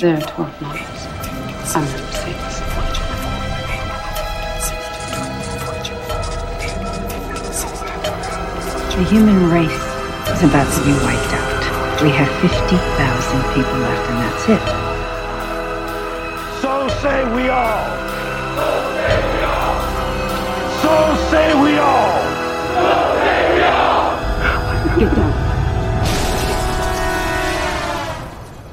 [0.00, 1.06] There are 12 months.
[1.74, 2.38] I'm number six.
[8.94, 9.82] The human race
[10.30, 11.62] is about to be wiped out.
[12.00, 14.66] We have 50,000 people left, and that's it.
[16.62, 17.90] So say we all.
[18.54, 18.66] So
[19.02, 19.82] say we all.
[20.80, 20.92] So
[21.28, 22.22] say we all.
[25.00, 25.37] Get down.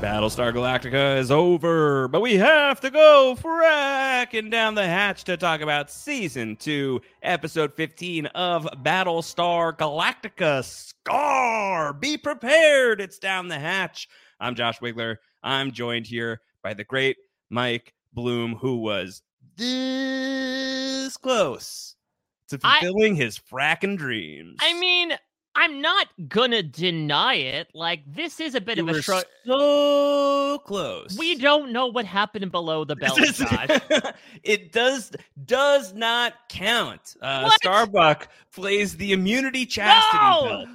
[0.06, 5.62] Battlestar Galactica is over, but we have to go fracking down the hatch to talk
[5.62, 11.92] about season two, episode 15 of Battlestar Galactica Scar.
[11.92, 14.08] Be prepared, it's down the hatch.
[14.40, 15.16] I'm Josh Wigler.
[15.42, 17.18] I'm joined here by the great
[17.50, 19.24] Mike Bloom, who was
[19.58, 21.96] this close
[22.50, 24.60] to I- fulfilling his fracking dreams.
[24.62, 25.14] I mean,
[25.56, 27.70] I'm not gonna deny it.
[27.74, 29.24] Like, this is a bit You of a shrug.
[29.46, 31.18] so close.
[31.18, 33.18] We don't know what happened below the belt,
[34.44, 35.12] it does
[35.46, 37.16] does not count.
[37.22, 40.66] Uh, Starbuck plays the immunity chastity No!
[40.66, 40.70] belt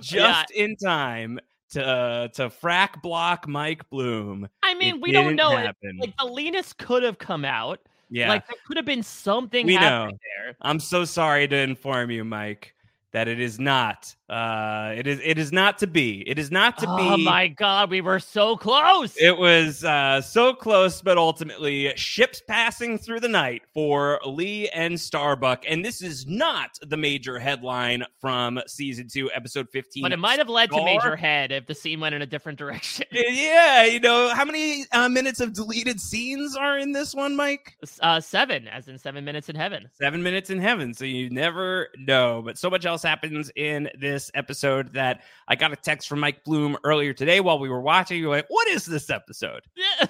[0.00, 1.38] just in time
[1.70, 4.48] to uh, to frack block Mike Bloom.
[4.62, 5.56] I mean, It we don't know.
[5.56, 7.80] It, like, the Linus could have come out.
[8.10, 8.28] Yeah.
[8.28, 10.06] Like, there could have been something we know.
[10.10, 10.56] there.
[10.60, 12.73] I'm so sorry to inform you, Mike,
[13.14, 14.14] that it is not.
[14.28, 15.20] Uh, it is.
[15.22, 16.28] It is not to be.
[16.28, 17.02] It is not to oh be.
[17.02, 19.14] Oh my god, we were so close.
[19.16, 24.98] It was uh, so close, but ultimately ships passing through the night for Lee and
[24.98, 25.64] Starbuck.
[25.68, 30.02] And this is not the major headline from season two, episode 15.
[30.02, 32.58] but it might have led to Major Head if the scene went in a different
[32.58, 33.06] direction.
[33.14, 37.76] Yeah, you know, how many uh, minutes of deleted scenes are in this one, Mike?
[38.00, 39.88] Uh, seven, as in seven minutes in heaven.
[39.92, 40.92] Seven minutes in heaven.
[40.94, 42.42] So you never know.
[42.44, 46.42] But so much else happens in this episode that I got a text from Mike
[46.42, 48.18] Bloom earlier today while we were watching.
[48.18, 49.62] You're like, what is this episode?
[49.76, 50.06] Yeah.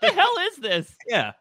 [0.00, 0.96] What the hell is this?
[1.08, 1.32] Yeah.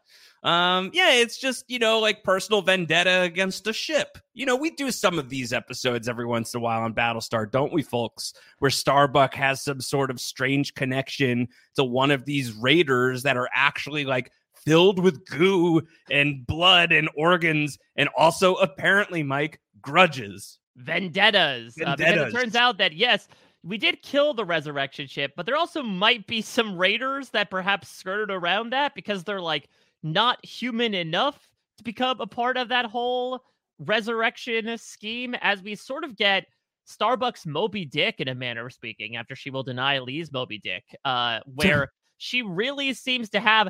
[0.44, 4.20] Um, yeah, it's just, you know, like personal vendetta against a ship.
[4.36, 7.50] You know, we do some of these episodes every once in a while on Battlestar,
[7.50, 8.34] don't we, folks?
[8.60, 11.48] Where Starbuck has some sort of strange connection
[11.78, 15.82] to one of these raiders that are actually like filled with goo
[16.12, 20.60] and blood and organs, and also apparently, Mike, grudges.
[20.76, 21.76] Vendettas.
[21.84, 23.28] Uh, because it turns out that, yes,
[23.64, 27.90] we did kill the resurrection ship, but there also might be some raiders that perhaps
[27.90, 29.70] skirted around that because they're like
[30.04, 33.42] not human enough to become a part of that whole
[33.80, 36.46] resurrection scheme as we sort of get
[36.88, 40.84] Starbucks Moby Dick in a manner of speaking after she will deny Lee's Moby Dick,
[41.04, 43.70] uh, where she really seems to have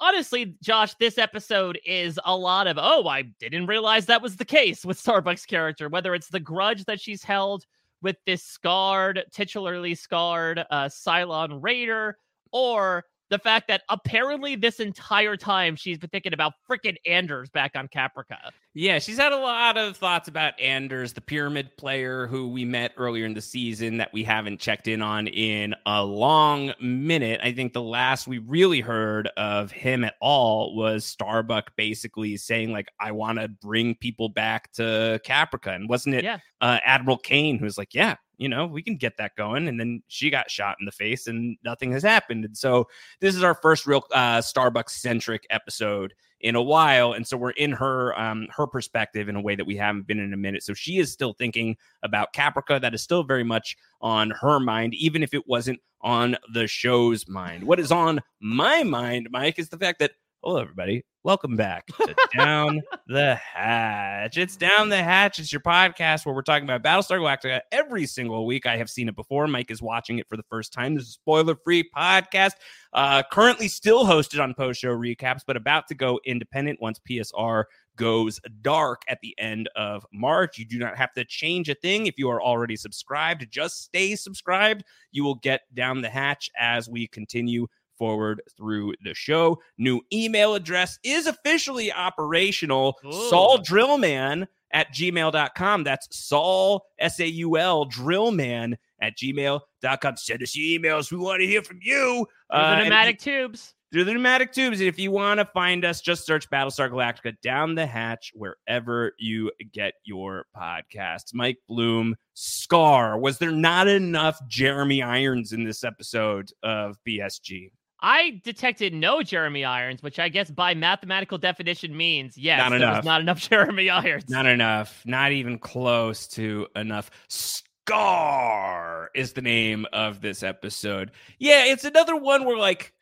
[0.00, 4.44] honestly, Josh, this episode is a lot of, oh, I didn't realize that was the
[4.44, 7.64] case with Starbucks' character, whether it's the grudge that she's held
[8.02, 12.16] with this scarred, titularly scarred uh, Cylon Raider,
[12.50, 17.72] or the fact that apparently this entire time she's been thinking about freaking Anders back
[17.76, 18.38] on Caprica.
[18.74, 22.92] Yeah, she's had a lot of thoughts about Anders, the pyramid player who we met
[22.96, 27.40] earlier in the season that we haven't checked in on in a long minute.
[27.42, 32.70] I think the last we really heard of him at all was Starbuck basically saying,
[32.72, 35.74] like, I want to bring people back to Caprica.
[35.74, 36.38] And wasn't it Yeah.
[36.60, 39.68] uh, Admiral Cain who was like, Yeah, you know, we can get that going.
[39.68, 42.46] And then she got shot in the face and nothing has happened.
[42.46, 42.88] And so
[43.20, 47.12] this is our first real uh, Starbucks centric episode in a while.
[47.12, 50.18] And so we're in her um, her perspective in a way that we haven't been
[50.18, 50.62] in a minute.
[50.62, 52.80] So she is still thinking about Caprica.
[52.80, 57.28] That is still very much on her mind, even if it wasn't on the show's
[57.28, 57.64] mind.
[57.64, 61.04] What is on my mind, Mike, is the fact that Hello, everybody.
[61.22, 64.38] Welcome back to Down the Hatch.
[64.38, 65.38] It's Down the Hatch.
[65.38, 68.64] It's your podcast where we're talking about Battlestar Galactica every single week.
[68.64, 69.46] I have seen it before.
[69.46, 70.94] Mike is watching it for the first time.
[70.94, 72.52] This is a spoiler free podcast.
[72.94, 77.64] Uh, currently still hosted on post show recaps, but about to go independent once PSR
[77.96, 80.56] goes dark at the end of March.
[80.56, 83.46] You do not have to change a thing if you are already subscribed.
[83.50, 84.84] Just stay subscribed.
[85.12, 87.66] You will get Down the Hatch as we continue
[88.00, 89.60] forward through the show.
[89.76, 92.96] New email address is officially operational.
[93.28, 95.84] Saul Drillman at gmail.com.
[95.84, 100.16] That's Saul, S A U L, Drillman at gmail.com.
[100.16, 101.12] Send us your emails.
[101.12, 102.26] We want to hear from you.
[102.50, 103.74] Through Uh, the if pneumatic tubes.
[103.92, 104.78] through the pneumatic tubes.
[104.78, 109.12] And if you want to find us, just search Battlestar Galactica down the hatch wherever
[109.18, 111.34] you get your podcasts.
[111.34, 113.18] Mike Bloom, Scar.
[113.18, 117.72] Was there not enough Jeremy Irons in this episode of BSG?
[118.02, 122.78] I detected no Jeremy Irons, which I guess by mathematical definition means yes, Not there
[122.78, 122.96] enough.
[122.98, 124.28] was not enough Jeremy Irons.
[124.28, 125.02] Not enough.
[125.04, 127.10] Not even close to enough.
[127.28, 131.10] Scar is the name of this episode.
[131.38, 132.92] Yeah, it's another one where like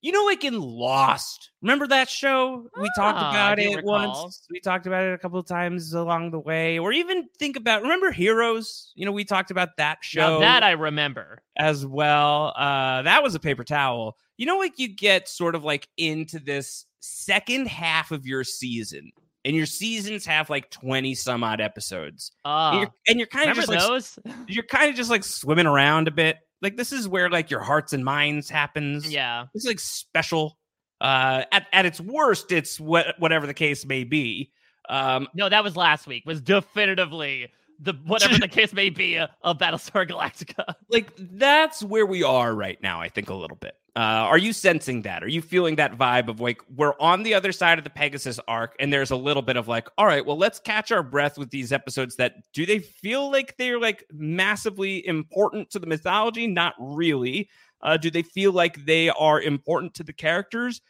[0.00, 1.50] you know, like in Lost.
[1.60, 2.68] Remember that show?
[2.80, 4.20] We talked Ah, I about it recall.
[4.22, 4.46] once.
[4.48, 6.78] We talked about it a couple of times along the way.
[6.78, 8.92] Or even think about remember Heroes?
[8.94, 11.42] You know, we talked about that show Now that I remember.
[11.56, 12.52] as well.
[12.56, 14.16] Uh, that was a paper towel.
[14.38, 19.10] You know, like you get sort of like into this second half of your season,
[19.44, 22.30] and your seasons have like 20 some odd episodes.
[22.44, 24.18] Ah, and you're, and you're kind of just like, those?
[24.48, 26.38] you're kind of just like swimming around a bit.
[26.62, 29.12] Like this is where like your hearts and minds happens.
[29.12, 29.46] Yeah.
[29.54, 30.58] It's like special.
[31.00, 34.50] Uh at, at its worst, it's what whatever the case may be.
[34.88, 36.24] Um No, that was last week.
[36.26, 37.48] Was definitively
[37.80, 40.74] the whatever the case may be uh, of Battlestar Galactica.
[40.90, 44.52] like that's where we are right now i think a little bit uh, are you
[44.52, 45.24] sensing that?
[45.24, 48.38] Are you feeling that vibe of like we're on the other side of the pegasus
[48.46, 51.36] arc and there's a little bit of like all right well let's catch our breath
[51.36, 56.46] with these episodes that do they feel like they're like massively important to the mythology?
[56.46, 57.48] Not really.
[57.82, 60.80] Uh, do they feel like they are important to the characters?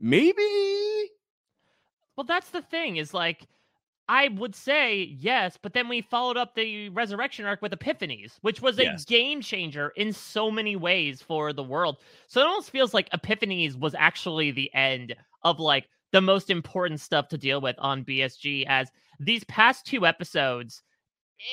[0.00, 1.08] Maybe.
[2.16, 3.46] Well, that's the thing is like
[4.12, 8.60] I would say yes, but then we followed up the resurrection arc with Epiphanies, which
[8.60, 9.04] was a Yes.
[9.06, 11.98] game changer in so many ways for the world.
[12.26, 15.14] So it almost feels like Epiphanies was actually the end
[15.44, 18.90] of like the most important stuff to deal with on BSG as
[19.20, 20.82] these past two episodes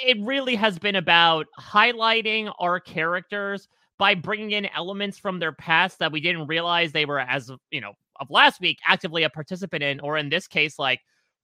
[0.06, 6.00] it really has been about highlighting our characters by bringing in elements from their past
[6.00, 9.84] that we didn't realize they were as you know of last week actively a participant
[9.84, 11.00] in or in this case like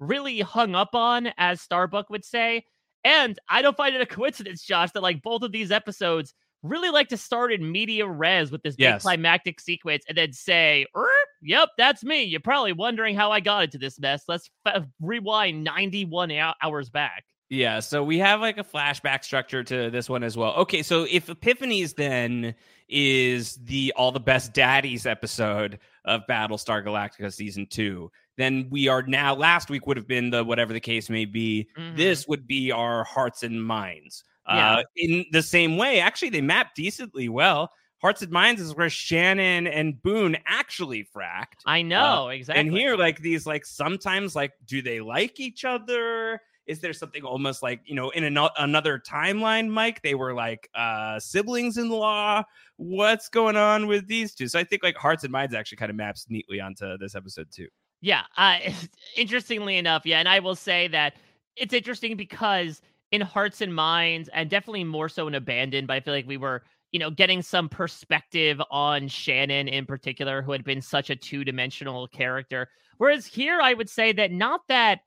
[0.07, 2.63] really hung up on as starbuck would say
[3.03, 6.33] and i don't find it a coincidence josh that like both of these episodes
[6.63, 10.85] really like to start in media res with this big climactic sequence and then say
[10.95, 11.07] "Er,
[11.41, 12.23] yep that's me.
[12.23, 14.23] You're probably wondering how i got into this mess.
[14.27, 16.31] Let's f- rewind 91
[16.61, 17.25] hours back.
[17.49, 20.55] Yeah, so we have like a flashback structure to this one as well.
[20.55, 22.55] Okay, so if Epiphanies then
[22.89, 29.03] is the all the best daddies episode of Battlestar Galactica season 2, then we are
[29.03, 31.67] now last week would have been the whatever the case may be.
[31.77, 31.95] Mhm.
[31.95, 34.23] This would be our hearts and minds.
[34.47, 34.77] Yeah.
[34.77, 37.71] Uh in the same way, actually they map decently well.
[38.01, 41.61] Hearts and Minds is where Shannon and Boone actually fracked.
[41.65, 42.59] I know, Uh, exactly.
[42.67, 46.41] And here, like these, like sometimes, like, do they like each other?
[46.67, 50.01] Is there something almost like you know in ano- another timeline, Mike?
[50.01, 52.43] They were like uh siblings in law.
[52.77, 54.47] What's going on with these two?
[54.47, 57.47] So I think like Hearts and Minds actually kind of maps neatly onto this episode
[57.51, 57.67] too.
[58.03, 58.23] Yeah.
[58.37, 58.59] Uh,
[59.17, 60.19] interestingly enough, yeah.
[60.19, 61.15] And I will say that
[61.55, 65.99] it's interesting because in Hearts and Minds, and definitely more so in Abandoned, but I
[66.01, 70.63] feel like we were, you know, getting some perspective on Shannon in particular, who had
[70.63, 72.67] been such a two dimensional character.
[72.97, 74.99] Whereas here, I would say that not that.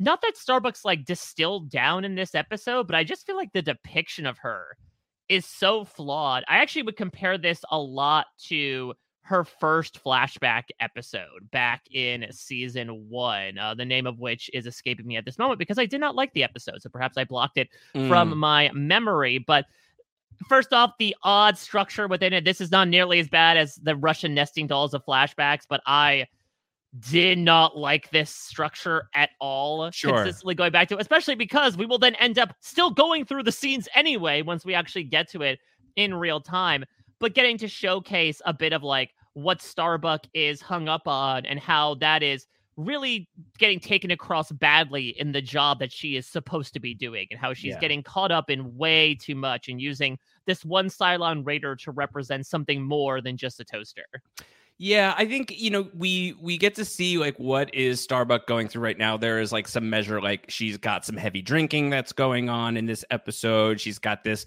[0.00, 3.62] Not that Starbucks like distilled down in this episode, but I just feel like the
[3.62, 4.76] depiction of her
[5.28, 6.42] is so flawed.
[6.48, 13.08] I actually would compare this a lot to her first flashback episode back in season
[13.08, 16.00] one, uh, the name of which is escaping me at this moment because I did
[16.00, 16.80] not like the episode.
[16.82, 17.68] So perhaps I blocked it
[18.08, 18.36] from Mm.
[18.38, 19.38] my memory.
[19.38, 19.66] But
[20.48, 22.44] first off, the odd structure within it.
[22.44, 26.26] This is not nearly as bad as the Russian nesting dolls of flashbacks, but I
[26.98, 29.90] did not like this structure at all.
[29.92, 30.16] Sure.
[30.16, 33.44] Consistently going back to it, especially because we will then end up still going through
[33.44, 35.60] the scenes anyway once we actually get to it
[35.96, 36.84] in real time.
[37.20, 41.60] But getting to showcase a bit of like what Starbuck is hung up on and
[41.60, 43.28] how that is really
[43.58, 47.38] getting taken across badly in the job that she is supposed to be doing and
[47.38, 47.78] how she's Yeah.
[47.80, 52.46] getting caught up in way too much and using this one Cylon Raider to represent
[52.46, 54.06] something more than just a toaster.
[54.82, 58.66] Yeah, I think you know we we get to see like what is Starbuck going
[58.66, 59.18] through right now.
[59.18, 62.86] There is like some measure like she's got some heavy drinking that's going on in
[62.86, 63.78] this episode.
[63.78, 64.46] She's got this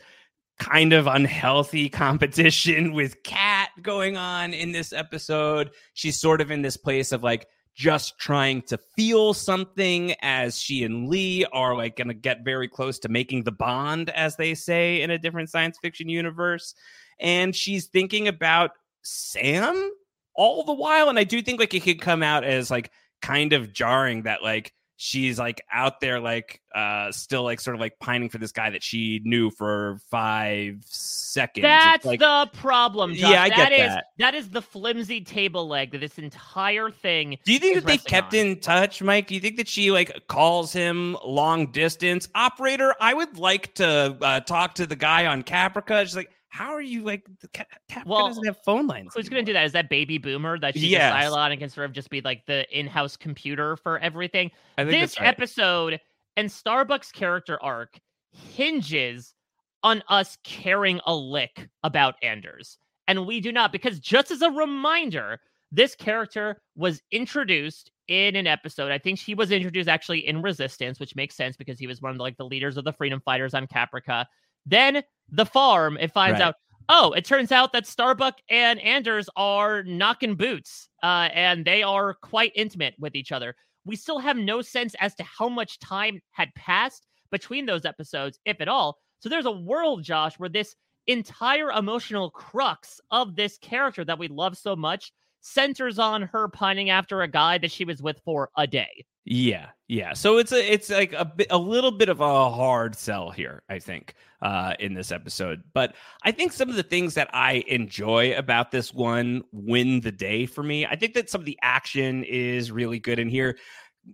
[0.58, 5.70] kind of unhealthy competition with Kat going on in this episode.
[5.94, 10.84] She's sort of in this place of like just trying to feel something as she
[10.84, 14.56] and Lee are like going to get very close to making the bond as they
[14.56, 16.74] say in a different science fiction universe.
[17.20, 18.72] And she's thinking about
[19.04, 19.92] Sam
[20.36, 23.54] all the while and i do think like it could come out as like kind
[23.54, 27.98] of jarring that like she's like out there like uh still like sort of like
[28.00, 33.32] pining for this guy that she knew for five seconds That's like, the problem, Josh.
[33.32, 34.06] Yeah, I That get is- that.
[34.20, 37.38] that is the flimsy table leg that this entire thing.
[37.44, 38.40] do you think that they kept on.
[38.40, 43.14] in touch mike do you think that she like calls him long distance operator i
[43.14, 47.02] would like to uh, talk to the guy on caprica she's like how are you
[47.02, 49.66] like the Ca- caprica Well, doesn't have phone lines Who's going to do that?
[49.66, 51.12] Is that baby boomer that she's Yes.
[51.12, 54.52] a Cylon and can sort of just be like the in-house computer for everything?
[54.78, 55.28] This right.
[55.28, 56.00] episode
[56.38, 58.00] and Starbucks character arc
[58.32, 59.34] hinges
[59.82, 62.78] on us caring a lick about Anders.
[63.08, 65.40] And we do not, because just as a reminder,
[65.72, 68.92] this character was introduced in an episode.
[68.92, 72.12] I think she was introduced actually in Resistance, which makes sense because he was one
[72.12, 74.26] of the, like the leaders of the freedom fighters on Caprica.
[74.66, 76.48] Then the farm, it finds Right.
[76.48, 76.56] out,
[76.90, 82.14] oh, it turns out that Starbuck and Anders are knocking boots, uh, and they are
[82.14, 83.56] quite intimate with each other.
[83.86, 88.40] We still have no sense as to how much time had passed between those episodes,
[88.46, 89.00] if at all.
[89.20, 90.76] So there's a world, Josh, where this
[91.08, 95.12] entire emotional crux of this character that we love so much
[95.42, 99.06] centers on her pining after a guy that she was with for a day.
[99.26, 100.14] Yeah, yeah.
[100.14, 103.64] So it's a it's like a bit a little bit of a hard sell here,
[103.70, 105.64] I think, uh, in this episode.
[105.74, 110.12] But I think some of the things that I enjoy about this one win the
[110.12, 110.86] day for me.
[110.86, 113.58] I think that some of the action is really good in here.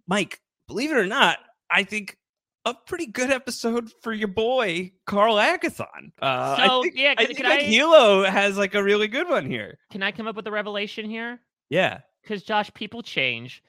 [0.07, 1.39] Mike, believe it or not,
[1.71, 2.15] I think
[2.65, 6.11] a pretty good episode for your boy Carl Agathon.
[6.21, 9.07] Uh, So, I think, yeah, I think can like I- Helo has like a really
[9.07, 9.79] good one here.
[9.91, 11.39] Can I come up with a revelation here?
[11.69, 12.01] Yeah.
[12.21, 13.63] Because Josh, people change.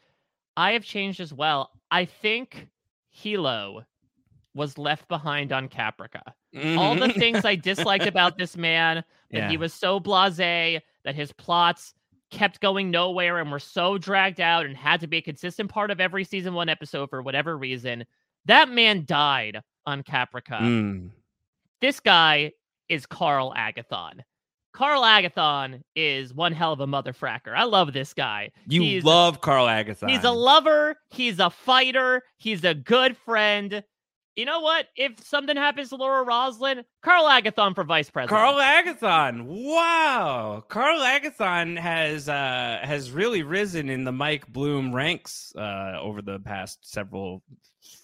[0.57, 1.71] I have changed as well.
[1.91, 2.69] I think
[3.17, 3.85] Helo
[4.55, 6.23] was left behind on Caprica.
[6.77, 7.19] All the Mhm.
[7.19, 9.49] things I disliked about this man, that Yeah.
[9.49, 11.95] he was so blasé, that his plots
[12.31, 15.91] kept going nowhere and were so dragged out and had to be a consistent part
[15.91, 18.05] of every season one episode for whatever reason.
[18.47, 20.61] That man died on Caprica.
[20.61, 21.11] Mm.
[21.81, 22.53] This guy
[22.89, 24.21] is Carl Agathon.
[24.73, 27.55] Carl Agathon is one hell of a motherfracker.
[27.55, 28.51] I love this guy.
[28.67, 30.11] You He's- love Carl Agathon.
[30.11, 30.97] He's a lover.
[31.11, 32.23] He's a fighter.
[32.39, 33.83] He's a good friend.
[34.37, 34.87] You know what?
[34.97, 38.31] If something happens to Laura Roslin, Carl Agathon for vice president.
[38.39, 39.45] Carl Agathon.
[39.45, 40.65] Wow.
[40.69, 46.39] Carl Agathon has uh has really risen in the Mike Bloom ranks uh over the
[46.39, 47.43] past several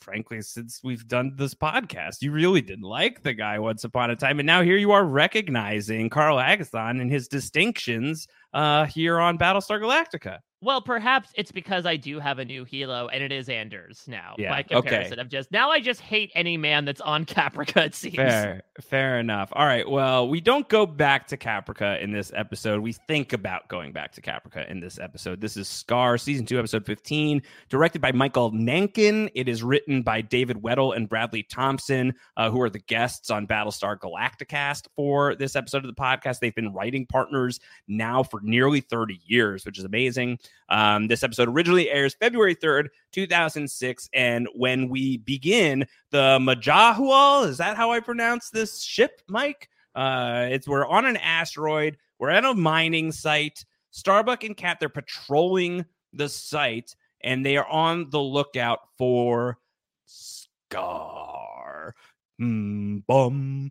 [0.06, 2.22] frankly, since we've done this podcast.
[2.22, 5.04] You really didn't like the guy once upon a time, and now here you are
[5.04, 10.38] recognizing Carl Agathon and his distinctions uh, here on Battlestar Galactica.
[10.66, 14.34] Well, perhaps it's because I do have a new Helo and it is Anders now.
[14.36, 14.74] Yeah, By okay.
[14.74, 17.86] comparison, of just now, I just hate any man that's on Caprica.
[17.86, 18.16] It seems.
[18.16, 19.50] Fair, fair enough.
[19.52, 19.88] All right.
[19.88, 22.80] Well, we don't go back to Caprica in this episode.
[22.80, 25.40] We think about going back to Caprica in this episode.
[25.40, 29.30] This is Scar, season two, episode 15, directed by Michael Nankin.
[29.36, 33.46] It is written by David Weddle and Bradley Thompson, uh, who are the guests on
[33.46, 36.40] Battlestar Galacticast for this episode of the podcast.
[36.40, 40.40] They've been writing partners now for nearly 30 years, which is amazing.
[40.68, 44.08] Um, this episode originally airs February 3rd, 2006.
[44.12, 49.68] And when we begin, the Majahual, is that how I pronounce this ship, Mike?
[49.94, 51.96] Uh, it's we're on an asteroid.
[52.18, 53.64] We're at a mining site.
[53.90, 59.58] Starbuck and Kat they're patrolling the site, and they are on the lookout for
[60.04, 61.94] Scar.
[62.40, 63.70] Mm, bum,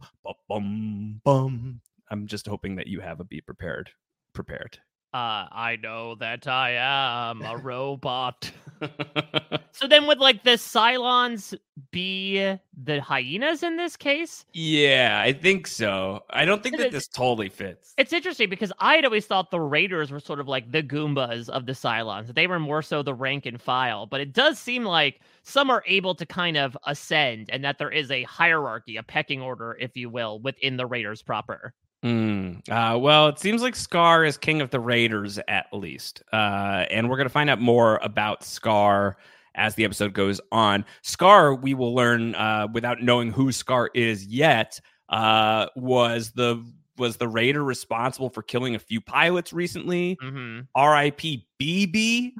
[0.49, 1.81] bum, bum.
[2.09, 3.91] I'm just hoping that you have a beat prepared.
[4.33, 4.79] Prepared.
[5.15, 8.51] Uh, I know that I am a robot.
[9.71, 11.57] so then, would like the Cylons
[11.91, 14.43] be the hyenas in this case?
[14.51, 16.25] Yeah, I think so.
[16.31, 17.93] I don't think that this totally fits.
[17.97, 21.47] It's interesting because I had always thought the Raiders were sort of like the Goombas
[21.47, 22.35] of the Cylons.
[22.35, 25.83] They were more so the rank and file, but it does seem like some are
[25.87, 29.95] able to kind of ascend and that there is a hierarchy, a pecking order, if
[29.95, 31.73] you will, within the Raiders proper.
[32.05, 36.21] Mm, uh, well, it seems like Scar is king of the Raiders at least.
[36.31, 39.17] Uh, and we're going to find out more about Scar
[39.55, 40.85] as the episode goes on.
[41.01, 46.63] Scar, we will learn uh, without knowing who Scar is yet, uh, was the
[46.97, 50.17] was the raider responsible for killing a few pilots recently.
[50.23, 50.61] Mm-hmm.
[50.75, 51.45] R.I.P.
[51.59, 52.33] BB.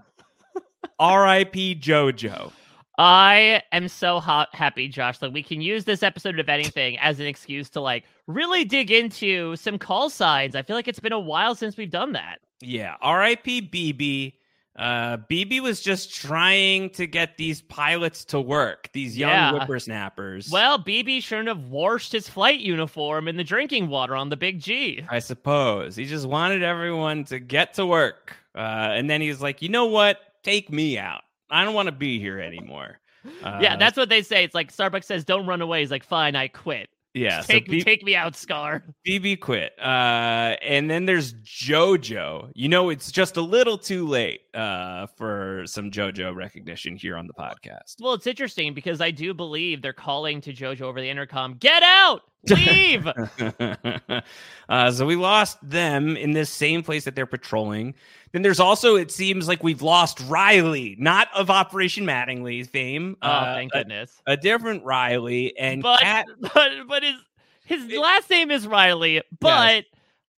[1.00, 1.76] R.I.P.
[1.76, 2.52] JoJo.
[2.98, 7.20] I am so hot, happy, Josh, that we can use this episode of anything as
[7.20, 10.56] an excuse to like really dig into some call signs.
[10.56, 12.40] I feel like it's been a while since we've done that.
[12.62, 13.64] Yeah, R.I.P.
[13.64, 14.34] BB.
[14.78, 19.52] Uh, BB was just trying to get these pilots to work, these young Yeah.
[19.54, 20.50] whippersnappers.
[20.52, 24.60] Well, BB shouldn't have washed his flight uniform in the drinking water on the Big
[24.60, 25.04] G.
[25.10, 29.62] I suppose he just wanted everyone to get to work, uh, and then he's like,
[29.62, 30.20] you know what?
[30.44, 31.22] Take me out.
[31.50, 33.00] I don't want to be here anymore.
[33.44, 34.44] Uh, yeah, that's what they say.
[34.44, 37.42] It's like Starbucks says, "Don't run away." He's like, "Fine, I quit." yeah.
[37.42, 38.84] so take B- take me out, Scar.
[39.08, 39.74] BB quit.
[39.80, 42.52] Uh, and then there's JoJo.
[42.54, 47.28] You know, it's just a little too late uh, for some JoJo recognition here on
[47.28, 47.96] the podcast.
[48.00, 51.84] Well, it's interesting because I do believe they're calling to JoJo over the intercom, "Get
[51.84, 53.08] out, leave."
[54.70, 57.96] uh, so we lost them in this same place that they're patrolling.
[58.32, 63.16] Then there's also, it seems like we've lost Riley, not of Operation Mattingly fame.
[63.22, 64.22] Oh, uh, thank goodness.
[64.28, 66.26] A, different Riley and but Kat.
[66.54, 67.16] but but his
[67.64, 69.86] his last name is Riley, but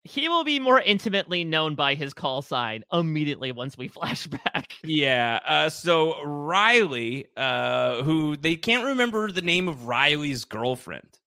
[0.07, 4.73] he will be more intimately known by his call sign immediately once we flash back.
[4.83, 5.39] Yeah.
[5.45, 11.17] Uh, so Riley, uh, who they can't remember the name of Riley's girlfriend.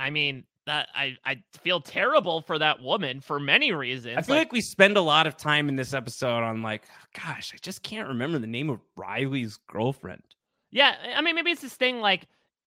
[0.00, 4.18] I mean, that I I feel terrible for that woman for many reasons.
[4.18, 6.82] I feel like, we spend a lot of time in this episode on like,
[7.14, 10.22] gosh, I just can't remember the name of Riley's girlfriend.
[10.70, 12.26] Yeah, I mean, maybe it's this thing like,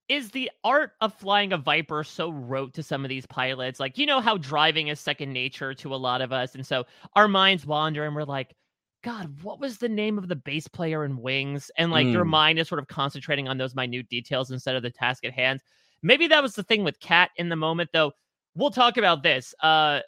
[0.10, 3.80] is the art of flying a Viper so rote to some of these pilots?
[3.80, 6.56] Like, you know how driving is second nature to a lot of us.
[6.56, 6.84] And so
[7.16, 8.54] our minds wander and we're like,
[9.04, 11.72] God, what was the name of the bass player in Wings?
[11.78, 12.30] And like your Mm.
[12.30, 15.62] mind is sort of concentrating on those minute details instead of the task at hand.
[16.04, 18.12] Maybe that was the thing with Kat in the moment, though.
[18.56, 19.56] We'll talk about this.
[19.62, 20.02] Uh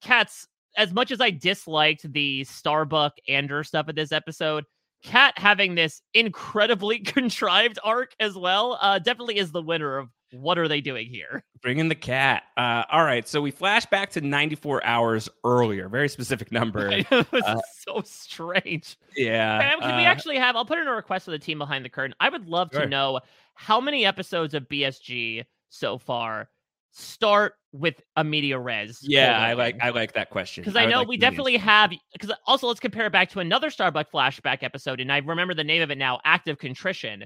[0.00, 4.64] Kat's as much as I disliked the Starbuck Ander stuff of this episode,
[5.02, 10.58] Kat having this incredibly contrived arc as well, uh, definitely is the winner of what
[10.58, 11.42] are they doing here?
[11.62, 12.42] Bring in the cat.
[12.56, 13.26] Uh, all right.
[13.26, 16.90] So we flash back to 94 hours earlier, very specific number.
[17.10, 18.96] this Uh, so strange.
[19.16, 19.70] yeah.
[19.76, 20.54] Can we uh, actually have?
[20.54, 22.14] I'll put in a request for the team behind the curtain.
[22.20, 22.82] I would love Sure.
[22.82, 23.20] to know
[23.58, 26.48] how many episodes of BSG so far
[26.92, 29.00] start with a media res.
[29.02, 30.62] Yeah, I like I like that question.
[30.62, 31.92] because I, would know like we definitely have.
[32.12, 35.64] Because also, let's compare it back to another Starbuck flashback episode, and I remember the
[35.64, 36.20] name of it now.
[36.24, 37.24] Act of Contrition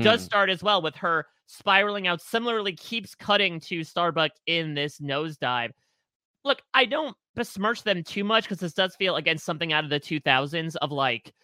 [0.00, 0.24] does Mhm.
[0.24, 2.22] start as well with her spiraling out.
[2.22, 5.70] Similarly, keeps cutting to Starbuck in this nosedive.
[6.44, 9.90] Look, I don't besmirch them too much because this does feel again something out of
[9.90, 11.34] the 2000s of like,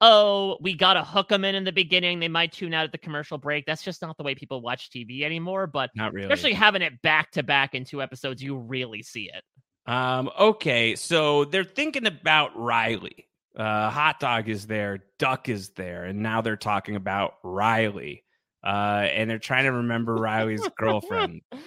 [0.00, 2.20] oh, we gotta hook them in in the beginning.
[2.20, 3.66] They might tune out at the commercial break.
[3.66, 5.66] That's just not the way people watch TV anymore.
[5.66, 6.24] But Not really.
[6.26, 9.44] especially having it back to back in two episodes, you really see it.
[9.90, 13.26] Um, okay, so they're thinking about Riley.
[13.56, 18.24] Uh, hot dog is there, duck is there, and now they're talking about Riley.
[18.64, 21.40] Uh, and they're trying to remember Riley's girlfriend.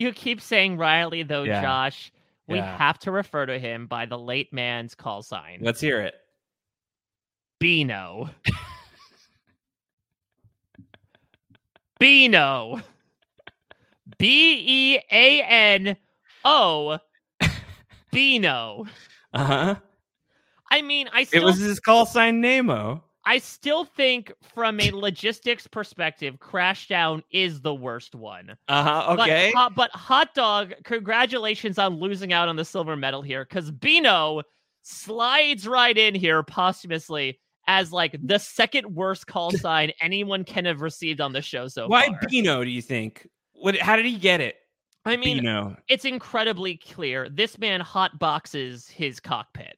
[0.00, 1.60] You keep saying Riley though, Yeah.
[1.60, 2.12] Josh.
[2.46, 2.76] We Yeah.
[2.78, 5.58] have to refer to him by the late man's call sign.
[5.60, 6.14] Let's hear it.
[7.60, 8.30] Beano.
[11.98, 12.80] Beano.
[14.18, 15.96] B E A N
[16.44, 16.98] O.
[18.12, 18.86] Beano.
[19.32, 19.74] Uh huh.
[20.70, 23.04] I mean, I It was his call sign Nemo.
[23.24, 28.56] I still think from a logistics perspective, Crashdown is the worst one.
[28.68, 29.16] Uh huh.
[29.16, 29.52] But Okay.
[29.76, 34.42] But, hot dog, congratulations on losing out on the silver medal here, because Beano
[34.82, 40.80] slides right in here posthumously as like the second worst call sign anyone can have
[40.80, 42.18] received on the show so Why far.
[42.28, 42.64] Beano?
[42.64, 43.28] Do you think?
[43.52, 43.76] What?
[43.76, 44.56] How did he get it?
[45.04, 45.76] I mean, Beano.
[45.88, 47.28] it's incredibly clear.
[47.28, 49.76] This man hot boxes his cockpit.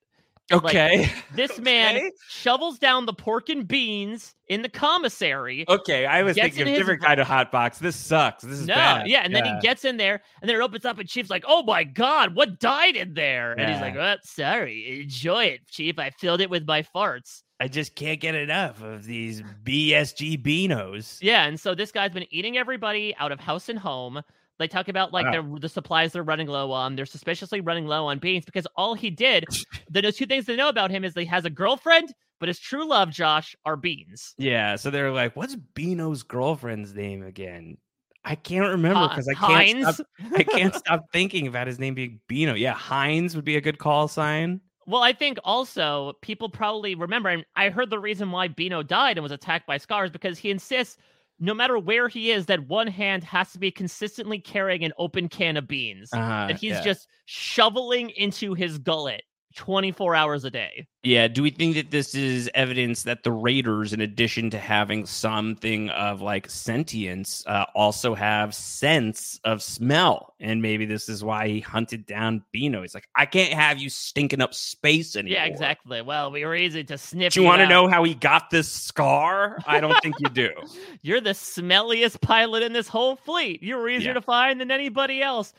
[0.51, 1.13] Like, Okay.
[1.37, 5.65] this man shovels down the pork and beans in the commissary.
[5.69, 7.79] Okay, I was thinking of a different kind of hot box.
[7.79, 8.43] This sucks.
[8.43, 9.07] This is No, bad.
[9.07, 11.45] yeah, and then he gets in there, and then it opens up, and Chief's like,
[11.47, 14.15] "Oh my god, what died in there?" And he's like, Yeah.
[14.17, 15.97] "Oh, sorry, enjoy it, Chief.
[16.01, 21.19] I filled it with my farts." I just can't get enough of these BSG Beanos.
[21.21, 24.23] Yeah, and so this guy's been eating everybody out of house and home.
[24.59, 25.43] They talk about like Wow.
[25.53, 26.97] the the supplies they're running low on.
[26.97, 29.45] They're suspiciously running low on beans because all he did.
[29.91, 32.87] the two things they know about him is he has a girlfriend, but his true
[32.87, 34.35] love, Josh, are beans.
[34.39, 37.77] Yeah, so they're like, "What's Beano's girlfriend's name again?"
[38.25, 42.21] I can't remember because I can't stop, I can't stop thinking about his name being
[42.29, 42.55] Beano.
[42.55, 44.61] Yeah, Heinz would be a good call sign.
[44.91, 49.17] Well, I think also people probably remember, and I heard the reason why Beano died
[49.19, 50.97] and was attacked by scars because he insists
[51.39, 55.29] no matter where he is, that one hand has to be consistently carrying an open
[55.29, 56.81] can of beans Uh-huh, that he's yeah.
[56.81, 59.23] just shoveling into his gullet
[59.57, 60.87] 24 hours a day.
[61.03, 65.07] Yeah, do we think that this is evidence that the Raiders, in addition to having
[65.07, 70.35] something of like sentience, uh, also have sense of smell?
[70.41, 72.83] And maybe this is why he hunted down Beano.
[72.83, 75.39] He's like, I can't have you stinking up space anymore.
[75.39, 76.03] Yeah, exactly.
[76.03, 77.33] Well, we were easy to sniff.
[77.33, 79.59] Do you want to know how he got this scar?
[79.67, 80.51] I don't think you do.
[81.03, 83.63] You're the smelliest pilot in this whole fleet.
[83.63, 84.15] You're easier Yeah.
[84.15, 85.53] to find than anybody else.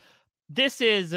[0.48, 1.16] This is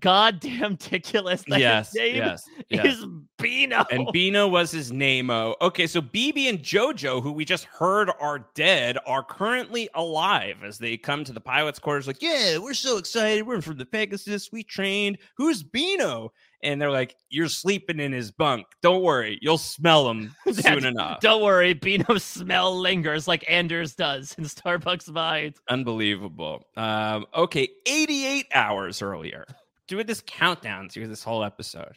[0.00, 1.44] goddamn ridiculous.
[1.48, 2.86] That Yes, his name yes, yes.
[2.86, 3.06] is
[3.38, 3.84] Beano.
[3.90, 5.30] And Beano was his name.
[5.30, 5.86] Oh, okay.
[5.86, 10.96] So BB and JoJo, who we just heard are dead, are currently alive as they
[10.96, 12.06] come to the pilot's quarters.
[12.06, 13.46] Like, yeah, we're so excited.
[13.46, 14.50] We're from the Pegasus.
[14.52, 15.18] We trained.
[15.36, 16.32] Who's Beano?
[16.62, 18.66] And they're like, you're sleeping in his bunk.
[18.82, 21.20] Don't worry, you'll smell him soon enough.
[21.20, 25.56] Don't worry, Beano's smell lingers like Anders does in Starbucks Mind.
[25.68, 26.64] Unbelievable.
[26.76, 29.44] Um, okay, 88 hours earlier.
[29.88, 31.96] Doing this countdown through this whole episode.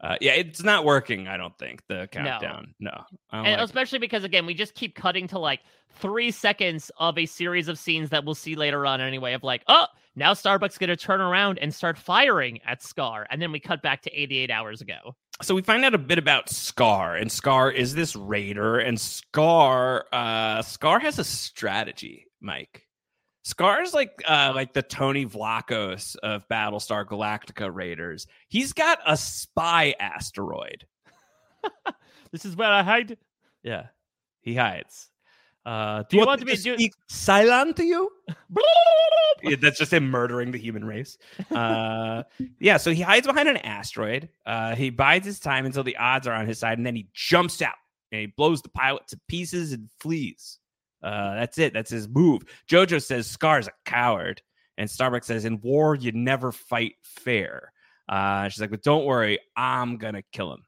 [0.00, 1.28] Uh, yeah, it's not working.
[1.28, 2.74] I don't think the countdown.
[2.80, 3.62] No, And like it.
[3.62, 5.60] especially because again, we just keep cutting to like
[6.00, 9.34] three seconds of a series of scenes that we'll see later on anyway.
[9.34, 13.52] Of like, oh, now Starbucks gonna turn around and start firing at Scar, and then
[13.52, 15.16] we cut back to 88 hours ago.
[15.42, 20.06] so we find out a bit about Scar, and Scar is this raider, and Scar,
[20.12, 22.86] uh, Scar has a strategy, Mike.
[23.44, 28.26] Scar is like uh, like the Tony Vlachos of Battlestar Galactica Raiders.
[28.48, 30.86] He's got a spy asteroid.
[32.32, 33.18] This is where I hide.
[33.62, 33.88] Yeah,
[34.40, 35.10] he hides.
[35.64, 38.10] Uh, Do you want me to do- speak Cylon to you?
[39.44, 41.18] Yeah, that's just him murdering the human race.
[41.50, 42.22] Uh,
[42.60, 44.28] yeah, so he hides behind an asteroid.
[44.46, 47.08] Uh, he bides his time until the odds are on his side, and then he
[47.12, 47.74] jumps out
[48.12, 50.58] and he blows the pilot to pieces and flees.
[51.02, 51.72] Uh, that's it.
[51.72, 52.44] That's his move.
[52.70, 54.40] Jojo says Scar's a coward,
[54.78, 57.72] and Starbuck says, "In war, you never fight fair."
[58.08, 60.62] Uh, she's like, "But don't worry, I'm gonna kill him.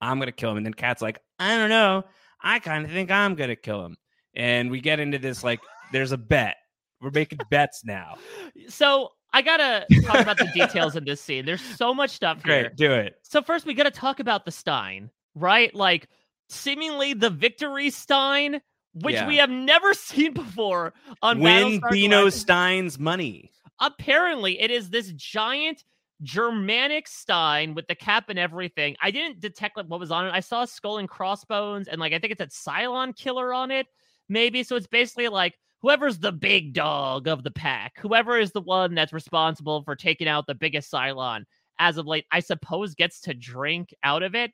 [0.00, 2.04] I'm gonna kill him." And then Kat's like, "I don't know.
[2.40, 3.96] I kind of think I'm gonna kill him."
[4.34, 5.60] And we get into this like,
[5.92, 6.56] there's a bet.
[7.00, 8.16] We're making bets now.
[8.68, 11.44] So I gotta talk about the details in this scene.
[11.46, 12.62] There's so much stuff here.
[12.64, 13.14] Great, do it.
[13.22, 15.74] So first, we gotta talk about the Stein, right?
[15.74, 16.08] Like
[16.48, 18.60] seemingly the victory Stein,
[18.94, 19.26] which Yeah.
[19.28, 22.28] we have never seen before on Win Bino.
[22.28, 23.50] Stein's money.
[23.80, 25.84] apparently it is this giant
[26.22, 28.94] Germanic Stein with the cap and everything.
[29.00, 30.32] I didn't detect like what was on it.
[30.34, 33.70] I saw a skull and crossbones, and like I think it's a Cylon killer on
[33.70, 33.86] it,
[34.30, 34.62] maybe.
[34.62, 38.94] So it's basically like whoever's the big dog of the pack, whoever is the one
[38.94, 41.44] that's responsible for taking out the biggest Cylon
[41.78, 44.52] as of late, I suppose gets to drink out of it.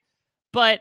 [0.52, 0.80] But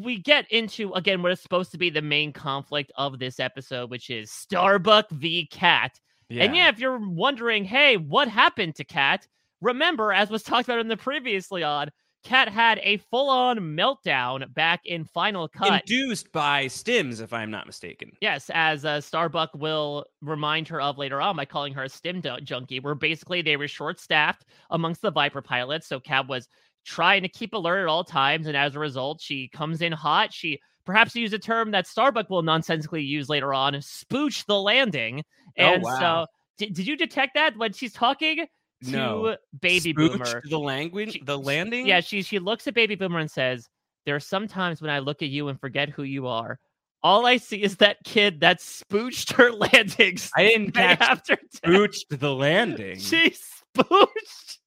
[0.00, 3.90] we get into again what is supposed to be the main conflict of this episode,
[3.90, 5.46] which is Starbuck v.
[5.46, 6.00] Kat.
[6.30, 9.28] And yeah, if you're wondering, hey, what happened to Kat?
[9.60, 11.90] Remember, as was talked about in the previously on,
[12.24, 15.82] Kat had a full-on meltdown back in Final Cut.
[15.82, 18.12] Induced by stims, if I'm not mistaken.
[18.20, 22.22] Yes, as uh, Starbuck will remind her of later on by calling her a stim
[22.42, 25.86] junkie, where basically they were short-staffed amongst the Viper pilots.
[25.86, 26.48] So Kat was
[26.86, 30.32] trying to keep alert at all times, and as a result, she comes in hot.
[30.32, 35.22] She perhaps used a term that Starbuck will nonsensically use later on, "spooch the landing."
[35.56, 35.98] And wow.
[35.98, 36.26] so,
[36.58, 38.46] did, did you detect that when she's talking?
[38.82, 39.36] To No.
[39.60, 41.86] baby Spooch boomer, the language, the landing.
[41.86, 43.68] yeah, she she looks at baby boomer and says,
[44.04, 46.58] "There are some times when I look at you and forget who you are.
[47.02, 50.30] All I see is that kid that spooched her landings.
[50.36, 52.98] I didn't catch after spooched the landing.
[52.98, 53.30] She
[53.76, 54.58] spooched.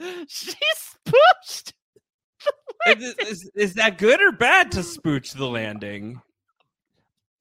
[0.28, 0.56] She
[1.06, 1.72] spooched.
[2.88, 6.20] is, is, is that good or bad to spooch the landing?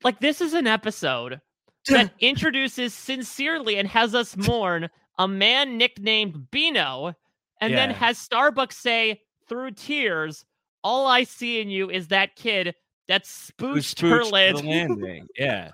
[0.04, 1.42] Like this is an episode
[1.90, 7.14] that introduces sincerely and has us mourn a man nicknamed Beano,
[7.62, 10.46] and then has Starbucks say through tears,
[10.84, 12.76] "All I see in you is that kid
[13.08, 13.28] that
[13.60, 15.72] Who spooched, her spooched landing." Yeah.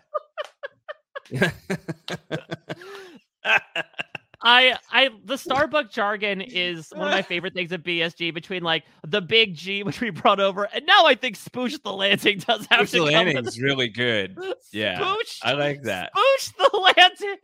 [4.42, 8.86] I I the Starbucks jargon is one of my favorite things at BSG between like
[9.08, 12.66] the big G which we brought over and now I think spooch the landing does
[12.70, 14.38] have Spooch to the come landing with- really good.
[14.72, 16.12] Yeah, Spooch, I like that.
[16.16, 17.38] spooch the landing.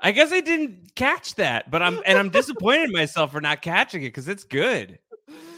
[0.00, 3.62] I guess I didn't catch that, but I'm and I'm disappointed in myself for not
[3.62, 4.98] catching it because it's good.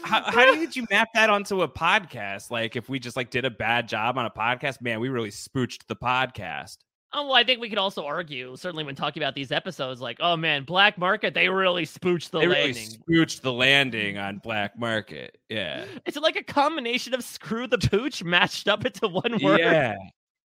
[0.01, 2.49] How, how did you map that onto a podcast?
[2.49, 5.29] Like, if we just like did a bad job on a podcast, man, we really
[5.29, 6.77] spooched the podcast.
[7.11, 10.17] Oh, well, I think we could also argue, certainly when talking about these episodes, like,
[10.21, 12.75] oh man, Black Market, they really spooched the they landing.
[13.07, 15.37] really spooched the landing on Black Market.
[15.49, 19.59] Yeah, It's like a combination of screw the pooch matched up into one word.
[19.59, 19.95] yeah,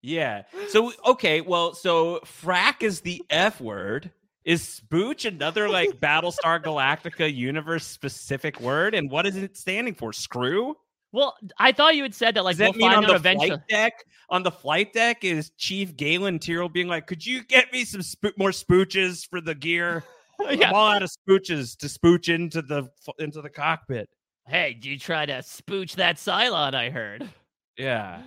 [0.04, 0.44] yeah.
[0.70, 4.12] So okay, well, so frack is the F word.
[4.46, 8.94] Is spooch another like Battlestar Galactica universe specific word?
[8.94, 10.14] And what is it standing for?
[10.14, 10.76] Screw?
[11.14, 13.08] Well, I thought you had said that like Does that we'll mean find on out
[13.10, 13.48] the eventually.
[13.50, 13.94] flight deck?
[14.30, 18.02] On the flight deck is Chief Galen Tyrol being like, "Could you get me some
[18.02, 20.04] spoo- more spooches for the gear?
[20.50, 20.70] Yeah.
[20.70, 22.90] I'm all out of spooches to spooch into the
[23.20, 24.10] into the cockpit."
[24.48, 26.74] Hey, do you try to spooch that Cylon?
[26.74, 27.30] I heard.
[27.78, 28.24] Yeah,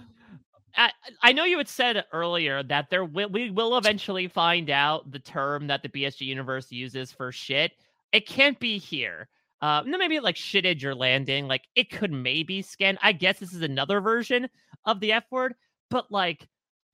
[0.77, 0.91] I,
[1.23, 5.19] I know you had said earlier that there will, we will eventually find out the
[5.19, 7.73] term that the BSG universe uses for shit.
[8.13, 9.29] It can't be here.
[9.63, 11.49] Uh, no, maybe like shitage your landing.
[11.49, 12.99] Like it could maybe scan.
[13.03, 14.49] I guess this is another version
[14.85, 15.55] of the F word,
[15.91, 16.47] but like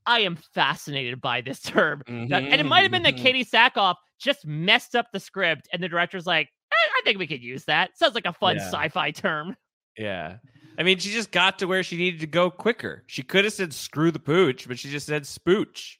[0.06, 2.02] I am fascinated by this term.
[2.06, 3.44] That- and it might have been that Mhm, mhm.
[3.44, 7.26] Katee Sackhoff just messed up the script, and the director's like, "Eh, I think we
[7.26, 7.96] could use that.
[7.98, 8.68] Sounds like a fun Yeah.
[8.70, 9.56] sci-fi term.
[9.98, 10.36] yeah.
[10.78, 13.04] I mean, she just got to where she needed to go quicker.
[13.06, 15.96] She could have said "screw the pooch," but she just said "spooch."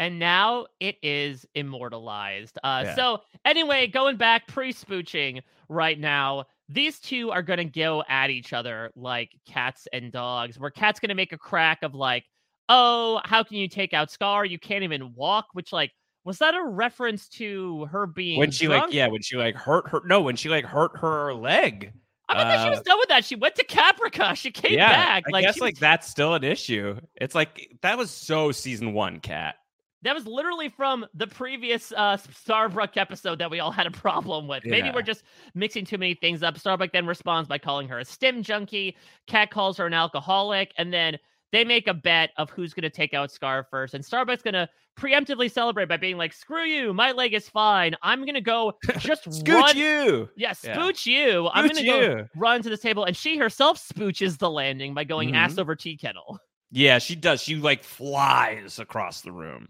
[0.00, 2.58] and now it is immortalized.
[2.64, 2.94] Uh, Yeah.
[2.96, 8.90] So anyway, going back pre-spooching right now, these two are gonna go at each other
[8.96, 10.58] like cats and dogs.
[10.58, 12.24] Where Kat's gonna make a crack of like,
[12.68, 14.44] "Oh, how can you take out Scar?
[14.44, 15.92] You can't even walk." Which like
[16.24, 18.86] was that a reference to her being When she drunk?
[18.86, 20.00] like, yeah, when she like hurt her.
[20.06, 21.92] No, when she like hurt her leg.
[22.28, 23.24] I thought she Uh, was done with that.
[23.24, 24.34] She went to Caprica.
[24.36, 25.24] She came yeah, back.
[25.28, 26.98] I like guess she like was- that's still an issue.
[27.16, 29.56] It's like that was so season one, Kat.
[30.02, 34.46] That was literally from the previous uh, Starbuck episode that we all had a problem
[34.46, 34.62] with.
[34.66, 35.22] Maybe we're just
[35.54, 36.58] mixing too many things up.
[36.58, 38.98] Starbuck then responds by calling her a stim junkie.
[39.26, 41.18] Kat calls her an alcoholic, and then
[41.54, 43.94] they make a bet of who's going to take out Scar first.
[43.94, 47.94] And Starbuck's going to preemptively celebrate by being like, "Screw you, my leg is fine.
[48.02, 50.28] I'm going to go just Scooch run- you.
[50.36, 50.76] Yeah, Yeah.
[50.76, 51.48] spooch you.
[51.52, 55.04] I'm going to go run to this table." And she herself spooches the landing by
[55.04, 55.60] going ass Mhm.
[55.60, 56.38] over tea kettle.
[56.70, 57.40] Yeah, she does.
[57.42, 59.68] She like flies across the room.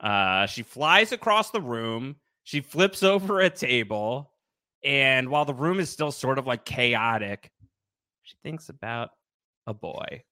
[0.00, 2.16] Uh, she flies across the room.
[2.44, 4.30] She flips over a table,
[4.84, 7.50] and while the room is still sort of like chaotic,
[8.22, 9.10] she thinks about
[9.66, 10.22] a boy.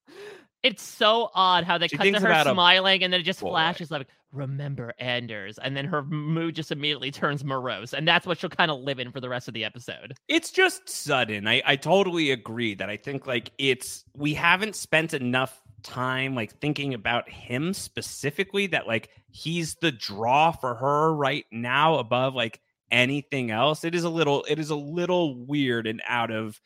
[0.65, 3.49] It's so odd how they She cut to her smiling and then it just boy.
[3.49, 5.59] flashes like, remember Anders.
[5.59, 7.93] And then her mood just immediately turns morose.
[7.93, 10.15] And that's what she'll kind of live in for the rest of the episode.
[10.27, 11.47] It's just sudden.
[11.47, 16.59] I, I totally agree that I think like it's we haven't spent enough time like
[16.59, 22.59] thinking about him specifically that like he's the draw for her right now above like
[22.89, 23.83] anything else.
[23.83, 26.59] It is a little it is a little weird and out of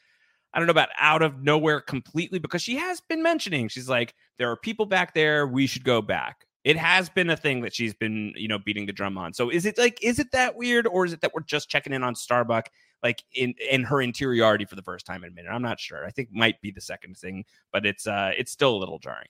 [0.53, 4.15] I don't know about out of nowhere completely because she has been mentioning she's like
[4.38, 6.45] there are people back there we should go back.
[6.65, 9.33] It has been a thing that she's been, you know, beating the drum on.
[9.33, 11.93] So is it like is it that weird or is it that we're just checking
[11.93, 12.69] in on Starbuck
[13.01, 15.49] like in in her interiority for the first time in a minute?
[15.51, 16.05] I'm not sure.
[16.05, 19.29] I think might be the second thing, but it's uh it's still a little jarring.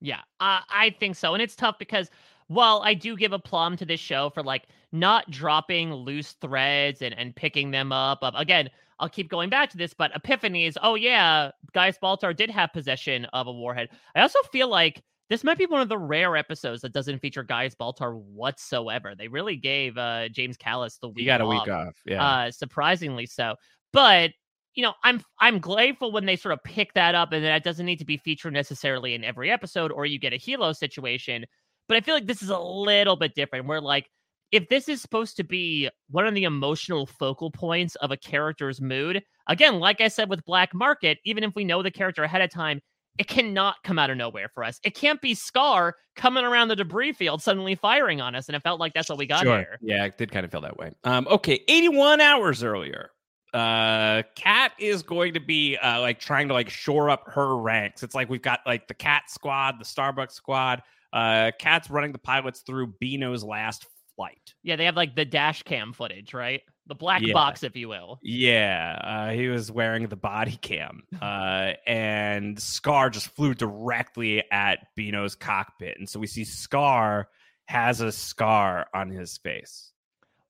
[0.00, 1.34] Yeah, I think so.
[1.34, 2.08] And it's tough because
[2.46, 7.02] while I do give a plum to this show for like not dropping loose threads
[7.02, 8.20] and, and picking them up.
[8.22, 10.76] Again, I'll keep going back to this, but epiphanies.
[10.82, 13.88] Oh yeah, Gaius Baltar did have possession of a warhead.
[14.14, 17.42] I also feel like this might be one of the rare episodes that doesn't feature
[17.42, 19.14] Gaius Baltar whatsoever.
[19.16, 21.20] They really gave uh, James Callis the week.
[21.20, 22.24] You got a off, week off, yeah.
[22.24, 23.54] Uh, surprisingly so.
[23.92, 24.32] But
[24.74, 27.84] you know, I'm I'm grateful when they sort of pick that up, and that doesn't
[27.84, 31.44] need to be featured necessarily in every episode, or you get a Helo situation.
[31.88, 33.66] But I feel like this is a little bit different.
[33.66, 34.08] Where like,
[34.52, 38.80] if this is supposed to be one of the emotional focal points of a character's
[38.80, 42.40] mood, again, like I said with Black Market, even if we know the character ahead
[42.42, 42.80] of time,
[43.18, 44.78] it cannot come out of nowhere for us.
[44.84, 48.62] It can't be Scar coming around the debris field suddenly firing on us, and it
[48.62, 49.56] felt like that's what we got Sure.
[49.58, 49.78] here.
[49.82, 50.92] Yeah, it did kind of feel that way.
[51.04, 53.10] Um, okay, 81 hours earlier.
[53.54, 58.02] Uh Kat is going to be uh like trying to like shore up her ranks.
[58.02, 60.82] It's like we've got like the Kat squad, the Starbucks squad.
[61.14, 63.86] Uh Kat's running the pilots through Beano's last
[64.18, 64.54] flight.
[64.62, 66.60] Yeah, they have like the dash cam footage, right?
[66.88, 67.34] The black Yeah.
[67.34, 68.18] box, if you will.
[68.22, 74.80] Yeah, uh, he was wearing the body cam, uh, and Scar just flew directly at
[74.96, 77.28] Beano's cockpit, and so we see Scar
[77.66, 79.92] has a scar on his face.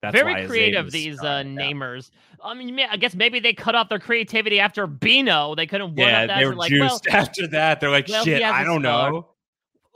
[0.01, 2.11] That's Very creative, these uh, namers.
[2.41, 5.57] I mean, I guess maybe they cut off their creativity after Beano.
[5.57, 6.39] They couldn't Yeah, up that.
[6.39, 7.81] they were like, juiced well, after that.
[7.81, 9.11] They're like, well, shit, I don't scar.
[9.11, 9.29] know.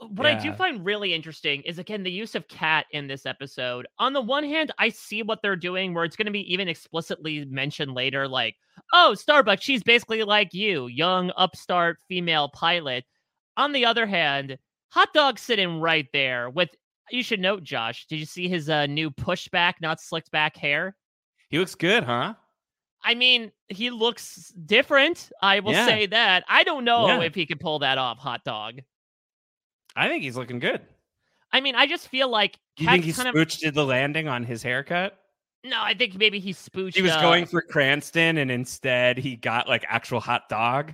[0.09, 3.87] What I do find really interesting is again the use of Kat in this episode.
[3.99, 6.67] On the one hand, I see what they're doing where it's going to be even
[6.67, 8.55] explicitly mentioned later like,
[8.93, 13.05] "Oh, Starbucks, she's basically like you, young upstart female pilot."
[13.57, 14.57] On the other hand,
[14.89, 16.69] Hot Dog sitting right there with
[17.11, 20.95] you should note, Josh, did you see his uh, new pushback, not slicked back hair?
[21.49, 22.33] He looks good, huh?
[23.03, 25.29] I mean, he looks different.
[25.41, 25.85] I will Yeah.
[25.85, 26.45] say that.
[26.47, 27.21] I don't know Yeah.
[27.23, 28.79] if he could pull that off, Hot Dog.
[29.95, 30.81] I think he's looking good.
[31.51, 34.27] I mean, I just feel like you think he kind of spooched did the landing
[34.27, 35.19] on his haircut?
[35.63, 36.95] No, I think maybe he spooched.
[36.95, 40.93] He was uh, going for Cranston, and instead he got like actual hot dog.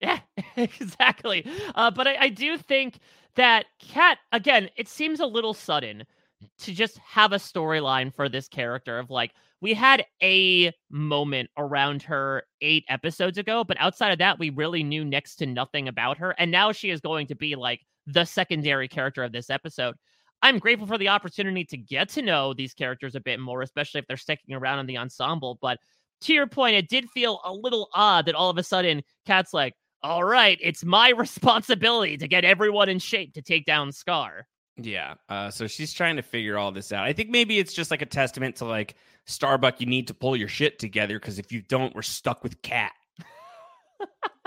[0.00, 0.18] Yeah,
[0.56, 1.46] exactly.
[1.74, 2.98] Uh, but I, I do think
[3.36, 4.70] that Kat again.
[4.76, 6.04] It seems a little sudden
[6.58, 12.02] to just have a storyline for this character of like we had a moment around
[12.02, 16.16] her eight episodes ago, but outside of that, we really knew next to nothing about
[16.18, 19.94] her, and now she is going to be like the secondary character of this episode.
[20.42, 23.98] I'm grateful for the opportunity to get to know these characters a bit more, especially
[24.00, 25.58] if they're sticking around in the ensemble.
[25.60, 25.78] But
[26.22, 29.52] to your point, it did feel a little odd that all of a sudden Kat's
[29.52, 34.46] like, all right, it's my responsibility to get everyone in shape to take down Scar.
[34.76, 35.14] Yeah.
[35.28, 37.04] Uh, so she's trying to figure all this out.
[37.04, 38.94] I think maybe it's just like a testament to like
[39.26, 39.80] Starbuck.
[39.80, 42.92] You need to pull your shit together because if you don't, we're stuck with Kat.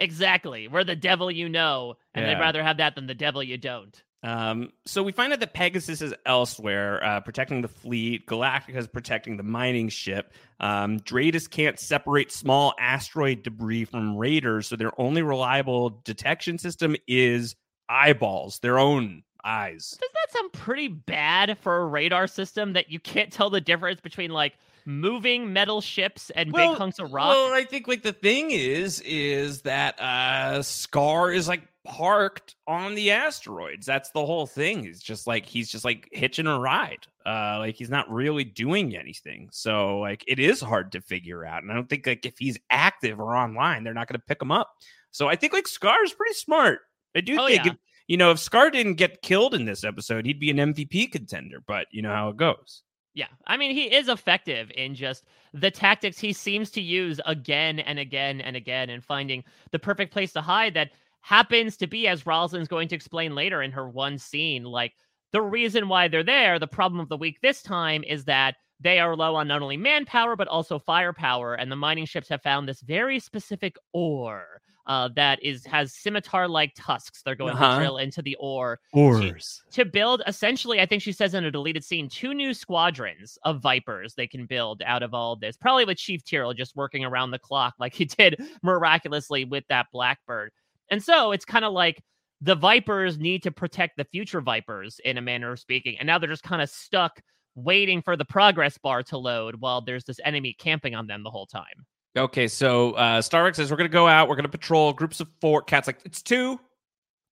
[0.00, 0.66] Exactly.
[0.66, 2.34] We're the devil you know, and Yeah.
[2.34, 4.02] they'd rather have that than the devil you don't.
[4.22, 8.26] Um, so we find out that Pegasus is elsewhere, uh, protecting the fleet.
[8.26, 10.34] Galactica is protecting the mining ship.
[10.58, 16.96] Um, DRADIS can't separate small asteroid debris from raiders, so their only reliable detection system
[17.06, 17.56] is
[17.88, 19.90] eyeballs, their own eyes.
[19.98, 24.00] Doesn't that sound pretty bad for a radar system that you can't tell the difference
[24.02, 24.52] between like
[24.90, 27.28] moving metal ships and big hunks of rock?
[27.28, 32.94] Well, I think like the thing is, is that uh Scar is like parked on
[32.94, 33.86] the asteroids.
[33.86, 34.84] That's the whole thing.
[34.84, 37.06] It's just like he's just like hitching a ride.
[37.24, 39.48] Uh like he's not really doing anything.
[39.52, 41.62] So like it is hard to figure out.
[41.62, 44.52] And I don't think like if he's active or online, they're not gonna pick him
[44.52, 44.70] up.
[45.10, 46.80] So I think like Scar is pretty smart.
[47.16, 47.72] I do Oh, think yeah.
[47.72, 51.10] if, you know, if Scar didn't get killed in this episode, he'd be an MVP
[51.10, 52.82] contender, but you know how it goes.
[53.14, 57.80] Yeah, I mean, he is effective in just the tactics he seems to use again
[57.80, 59.42] and again and again, and finding
[59.72, 63.62] the perfect place to hide that happens to be, as Roslin's going to explain later
[63.62, 64.92] in her one scene, like
[65.32, 66.58] the reason why they're there.
[66.58, 69.76] The problem of the week this time is that they are low on not only
[69.76, 74.62] manpower but also firepower, and the mining ships have found this very specific ore.
[74.86, 77.22] Uh, that is has scimitar-like tusks.
[77.22, 77.74] They're going Uh-huh.
[77.74, 79.62] to drill into the ore to- Ores.
[79.72, 83.60] to build essentially i think she says in a deleted scene two new squadrons of
[83.60, 87.30] vipers they can build out of all this probably with chief Tyrol just working around
[87.30, 90.50] the clock like he did miraculously with that blackbird
[90.90, 92.02] and so it's kind of like
[92.40, 96.18] the vipers need to protect the future vipers in a manner of speaking and now
[96.18, 97.20] they're just kind of stuck
[97.54, 101.30] waiting for the progress bar to load while there's this enemy camping on them the
[101.30, 101.84] whole time
[102.16, 105.62] Okay, so uh Starbuck says we're gonna go out, we're gonna patrol groups of four.
[105.62, 106.58] Kat's like, it's two.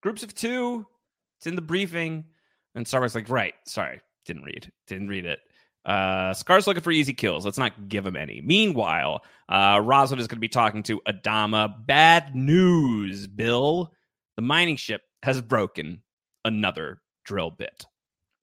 [0.01, 0.85] Groups of two.
[1.37, 2.25] It's in the briefing.
[2.75, 4.71] And Starbuck's like, right, sorry, didn't read.
[4.87, 5.39] Didn't read it.
[5.83, 7.43] Uh Scar's looking for easy kills.
[7.43, 8.41] Let's not give him any.
[8.41, 11.85] Meanwhile, uh Roslin is gonna be talking to Adama.
[11.85, 13.93] Bad news, Bill.
[14.37, 16.01] The mining ship has broken
[16.45, 17.85] another drill bit.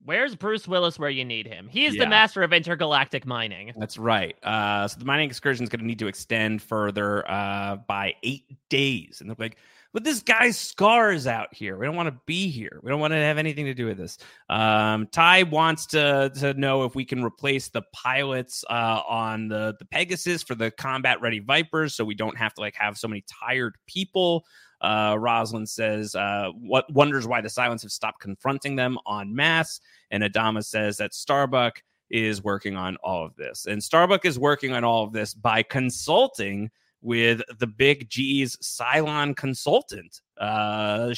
[0.03, 1.67] Where's Bruce Willis where you need him?
[1.69, 2.05] He is Yeah.
[2.05, 3.73] the master of intergalactic mining.
[3.77, 4.37] That's right.
[4.43, 8.45] Uh, so the mining excursion is going to need to extend further uh, by eight
[8.69, 9.17] days.
[9.19, 9.57] And they're like,
[9.93, 11.77] but this guy's scar is out here.
[11.77, 12.79] We don't want to be here.
[12.83, 14.17] We don't want to have anything to do with this.
[14.47, 19.75] Um, Tigh wants to to know if we can replace the pilots uh, on the
[19.79, 23.07] the Pegasus for the combat ready Vipers, so we don't have to like have so
[23.07, 24.45] many tired people.
[24.81, 25.17] Uh,
[25.65, 29.79] says, uh, "What wonders why the Cylons have stopped confronting them en masse."
[30.11, 34.73] And Adama says that Starbuck is working on all of this, and Starbuck is working
[34.73, 36.71] on all of this by consulting
[37.01, 41.13] with the big G's Cylon consultant, uh,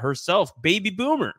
[0.00, 1.34] herself, Baby Boomer.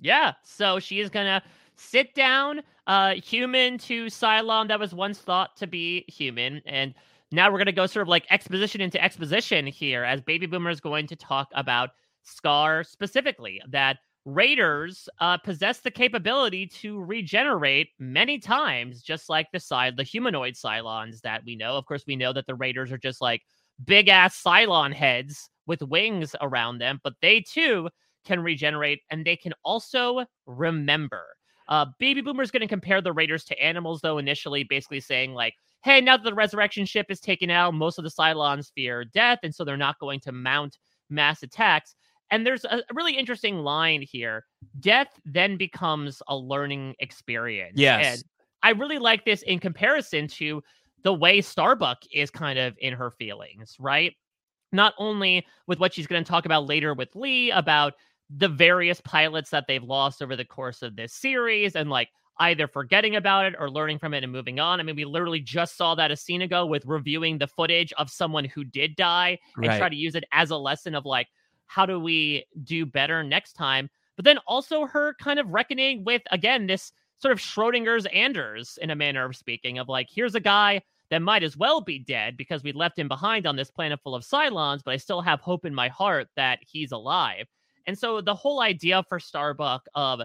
[0.00, 1.42] Yeah, so she is gonna
[1.76, 6.94] sit down, uh, human to Cylon that was once thought to be human, and
[7.32, 10.80] now we're gonna go sort of like exposition into exposition here, as Baby Boomer is
[10.80, 11.90] going to talk about
[12.22, 19.58] Scar specifically that Raiders uh, possess the capability to regenerate many times, just like the
[19.58, 21.76] side the humanoid Cylons that we know.
[21.76, 23.42] Of course, we know that the Raiders are just like
[23.84, 27.88] big ass Cylon heads with wings around them, but they too
[28.24, 31.24] can regenerate and they can also remember.
[31.68, 35.32] Uh, Baby Boomer is going to compare the Raiders to animals, though, initially, basically saying,
[35.32, 39.04] like, hey, now that the resurrection ship is taken out, most of the Cylons fear
[39.04, 40.78] death, and so they're not going to mount
[41.10, 41.94] mass attacks.
[42.30, 44.46] And there's a really interesting line here.
[44.80, 47.74] Death then becomes a learning experience.
[47.76, 48.06] Yes.
[48.06, 48.24] And
[48.62, 50.62] I really like this in comparison to
[51.02, 54.14] the way Starbuck is kind of in her feelings, right?
[54.72, 57.94] Not only with what she's going to talk about later with Lee about
[58.34, 62.08] the various pilots that they've lost over the course of this series and like
[62.38, 64.80] either forgetting about it or learning from it and moving on.
[64.80, 68.10] I mean, we literally just saw that a scene ago with reviewing the footage of
[68.10, 69.78] someone who did die and Right.
[69.78, 71.28] try to use it as a lesson of like,
[71.66, 73.88] how do we do better next time?
[74.16, 78.90] But then also her kind of reckoning with, again, this sort of Schrodinger's Anders in
[78.90, 82.36] a manner of speaking, of like, here's a guy that might as well be dead
[82.36, 85.40] because we left him behind on this planet full of Cylons, but I still have
[85.40, 87.46] hope in my heart that he's alive.
[87.86, 90.22] And so the whole idea for Starbuck of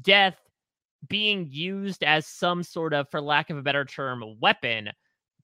[0.00, 0.38] death
[1.08, 4.90] being used as some sort of, for lack of a better term, weapon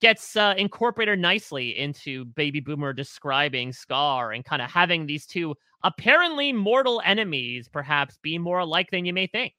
[0.00, 5.54] gets uh, incorporated nicely into Baby Boomer describing Scar and kind of having these two
[5.82, 9.52] apparently mortal enemies perhaps be more alike than you may think.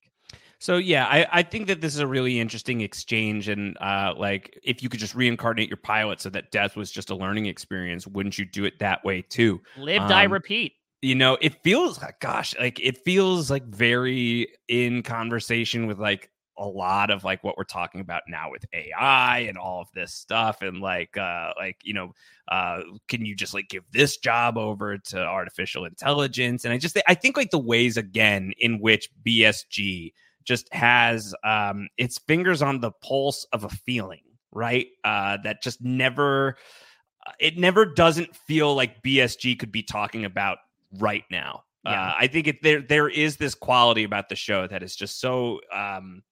[0.60, 4.58] So yeah, I, I think that this is a really interesting exchange, and uh, like
[4.64, 8.08] if you could just reincarnate your pilot so that death was just a learning experience,
[8.08, 9.62] wouldn't you do it that way too?
[9.78, 10.74] Live, die, Um, repeat.
[11.02, 16.32] You know, it feels like gosh, like it feels like very in conversation with like
[16.58, 20.14] a lot of like what we're talking about now with AI and all of this
[20.14, 22.14] stuff, and like uh like you know,
[22.48, 26.66] uh can you just like give this job over to artificial intelligence?
[26.66, 31.88] And I just I think like the ways again in which BSG just has um
[31.98, 34.22] its fingers on the pulse of a feeling
[34.52, 36.56] right uh that just never
[37.28, 40.60] uh, it never doesn't feel like bsg could be talking about
[41.00, 42.10] right now Yeah.
[42.10, 45.20] uh, i think it there there is this quality about the show that is just
[45.20, 46.24] so um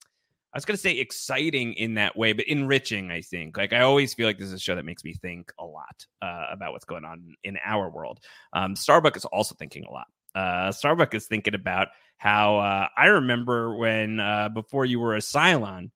[0.54, 3.58] I was going to say exciting in that way, but enriching, I think.
[3.58, 6.06] Like, I always feel like this is a show that makes me think a lot
[6.22, 8.20] uh, about what's going on in our world.
[8.54, 10.06] Um, Starbuck is also thinking a lot.
[10.36, 11.88] Uh, Starbuck is thinking about
[12.18, 15.90] how uh, I remember when uh, before you were a Cylon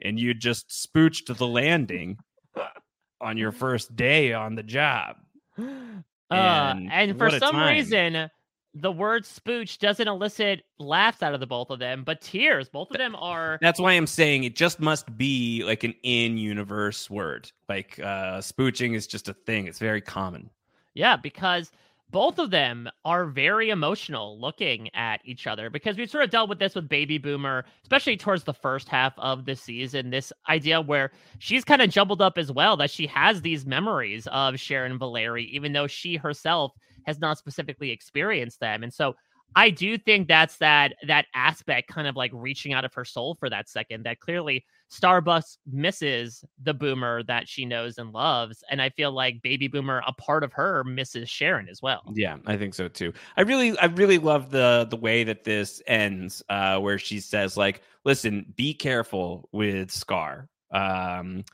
[0.00, 2.18] and you just spooched the landing
[3.20, 5.16] on your first day on the job.
[6.34, 7.74] Uh, And and for some time.
[7.74, 8.30] reason,
[8.74, 12.68] the word spooch doesn't elicit laughs out of the both of them, but tears.
[12.68, 13.58] Both of them are.
[13.62, 17.52] That's why I'm saying it just must be like an in-universe word.
[17.68, 19.66] Like uh, spooching is just a thing.
[19.66, 20.50] It's very common.
[20.94, 21.70] Yeah, because
[22.10, 26.48] both of them are very emotional looking at each other because we've sort of dealt
[26.48, 30.10] with this with Baby Boomer, especially towards the first half of the season.
[30.10, 34.28] This idea where she's kind of jumbled up as well, that she has these memories
[34.28, 36.72] of Sharon Valerii, even though she herself
[37.06, 38.82] has not specifically experienced them.
[38.82, 39.14] And so
[39.56, 43.36] I do think that's that that aspect kind of like reaching out of her soul
[43.38, 44.64] for that second that clearly
[44.94, 48.62] Starbucks misses the boomer that she knows and loves.
[48.70, 52.02] And I feel like baby boomer, a part of her misses Sharon as well.
[52.14, 53.12] Yeah, I think so too.
[53.36, 57.56] I really, I really love the the way that this ends, uh, where she says,
[57.56, 61.44] like, listen, be careful with Scar, um,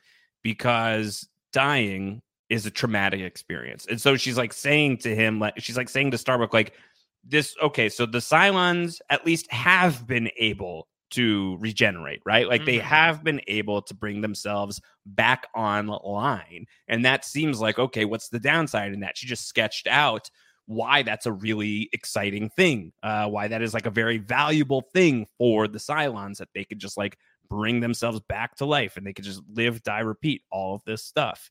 [0.43, 3.87] because dying is a traumatic experience.
[3.89, 6.75] And so she's like saying to him, like, she's like saying to Starbuck, like,
[7.23, 12.49] this, okay, so the Cylons at least have been able to regenerate, right?
[12.49, 12.83] Like they Mhm.
[12.83, 16.67] have been able to bring themselves back online.
[16.89, 19.19] And that seems like, okay, what's the downside in that?
[19.19, 20.31] She just sketched out
[20.67, 25.27] why that's a really exciting thing, uh, why that is like a very valuable thing
[25.37, 29.13] for the Cylons that they could just like bring themselves back to life and they
[29.13, 31.51] could just live, die, repeat all of this stuff.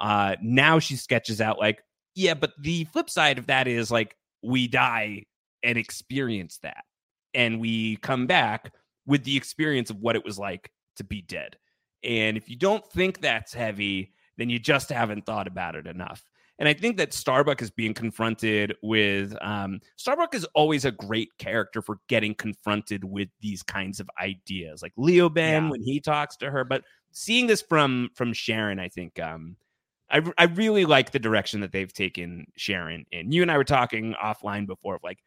[0.00, 1.82] Uh, now she sketches out like,
[2.14, 5.24] yeah, but the flip side of that is like we die
[5.62, 6.84] and experience that,
[7.34, 8.72] and we come back
[9.10, 11.56] with the experience of what it was like to be dead.
[12.04, 16.22] And if you don't think that's heavy, then you just haven't thought about it enough.
[16.60, 21.30] And I think that Starbuck is being confronted with um, Starbuck is always a great
[21.38, 25.70] character for getting confronted with these kinds of ideas, like Leoben Yeah.
[25.70, 26.64] when he talks to her.
[26.64, 29.56] But seeing this from from Sharon, I think um,
[30.10, 33.32] I I really like the direction that they've taken Sharon in.
[33.32, 35.18] You and I were talking offline before of like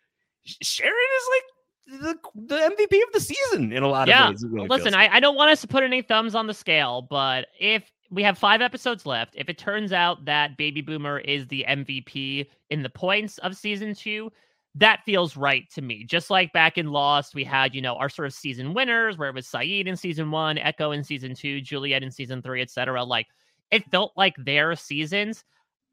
[0.45, 1.43] Sharon is like
[1.87, 4.25] the the MVP of the season in a lot yeah.
[4.25, 4.45] of ways.
[4.45, 7.47] really Listen, I, I don't want us to put any thumbs on the scale, but
[7.59, 11.65] if we have five episodes left, if it turns out that Baby Boomer is the
[11.67, 14.31] MVP in the points of season two,
[14.75, 16.03] that feels right to me.
[16.03, 19.29] Just like back in Lost, we had, you know, our sort of season winners where
[19.29, 23.03] it was Sayid in season one, Eko in season two, Juliet in season three, etc.
[23.03, 23.27] Like
[23.71, 25.43] it felt like their seasons.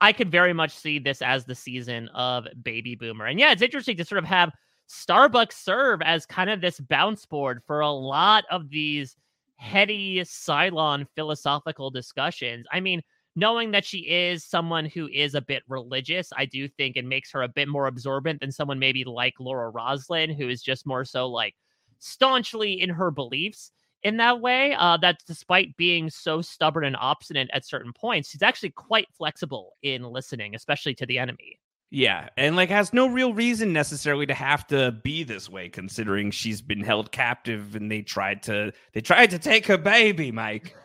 [0.03, 3.27] I could very much see this as the season of Baby Boomer.
[3.27, 4.51] And yeah, it's interesting to sort of have
[4.91, 9.17] Starbucks serve as kind of this bounce board for a lot of these
[9.55, 12.67] heady Cylon philosophical discussions.
[12.73, 13.01] I mean,
[13.37, 17.31] knowing that she is someone who is a bit religious, I do think it makes
[17.31, 21.05] her a bit more absorbent than someone maybe like Laura Roslin, who is just more
[21.05, 21.55] so like
[22.01, 23.71] staunchly in her beliefs
[24.03, 24.75] in that way.
[24.75, 29.77] Uh, that despite being so stubborn and obstinate at certain points, she's actually quite flexible
[29.83, 31.61] in listening, especially to the enemy.
[31.93, 36.31] Yeah, and like has no real reason necessarily to have to be this way, considering
[36.31, 40.77] she's been held captive and they tried to they tried to take her baby, Mike.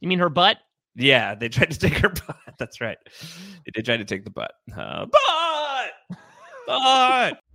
[0.00, 0.56] You mean her butt?
[0.96, 2.36] Yeah, they tried to take her butt.
[2.58, 2.98] That's right.
[3.72, 4.50] They tried to take the butt.
[4.76, 6.18] Uh, butt,
[6.66, 7.38] butt.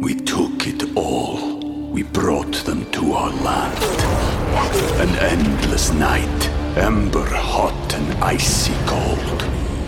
[0.00, 1.58] We took it all.
[1.90, 3.82] We brought them to our land.
[5.00, 9.63] An endless night, ember hot and icy cold.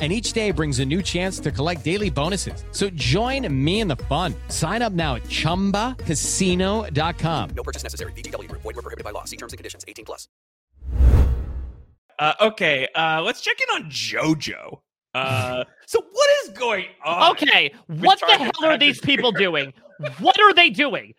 [0.00, 2.64] And each day brings a new chance to collect daily bonuses.
[2.72, 4.34] So join me in the fun.
[4.48, 7.50] Sign up now at chumbacasino.com.
[7.54, 8.10] No purchase necessary.
[8.12, 8.62] VGW Group.
[8.62, 9.22] Void were prohibited by law.
[9.22, 9.84] See terms and conditions.
[9.86, 10.26] 18 plus.
[12.18, 14.80] Uh, okay, uh, let's check in on JoJo.
[15.14, 17.32] Uh, so what is going on?
[17.32, 19.72] Okay, what the hell are these people doing?
[20.18, 21.14] What are they doing?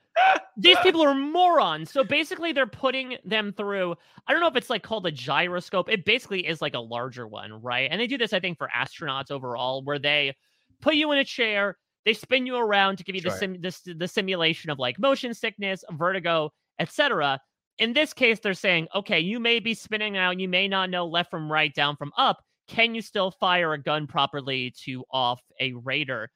[0.57, 1.91] These people are morons.
[1.91, 3.95] So basically, they're putting them through.
[4.28, 5.89] I don't know if it's like called a gyroscope.
[5.89, 7.89] It basically is like a larger one, right?
[7.91, 10.34] And they do this, I think, for astronauts overall, where they
[10.82, 13.82] put you in a chair, they spin you around to give you the sim this
[13.86, 17.39] the simulation of like motion sickness, vertigo, etc.
[17.78, 21.05] In this case, they're saying, okay, you may be spinning out, you may not know
[21.05, 22.41] left from right, down from up.
[22.68, 26.30] Can you still fire a gun properly to off a raider?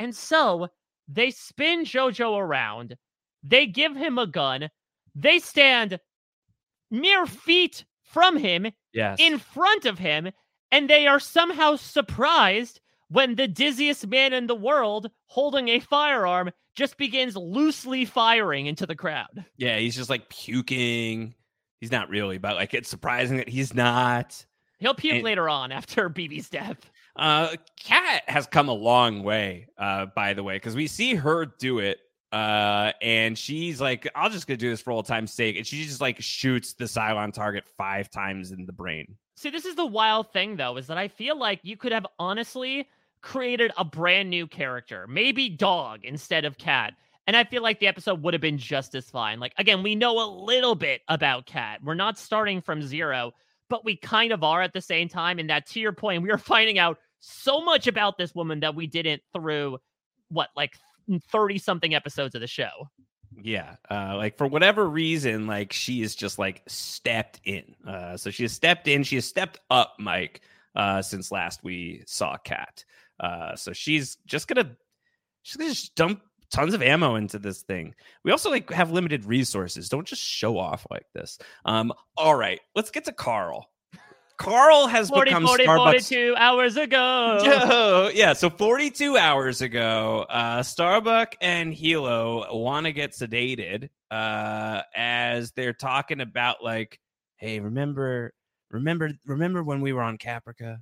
[0.00, 0.68] And so
[1.06, 2.96] they spin Jojo around,
[3.42, 4.70] they give him a gun,
[5.14, 5.98] they stand
[6.90, 9.18] mere feet from him Yes.
[9.20, 10.30] in front of him,
[10.72, 16.50] and they are somehow surprised when the dizziest man in the world holding a firearm
[16.76, 19.44] just begins loosely firing into the crowd.
[19.56, 21.34] Yeah, he's just like puking.
[21.80, 24.44] He's not really, but like it's surprising that he's not.
[24.78, 26.90] He'll puke And- later on after BB's death.
[27.16, 31.44] Uh, Kat has come a long way, uh, by the way, because we see her
[31.46, 31.98] do it.
[32.32, 35.56] Uh, and she's like, I'll just gonna do this for old time's sake.
[35.56, 39.16] And she just like shoots the Cylon target five times in the brain.
[39.36, 42.06] See, this is the wild thing, though, is that I feel like you could have
[42.18, 42.88] honestly
[43.22, 46.94] created a brand new character, maybe dog instead of cat.
[47.26, 49.38] And I feel like the episode would have been just as fine.
[49.40, 51.80] Like, again, we know a little bit about Kat.
[51.82, 53.32] We're not starting from zero,
[53.68, 55.38] but we kind of are at the same time.
[55.38, 58.74] And that, to your point, we are finding out so much about this woman that
[58.74, 59.78] we didn't through
[60.28, 60.76] what, like
[61.18, 62.88] 30 something episodes of the show.
[63.42, 67.74] Yeah, uh, like for whatever reason, like she is just like stepped in.
[67.86, 69.02] Uh, so she has stepped in.
[69.02, 70.42] She has stepped up, Mike,
[70.74, 72.84] uh, since last we saw Kat.
[73.18, 74.76] Uh, so she's just gonna
[75.42, 77.94] she's gonna just dump tons of ammo into this thing.
[78.24, 79.88] We also like have limited resources.
[79.88, 81.38] Don't just show off like this.
[81.64, 83.70] Um, all right, let's get to Karl.
[84.40, 85.76] Karl has 40, become 40, Starbucks
[86.08, 87.40] 42 hours ago.
[87.44, 88.32] Yo, yeah.
[88.32, 95.74] So 42 hours ago, uh, Starbuck and Helo want to get sedated uh, as they're
[95.74, 96.98] talking about like,
[97.36, 98.32] hey, remember,
[98.70, 100.78] remember, remember when we were on Caprica?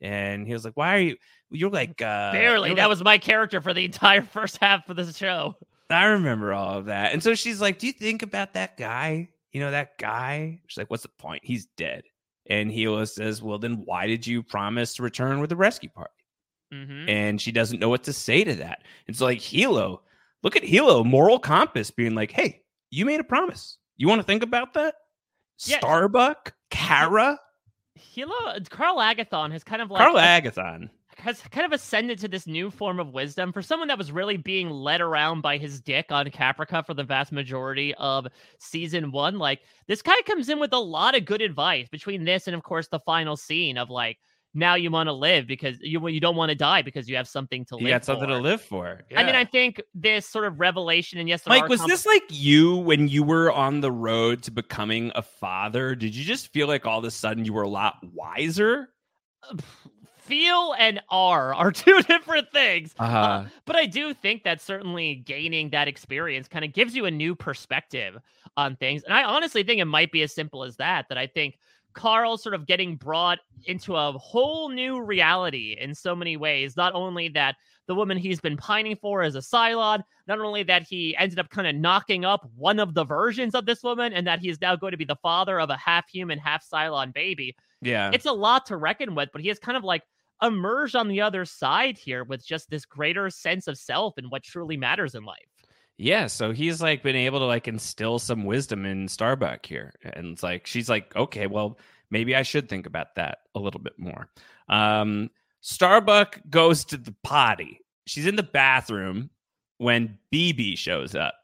[0.00, 1.16] And he was like, "Why are you?
[1.50, 2.70] You're like uh, Barely.
[2.70, 5.54] you're That like- was my character for the entire first half of the show.
[5.90, 9.28] I remember all of that." And so she's like, "Do you think about that guy?
[9.52, 11.42] You know that guy?" She's like, "What's the point?
[11.44, 12.02] He's dead."
[12.46, 16.10] And Helo says, "Well, then why did you promise to return with the rescue party?"
[16.72, 17.08] Mhm.
[17.08, 18.82] and she doesn't know what to say to that.
[19.06, 20.00] It's like Helo,
[20.42, 23.78] look at Helo, moral compass, being like, "Hey, you made a promise.
[23.96, 24.96] You want to think about that?"
[25.66, 25.78] Yeah.
[25.78, 27.38] Starbuck, Kara,
[27.98, 30.90] Helo, Karl Agathon has kind of like Karl Agathon.
[31.24, 34.36] Has kind of ascended to this new form of wisdom for someone that was really
[34.36, 38.26] being led around by his dick on Caprica for the vast majority of
[38.58, 39.38] season one.
[39.38, 42.62] Like this guy comes in with a lot of good advice between this and of
[42.62, 44.18] course the final scene of like
[44.52, 47.26] now you want to live because you you don't want to die because you have
[47.26, 47.82] something to live.
[47.84, 48.34] You got something for.
[48.34, 49.00] to live for.
[49.16, 49.40] I mean, Yeah.
[49.40, 53.22] I think this sort of revelation, and yes, Mike, was this like you when you
[53.22, 55.94] were on the road to becoming a father?
[55.94, 58.90] Did you just feel like all of a sudden you were a lot wiser?
[59.42, 59.56] Uh,
[60.24, 62.94] feel and are are two different things.
[62.98, 63.44] Uh-huh.
[63.66, 67.34] but I do think that certainly gaining that experience kind of gives you a new
[67.34, 68.16] perspective
[68.56, 69.02] on things.
[69.04, 71.06] And I honestly think it might be as simple as that.
[71.08, 71.58] That I think
[71.92, 76.76] Karl sort of getting brought into a whole new reality in so many ways.
[76.76, 77.56] Not only that
[77.86, 81.50] the woman he's been pining for is a Cylon, not only that he ended up
[81.50, 84.60] kind of knocking up one of the versions of this woman, and that he is
[84.60, 88.10] now going to be the father of a half human, half Cylon baby Yeah.
[88.12, 90.02] it's a lot to reckon with, but he has kind of like
[90.44, 94.42] emerged on the other side here with just this greater sense of self and what
[94.42, 95.48] truly matters in life.
[95.96, 99.92] Yeah, so he's like been able to like instill some wisdom in Starbuck here.
[100.02, 101.78] And it's like she's like, okay, well,
[102.10, 104.28] maybe I should think about that a little bit more.
[104.68, 105.30] Um
[105.60, 107.80] Starbuck goes to the potty.
[108.06, 109.30] She's in the bathroom
[109.78, 111.34] when BB shows up.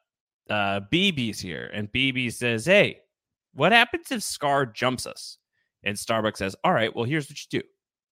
[0.49, 2.99] Uh BB's here and BB says, Hey,
[3.55, 5.39] what happens if Scar jumps us?
[5.85, 7.67] And Starbuck says, All right, well, here's what you do.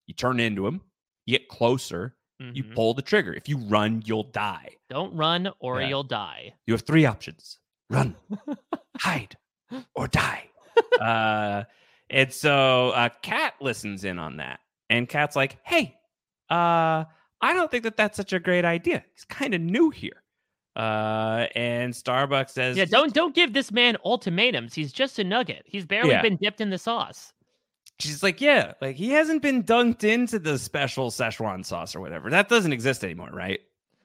[0.08, 0.80] You turn into him,
[1.26, 2.74] you get closer, you Mhm.
[2.74, 3.32] pull the trigger.
[3.34, 4.70] If you run, you'll die.
[4.90, 5.88] Don't run or Yeah.
[5.88, 6.54] you'll die.
[6.66, 8.16] You have three options run,
[8.98, 9.36] hide,
[9.94, 10.48] or die.
[11.00, 11.64] uh,
[12.10, 14.60] and so uh, Kat listens in on that.
[14.90, 15.96] And Kat's like, hey,
[16.50, 17.04] uh,
[17.40, 19.04] I don't think that that's such a great idea.
[19.14, 20.22] He's kind of new here.
[20.76, 24.74] Uh, and Starbucks says, Yeah, don't don't give this man ultimatums.
[24.74, 25.64] He's just a nugget.
[25.66, 26.22] He's barely Yeah.
[26.22, 27.32] been dipped in the sauce.
[28.00, 32.30] She's like, yeah, like he hasn't been dunked into the special Szechuan sauce or whatever.
[32.30, 33.60] That doesn't exist anymore, right?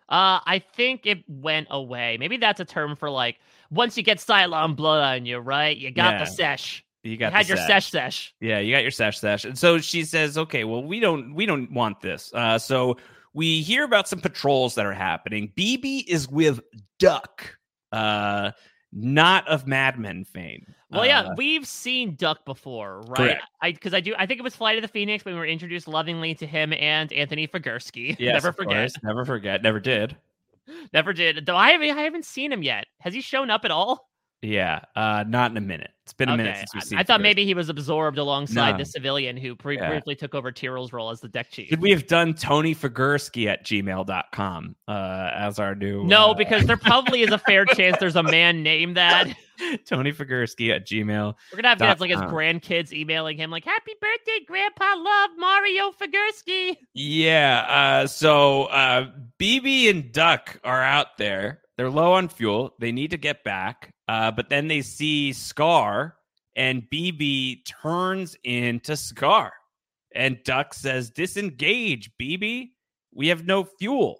[0.09, 2.17] Uh, I think it went away.
[2.19, 3.37] Maybe that's a term for like
[3.71, 5.75] once you get Cylon blood on you, right?
[5.77, 6.19] You got Yeah.
[6.19, 6.83] the sesh.
[7.03, 7.85] You got had the your sesh.
[7.87, 8.35] sesh sesh.
[8.39, 9.45] Yeah, you got your sesh sesh.
[9.45, 12.31] And so she says, okay, well, we don't we don't want this.
[12.33, 12.97] Uh so
[13.33, 15.51] we hear about some patrols that are happening.
[15.55, 16.61] BB is with
[16.99, 17.57] Duck.
[17.91, 18.51] Uh
[18.95, 20.65] not of Mad Men fame.
[20.91, 23.17] Well, yeah, Uh, we've seen Duck before, right?
[23.17, 23.43] Correct.
[23.61, 24.13] I because I do.
[24.17, 26.71] I think it was Flight of the Phoenix when we were introduced lovingly to him
[26.73, 28.15] and Anthony Figursky.
[28.19, 28.77] yes, Never forget.
[28.77, 30.15] course, never forget, never did.
[30.93, 31.45] Never did.
[31.45, 31.89] Though I haven't.
[31.97, 32.85] I haven't seen him yet.
[32.99, 34.09] Has he shown up at all?
[34.43, 35.89] Yeah, uh, not in a minute.
[36.03, 36.99] It's been a minute since we've I- seen.
[36.99, 38.77] I, thought maybe he was absorbed alongside No.
[38.79, 39.87] the civilian who pre- Yeah.
[39.89, 41.69] briefly took over Tyrol's role as the deck chief.
[41.69, 46.65] Should we have done Tony Figursky at gmail.com uh, as our new No, uh, because
[46.65, 49.27] there probably is a fair chance there's a man named that.
[49.85, 51.35] Tony Figursky at gmail.
[51.51, 54.95] We're gonna have to have like his grandkids emailing him like, "Happy birthday, Grandpa!
[54.97, 57.65] Love Mario Figursky." Yeah.
[57.69, 61.61] Uh, so uh, BB and Duck are out there.
[61.77, 62.73] They're low on fuel.
[62.79, 63.92] They need to get back.
[64.07, 66.15] Uh, but then they see Scar,
[66.55, 69.53] and BB turns into Scar.
[70.13, 72.71] And Duck says, Disengage, BB.
[73.13, 74.19] We have no fuel.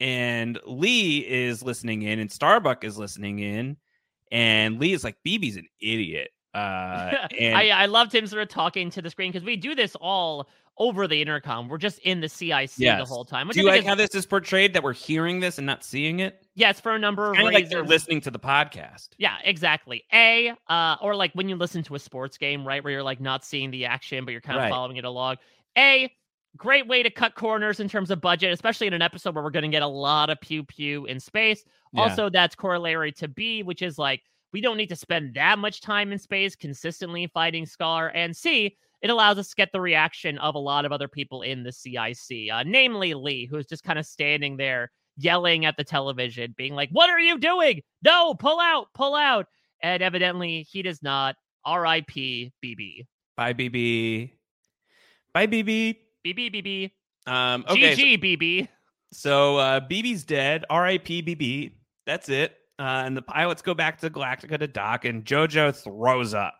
[0.00, 3.76] And Lee is listening in, and Starbuck is listening in.
[4.30, 6.30] And Lee is like, BB's an idiot.
[6.54, 9.74] Uh, and I I loved him sort of talking to the screen because we do
[9.74, 10.48] this all
[10.78, 11.68] over the intercom.
[11.68, 13.48] We're just in the CIC the whole time.
[13.48, 15.84] Which Do you like is- how this is portrayed that we're hearing this and not
[15.84, 16.42] seeing it?
[16.54, 17.64] Yes, for a number of Kind of reasons.
[17.64, 19.08] like they're listening to the podcast.
[19.18, 20.04] Yeah, exactly.
[20.12, 23.20] A, uh, or like when you listen to a sports game, right, where you're like
[23.20, 24.70] not seeing the action, but you're kind of Right.
[24.70, 25.36] following it along.
[25.76, 26.12] A,
[26.56, 29.50] great way to cut corners in terms of budget, especially in an episode where we're
[29.50, 31.62] going to get a lot of pew pew in space.
[31.92, 32.02] Yeah.
[32.02, 34.22] Also, that's corollary to B, which is like
[34.52, 38.10] we don't need to spend that much time in space consistently fighting Scar.
[38.14, 41.42] And C, it allows us to get the reaction of a lot of other people
[41.42, 45.84] in the CIC, uh, namely Lee, who's just kind of standing there yelling at the
[45.84, 47.82] television, being like, What are you doing?
[48.02, 49.46] No, pull out, pull out.
[49.82, 51.36] And evidently he does not.
[51.64, 52.52] R.I.P.
[52.64, 53.06] BB.
[53.36, 54.30] Bye, BB.
[55.34, 55.96] Bye, BB.
[56.26, 56.90] BB, BB.
[57.30, 57.94] Um, okay.
[57.94, 58.68] GG, BB.
[59.12, 60.64] So uh, BB's dead.
[60.70, 61.22] R.I.P.
[61.22, 61.72] BB.
[62.06, 62.56] That's it.
[62.78, 66.54] Uh, and the pilots go back to Galactica to dock, and JoJo throws up.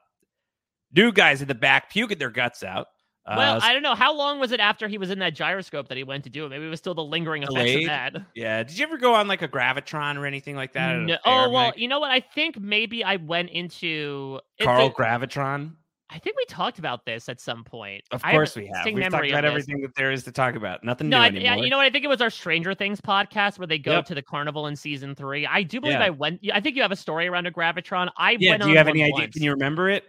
[0.94, 2.86] New guys in the back puking their guts out.
[3.26, 3.94] Uh, Well, I don't know.
[3.94, 6.46] How long was it after he was in that gyroscope that he went to do
[6.46, 6.48] it?
[6.48, 8.16] Maybe it was still the lingering effects of that.
[8.34, 8.62] Yeah.
[8.62, 10.96] Did you ever go on like a gravitron or anything like that?
[10.96, 12.10] No- oh well, you know what?
[12.10, 15.72] I think maybe I went into Carl a- Gravitron.
[16.10, 18.02] I think we talked about this at some point.
[18.12, 18.86] Of course a we have.
[18.86, 20.82] We've talked about everything that there is to talk about.
[20.82, 21.42] Nothing No, new I, anymore.
[21.44, 21.84] yeah, you know what?
[21.84, 24.06] I think it was our Stranger Things podcast where they go Yep.
[24.06, 25.44] to the carnival in season three.
[25.46, 26.06] I do believe Yeah.
[26.06, 26.40] I went.
[26.50, 28.08] I think you have a story around a gravitron.
[28.16, 28.40] I went.
[28.40, 28.56] yeah.
[28.56, 29.12] Do you have any idea?
[29.12, 29.34] once.
[29.34, 30.04] Can you remember it?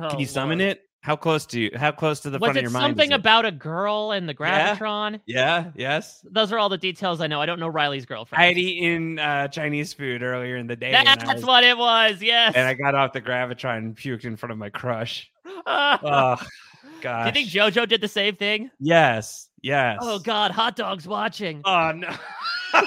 [0.00, 0.70] Oh, Can you summon Lord.
[0.72, 0.82] it?
[1.02, 1.70] How close to you?
[1.74, 2.90] How close to the Was front of your mind?
[2.90, 3.20] something is it?
[3.20, 4.76] about a girl and the Yeah.
[4.76, 5.20] gravitron?
[5.24, 5.70] Yeah.
[5.74, 6.20] Yes.
[6.30, 7.40] Those are all the details I know.
[7.40, 8.42] I don't know Riley's girlfriend.
[8.42, 10.90] I had eaten uh, Chinese food earlier in the day.
[10.92, 12.20] That's was- what it was.
[12.22, 12.54] Yes.
[12.54, 15.30] And I got off the gravitron and puked in front of my crush.
[15.44, 16.36] Do oh,
[17.00, 17.26] gosh.
[17.26, 18.70] you think JoJo did the same thing?
[18.78, 19.48] Yes.
[19.62, 19.98] Yes.
[20.02, 21.62] Oh God, hot dog's watching.
[21.64, 22.10] Oh no.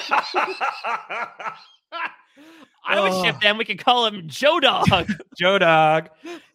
[2.85, 3.23] I would Oh.
[3.23, 3.57] ship them.
[3.57, 4.87] We could call him Joe Dog.
[5.37, 6.09] Joe Dog.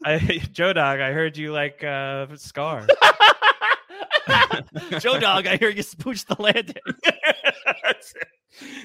[0.04, 0.18] I,
[0.52, 2.86] Joe Dog, I heard you like uh, Scar.
[5.00, 6.74] Joe Dog, I hear you spooch the landing.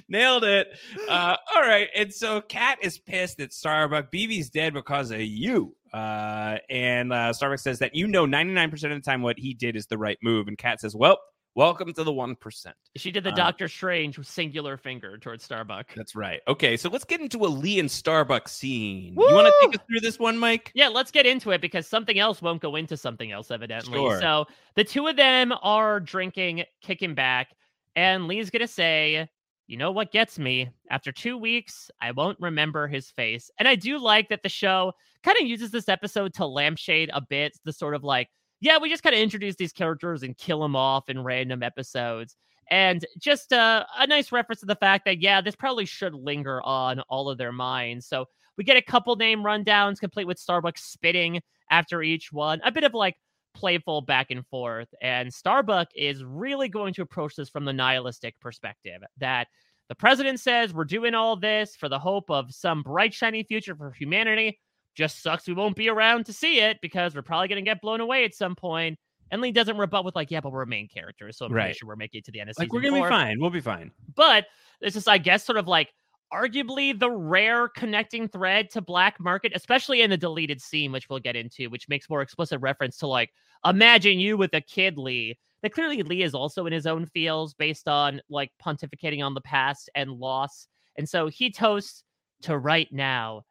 [0.08, 0.68] Nailed it.
[1.10, 1.88] Uh, all right.
[1.96, 4.10] And so Kat is pissed that Starbucks.
[4.12, 5.76] BB's dead because of you.
[5.92, 9.76] Uh, and uh, Starbuck says that you know 99% of the time what he did
[9.76, 10.48] is the right move.
[10.48, 11.18] And Kat says, Well,
[11.56, 12.74] welcome to the 1%.
[12.96, 15.94] She did the Uh, Doctor Strange with singular finger towards Starbuck.
[15.96, 16.42] That's right.
[16.48, 16.78] Okay.
[16.78, 19.14] So let's get into a Lee and Starbuck scene.
[19.14, 20.72] You want to take us through this one, Mike?
[20.74, 23.98] Yeah, let's get into it because something else won't go into something else, evidently.
[23.98, 24.20] Sure.
[24.20, 24.46] So
[24.76, 27.50] the two of them are drinking, kicking back,
[27.96, 29.30] and Lee's gonna say,
[29.68, 30.70] You know what gets me?
[30.90, 33.50] After two weeks, I won't remember his face.
[33.60, 34.94] And I do like that the show
[35.24, 38.30] kind of uses this episode to lampshade a bit, the sort of like,
[38.64, 42.38] yeah, we just kind of introduce these characters and kill them off in random episodes.
[42.72, 46.62] And just uh, a nice reference to the fact that, yeah, this probably should linger
[46.62, 48.08] on all of their minds.
[48.08, 48.26] So
[48.58, 52.86] we get a couple name rundowns complete with Starbucks spitting after each one, a bit
[52.86, 53.18] of like
[53.54, 54.88] playful back and forth.
[55.02, 59.48] And Starbuck is really going to approach this from the nihilistic perspective that
[59.90, 63.76] the president says we're doing all this for the hope of some bright, shiny future
[63.76, 64.58] for humanity.
[64.96, 67.82] Just sucks we won't be around to see it because we're probably going to get
[67.82, 69.00] blown away at some point.
[69.32, 71.74] And Lee doesn't rebut with like, yeah, but we're a main characters, so I'm pretty
[71.74, 73.40] sure we're making it to the end of Like, season we're going to be fine.
[73.40, 73.92] We'll be fine.
[74.16, 74.46] But
[74.80, 75.92] this is, I guess, sort of like
[76.32, 81.20] arguably the rare connecting thread to black market, especially in the deleted scene, which we'll
[81.20, 83.32] get into, which makes more explicit reference to like,
[83.66, 85.38] imagine you with a kid, Lee.
[85.64, 89.42] That clearly Lee is also in his own feels based on like pontificating on the
[89.42, 90.68] past and loss.
[90.98, 92.04] And so he toasts
[92.42, 93.44] to right now.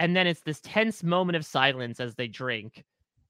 [0.00, 2.84] And then it's this tense moment of silence as they drink.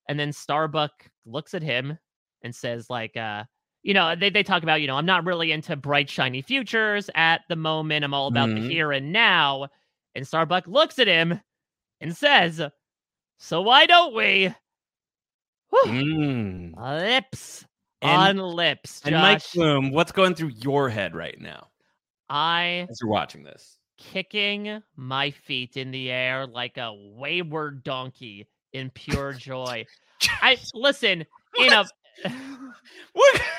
[0.09, 0.93] And then Starbuck
[1.27, 1.99] looks at him
[2.43, 3.45] and says, like, uh,
[3.83, 7.11] you know, they, they talk about, you know, I'm not really into bright, shiny futures
[7.15, 8.05] at the moment.
[8.05, 8.71] I'm all about the Mhm.
[8.71, 9.69] here and now.
[10.15, 11.41] And Starbuck looks at him
[12.01, 12.63] and says,
[13.39, 14.55] So why don't we?
[15.75, 16.77] Mm.
[16.77, 17.65] Lips
[18.03, 19.03] And- on lips.
[19.05, 19.53] And Mike Josh.
[19.55, 21.69] Bloom, what's going through your head right now
[22.29, 23.79] I as you're watching this?
[24.01, 29.87] Kicking my feet in the air like a wayward donkey in pure joy.
[30.43, 31.25] I listen
[31.59, 31.85] in a
[33.13, 33.43] what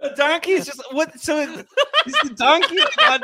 [0.00, 1.64] a donkey is just what so is
[2.24, 3.22] the donkey on-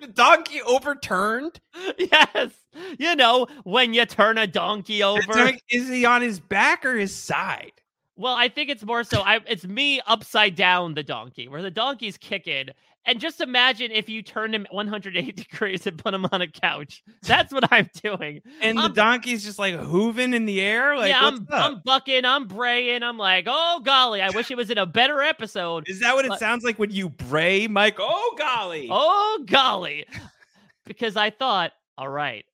[0.00, 1.60] the donkey overturned?
[1.98, 2.52] yes,
[2.98, 5.20] you know when you turn a donkey over.
[5.32, 7.72] donk- is he on his back or his side?
[8.16, 9.20] Well, I think it's more so.
[9.22, 12.68] I it's me upside down the donkey, where the donkey's kicking.
[13.06, 17.02] And just imagine if you turned him 180 degrees and put him on a couch.
[17.22, 18.42] That's what I'm doing.
[18.60, 20.96] And the I'm- donkey's just like hooving in the air.
[20.96, 21.46] Like, yeah, I'm.
[21.50, 23.02] I'm bucking, I'm braying.
[23.02, 25.88] I'm like, oh golly, I wish it was in a better episode.
[25.88, 27.96] Is that what it But- sounds like when you bray, Mike?
[27.98, 28.88] Oh golly!
[28.90, 30.04] Oh golly,
[30.84, 32.44] because I thought, all right,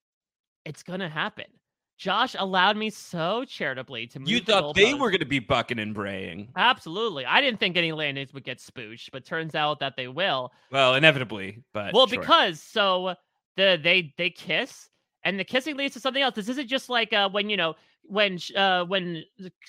[0.64, 1.46] it's gonna happen.
[1.96, 4.28] Josh allowed me so charitably to move.
[4.28, 4.98] you the thought they goalpost.
[5.00, 6.48] were going to be bucking and braying.
[6.56, 7.24] Absolutely.
[7.24, 10.52] I didn't think any landings would get spooched, but turns out that they will.
[10.70, 12.20] Well, inevitably, but well, sure.
[12.20, 13.14] because so
[13.56, 14.90] the they they kiss
[15.24, 16.34] and the kissing leads to something else.
[16.34, 19.24] This isn't just like uh when you know when uh when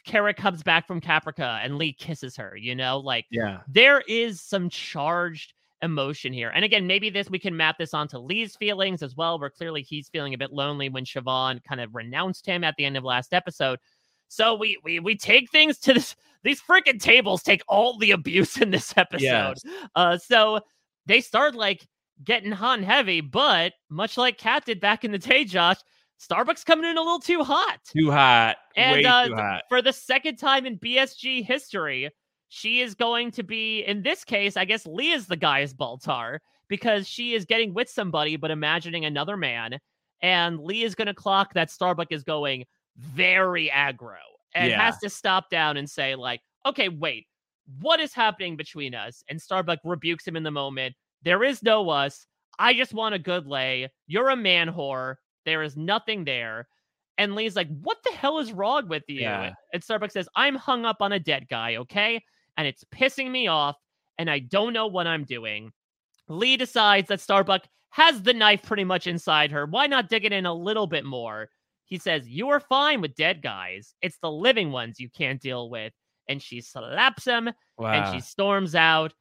[0.06, 4.42] Kara comes back from Caprica and Lee kisses her, you know, like yeah, there is
[4.42, 6.50] some charged emotion here.
[6.54, 9.82] And again, maybe this we can map this onto Lee's feelings as well, where clearly
[9.82, 13.04] he's feeling a bit lonely when Shevon kind of renounced him at the end of
[13.04, 13.80] last episode.
[14.28, 18.58] So we we we take things to this these freaking tables take all the abuse
[18.62, 19.22] in this episode.
[19.22, 19.62] Yes.
[19.96, 20.60] Uh so
[21.06, 21.88] they start like
[22.24, 25.78] getting hot and heavy, but much like Kat did back in the day, Josh,
[26.20, 27.78] Starbucks coming in a little too hot.
[27.96, 29.62] too hot, And uh, too hot.
[29.70, 32.10] for the second time in BSG history,
[32.50, 36.40] she is going to be, in this case, I guess Lee is the guy's Baltar
[36.70, 39.80] because she is getting with somebody but imagining another man.
[40.22, 42.66] And Lee is going to clock that Starbuck is going
[42.98, 44.16] very aggro
[44.54, 44.82] and Yeah.
[44.82, 47.28] has to stop down and say, like, okay, wait,
[47.80, 49.24] what is happening between us?
[49.30, 50.96] And Starbuck rebukes him in the moment.
[51.24, 52.26] There is no us.
[52.60, 53.90] I just want a good lay.
[54.08, 55.16] You're a man whore.
[55.46, 56.68] There is nothing there.
[57.18, 59.22] And Lee's like, what the hell is wrong with you?
[59.22, 59.54] Yeah.
[59.74, 62.24] And Starbuck says, I'm hung up on a dead guy, okay?
[62.58, 63.78] And it's pissing me off,
[64.18, 65.72] and I don't know what I'm doing.
[66.28, 69.66] Lee decides that Starbuck has the knife pretty much inside her.
[69.66, 71.50] Why not dig it in a little bit more?
[71.86, 73.94] He says, You are fine with dead guys.
[74.02, 75.94] It's the living ones you can't deal with.
[76.28, 77.50] And she slaps him
[77.80, 79.14] and she storms out.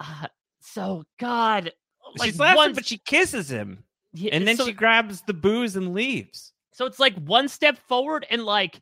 [0.00, 0.26] Uh,
[0.60, 1.72] so, God.
[2.16, 5.22] she like, slaps one- him, but she kisses him, Yeah, and then so- she grabs
[5.22, 6.52] the booze and leaves.
[6.72, 8.80] So it's like one step forward and like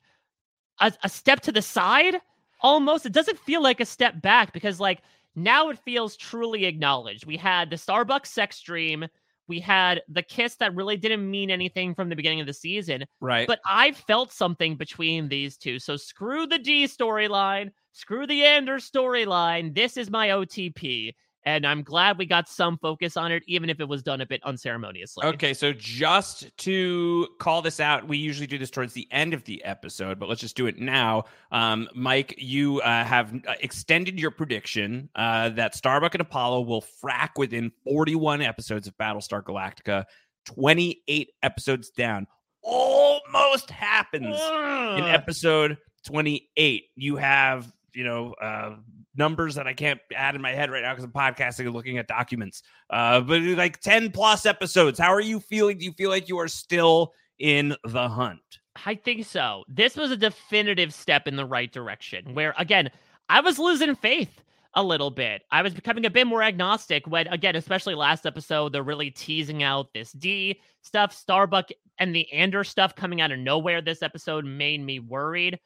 [0.81, 2.17] a, a step to the side
[2.61, 3.07] almost.
[3.07, 5.03] It doesn't feel like a step back because like
[5.35, 7.27] now it feels truly acknowledged.
[7.27, 9.07] We had the Starbucks sex dream.
[9.49, 13.05] We had the kiss that really didn't mean anything from the beginning of the season.
[13.21, 13.47] Right.
[13.47, 15.79] But I felt something between these two.
[15.79, 19.75] So screw the D storyline, screw the Anders storyline.
[19.75, 21.15] This is my OTP.
[21.47, 24.27] And I'm glad we got some focus on it, even if it was done a
[24.27, 25.25] bit unceremoniously.
[25.25, 29.45] Okay, so just to call this out, we usually do this towards the end of
[29.45, 31.23] the episode, but let's just do it now.
[31.53, 36.83] Um, Mike, you uh, have uh, extended your prediction uh, that Starbuck and Apollo will
[36.83, 40.05] frack within 41 episodes of Battlestar Galactica,
[40.47, 42.27] 28 episodes down.
[42.63, 45.77] Almost happens in episode
[46.07, 46.87] 28.
[46.97, 48.77] You have, you know, uh,
[49.17, 51.97] numbers that I can't add in my head right now because I'm podcasting and looking
[51.97, 52.63] at documents.
[52.91, 54.99] Uh, but like 10 plus episodes.
[54.99, 55.79] How are you feeling?
[55.79, 58.41] Do you feel like you are still in the hunt?
[58.85, 59.65] I think so.
[59.67, 62.91] This was a definitive step in the right direction where, again,
[63.31, 64.43] I was losing faith
[64.75, 65.43] a little bit.
[65.51, 69.63] I was becoming a bit more agnostic when, again, especially last episode, they're really teasing
[69.63, 71.15] out this D stuff.
[71.15, 75.59] Starbuck and the Ander stuff coming out of nowhere this episode made me worried.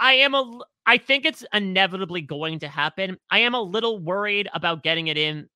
[0.00, 3.18] I am a I think it's inevitably going to happen.
[3.30, 5.48] I am a little worried about getting it in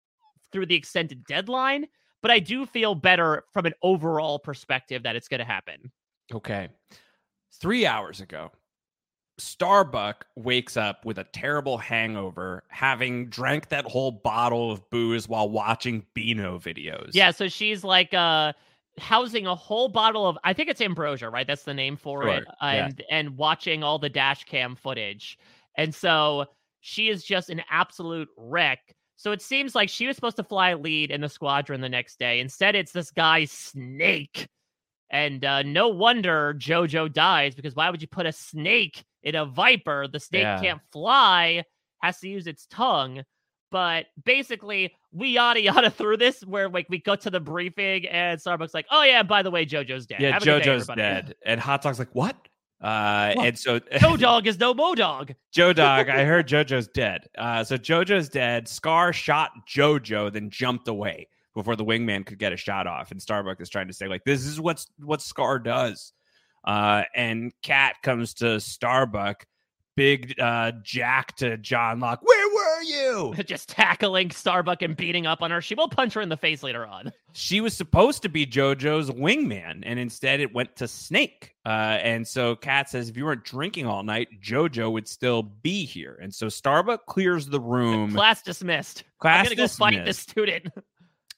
[0.53, 1.86] through the extended deadline,
[2.22, 5.90] but I do feel better from an overall perspective that it's going to happen.
[6.32, 6.68] Okay.
[7.61, 8.51] Three hours ago,
[9.38, 15.49] Starbuck wakes up with a terrible hangover, having drank that whole bottle of booze while
[15.49, 17.11] watching Beano videos.
[17.14, 18.53] Yeah, so she's like uh
[18.99, 21.47] housing a whole bottle of I think it's ambrosia, right?
[21.47, 22.45] That's the name for it.
[22.45, 22.86] Sure, yeah.
[22.86, 25.38] And and watching all the dash cam footage.
[25.76, 26.47] And so
[26.80, 28.95] she is just an absolute wreck.
[29.16, 32.18] So it seems like she was supposed to fly lead in the squadron the next
[32.18, 32.40] day.
[32.40, 34.49] Instead, it's this guy Snake.
[35.11, 39.47] And uh, no wonder Jojo dies because why would you put a snake in a
[39.47, 40.09] viper?
[40.09, 40.61] The snake Yeah.
[40.61, 41.64] can't fly,
[42.03, 43.22] has to use its tongue.
[43.75, 48.41] But basically, we yada yada through this where like we go to the briefing and
[48.41, 50.20] Starbuck's like, oh yeah, by the way, JoJo's dead.
[50.20, 52.37] Yeah, Have good day, JoJo's dead, and Hot Dog's like, "What?"
[52.81, 53.47] Uh, What?
[53.47, 55.35] and so Joe Dog is no Mo Dog.
[55.51, 57.27] Joe Dog, I heard JoJo's dead.
[57.37, 58.68] Uh, so JoJo's dead.
[58.68, 63.11] Scar shot JoJo, then jumped away before the wingman could get a shot off.
[63.11, 66.12] And Starbuck is trying to say, like, this is what's what Scar does.
[66.64, 69.47] Uh, and Kat comes to Starbuck,
[69.97, 72.20] big uh, Jack to John Locke.
[72.22, 73.34] Where were you?
[73.45, 75.61] Just tackling Starbuck and beating up on her.
[75.61, 77.12] She will punch her in the face later on.
[77.36, 81.57] She was supposed to be JoJo's wingman, and instead it went to Snake.
[81.66, 85.84] Uh, and so Kat says, if you weren't drinking all night, JoJo would still be
[85.84, 86.16] here.
[86.22, 88.12] And so Starbuck clears the room.
[88.12, 89.03] Class dismissed.
[89.18, 90.68] Class I'm gonna go fight this student.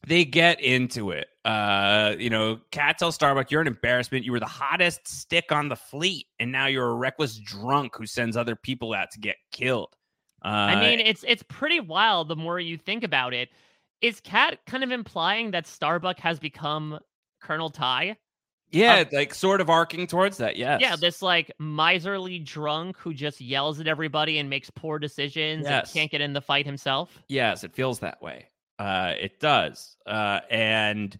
[0.07, 1.27] they get into it.
[1.45, 4.25] Uh, you know, Kat tells Starbuck, "You're an embarrassment.
[4.25, 8.07] You were the hottest stick on the fleet, and now you're a reckless drunk who
[8.07, 9.95] sends other people out to get killed."
[10.45, 13.51] Uh, I mean, it's it's pretty wild the more you think about it.
[14.01, 16.99] Is Kat kind of implying that Starbuck has become
[17.41, 18.17] Colonel Tigh?
[18.73, 20.57] yeah, like sort of arcing towards that.
[20.57, 20.81] Yes.
[20.81, 25.89] Yeah, this like miserly drunk who just yells at everybody and makes poor decisions Yes.
[25.89, 27.23] and can't get in the fight himself.
[27.29, 28.47] Yes, it feels that way.
[28.79, 29.97] Uh, it does.
[30.07, 31.19] Uh, and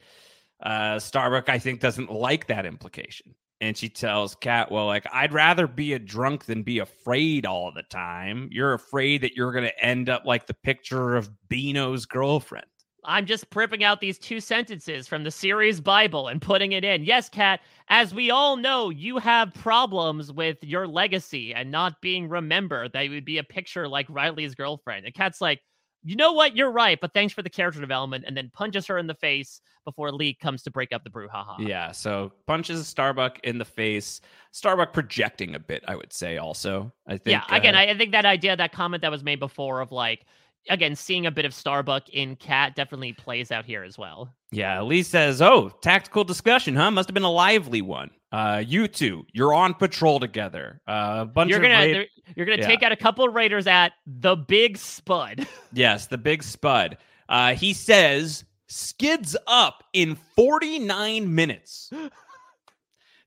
[0.63, 3.35] uh, Starbuck, I think, doesn't like that implication.
[3.61, 7.73] And she tells Kat, well, like, I'd rather be a drunk than be afraid all
[7.73, 8.51] the time.
[8.53, 12.67] You're afraid that you're going to end up like the picture of Beano's girlfriend.
[13.09, 17.05] I'm just ripping out these two sentences from the series Bible and putting it in.
[17.05, 22.29] Yes, Kat, as we all know, you have problems with your legacy and not being
[22.29, 22.93] remembered.
[22.93, 25.07] That would be a picture like Riley's girlfriend.
[25.07, 25.61] And Kat's like,
[26.07, 26.57] you know what?
[26.57, 28.25] You're right, but thanks for the character development.
[28.27, 31.57] And then punches her in the face before Lee comes to break up the brouhaha.
[31.59, 31.93] Yeah.
[31.93, 34.21] So punches Starbuck in the face.
[34.53, 36.93] Starbuck projecting a bit, I would say, also.
[37.07, 37.33] I think.
[37.33, 39.93] yeah, again, uh, I, I think that idea, that comment that was made before of
[39.93, 40.27] like,
[40.69, 44.35] again, seeing a bit of Starbuck in Kat definitely plays out here as well.
[44.53, 46.91] Yeah, Lee says, "Oh, tactical discussion, huh?
[46.91, 48.11] Must have been a lively one.
[48.33, 50.81] Uh, you two, you're on patrol together.
[50.87, 52.05] Uh, a bunch You're gonna
[52.35, 52.67] you're gonna Yeah.
[52.67, 55.47] take out a couple of raiders at the Big Spud.
[55.73, 56.99] yes, the big spud.
[57.29, 61.91] Uh, he says skids up in 49 minutes.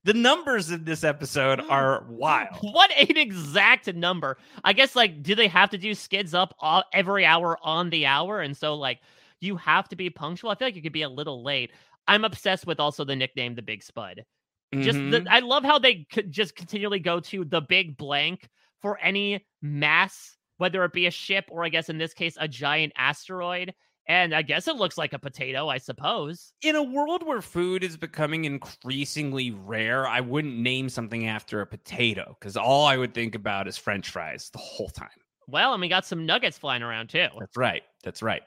[0.03, 2.55] the numbers in this episode are wild.
[2.61, 4.37] what an exact number!
[4.63, 8.05] I guess like, do they have to do skids up all, every hour on the
[8.05, 8.41] hour?
[8.41, 8.99] And so like,
[9.41, 10.51] you have to be punctual.
[10.51, 11.71] I feel like you could be a little late.
[12.07, 14.23] I'm obsessed with also the nickname the Big Spud.
[14.73, 15.27] Just the, Mhm.
[15.29, 18.47] I love how they could just continually go to the big blank
[18.81, 22.47] for any mass, whether it be a ship or I guess in this case a
[22.47, 23.73] giant asteroid.
[24.09, 26.51] And I guess it looks like a potato, I suppose.
[26.63, 31.67] In a world where food is becoming increasingly rare, I wouldn't name something after a
[31.67, 35.09] potato because all I would think about is French fries the whole time.
[35.47, 37.27] Well, and we got some nuggets flying around too.
[37.39, 37.83] That's right.
[38.03, 38.41] That's right.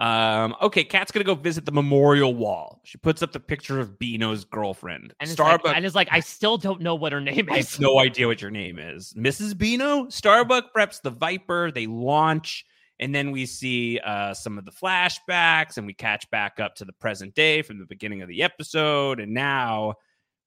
[0.00, 2.80] Um, okay, Kat's gonna go visit the memorial wall.
[2.84, 5.14] She puts up the picture of Beano's girlfriend.
[5.20, 7.54] And it's, like, and it's like, I still don't know what her name is.
[7.54, 9.56] I have no idea what your name is, Mrs.
[9.56, 10.08] Beano.
[10.08, 11.70] Starbuck preps the Viper.
[11.70, 12.66] They launch,
[13.00, 16.84] and then we see uh, some of the flashbacks, and we catch back up to
[16.84, 19.94] the present day from the beginning of the episode, and now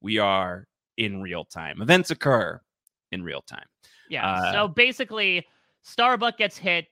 [0.01, 1.81] we are in real time.
[1.81, 2.59] Events occur
[3.11, 3.65] in real time.
[4.09, 4.27] Yeah.
[4.27, 5.45] Uh, so basically,
[5.83, 6.87] Starbuck gets hit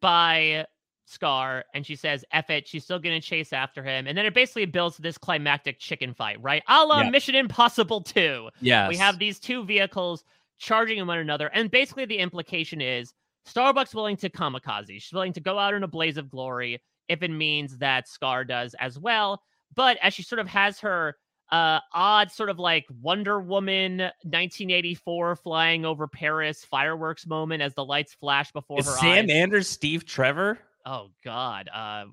[0.00, 0.66] by
[1.06, 2.68] Scar, and she says, F it.
[2.68, 4.06] She's still going to chase after him.
[4.06, 6.62] And then it basically builds this climactic chicken fight, right?
[6.68, 7.10] A la Yeah.
[7.10, 8.50] Mission Impossible 2.
[8.60, 8.88] Yes.
[8.88, 10.24] We have these two vehicles
[10.58, 11.48] charging at one another.
[11.54, 13.14] And basically, the implication is
[13.48, 14.86] Starbuck's willing to kamikaze.
[14.88, 18.44] She's willing to go out in a blaze of glory if it means that Scar
[18.44, 19.42] does as well.
[19.74, 21.16] But as she sort of has her
[21.50, 27.84] uh odd sort of like Wonder Woman 1984 flying over Paris fireworks moment as the
[27.84, 29.30] lights flash before Is her Sam eyes.
[29.30, 30.58] Anders Steve Trevor?
[30.84, 31.68] Oh God.
[31.72, 32.04] Uh,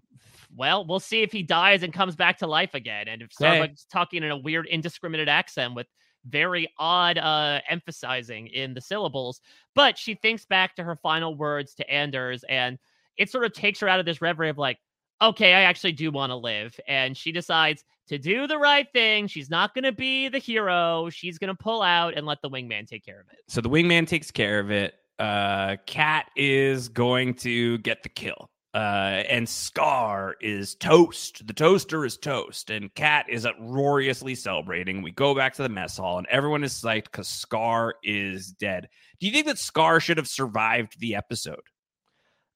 [0.56, 3.32] well, we'll see if he dies and comes back to life again, and if.
[3.32, 5.88] Starbuck's talking in a weird, indiscriminate accent with
[6.28, 9.42] very odd uh, emphasizing in the syllables.
[9.74, 12.78] But she thinks back to her final words to Anders, and
[13.18, 14.78] it sort of takes her out of this reverie of like,
[15.22, 19.28] okay, I actually do want to live, and she decides to do the right thing.
[19.28, 21.10] She's not going to be the hero.
[21.10, 23.40] She's going to pull out and let the wingman take care of it.
[23.48, 24.96] So the wingman takes care of it.
[25.18, 28.50] Uh, Kat is going to get the kill.
[28.76, 31.48] Uh, and Scar is toast.
[31.48, 35.02] The toaster is toast, and Kat is uproariously celebrating.
[35.02, 38.90] We go back to the mess hall, and everyone is psyched because Scar is dead.
[39.22, 41.62] Do you think that Scar should have survived the episode?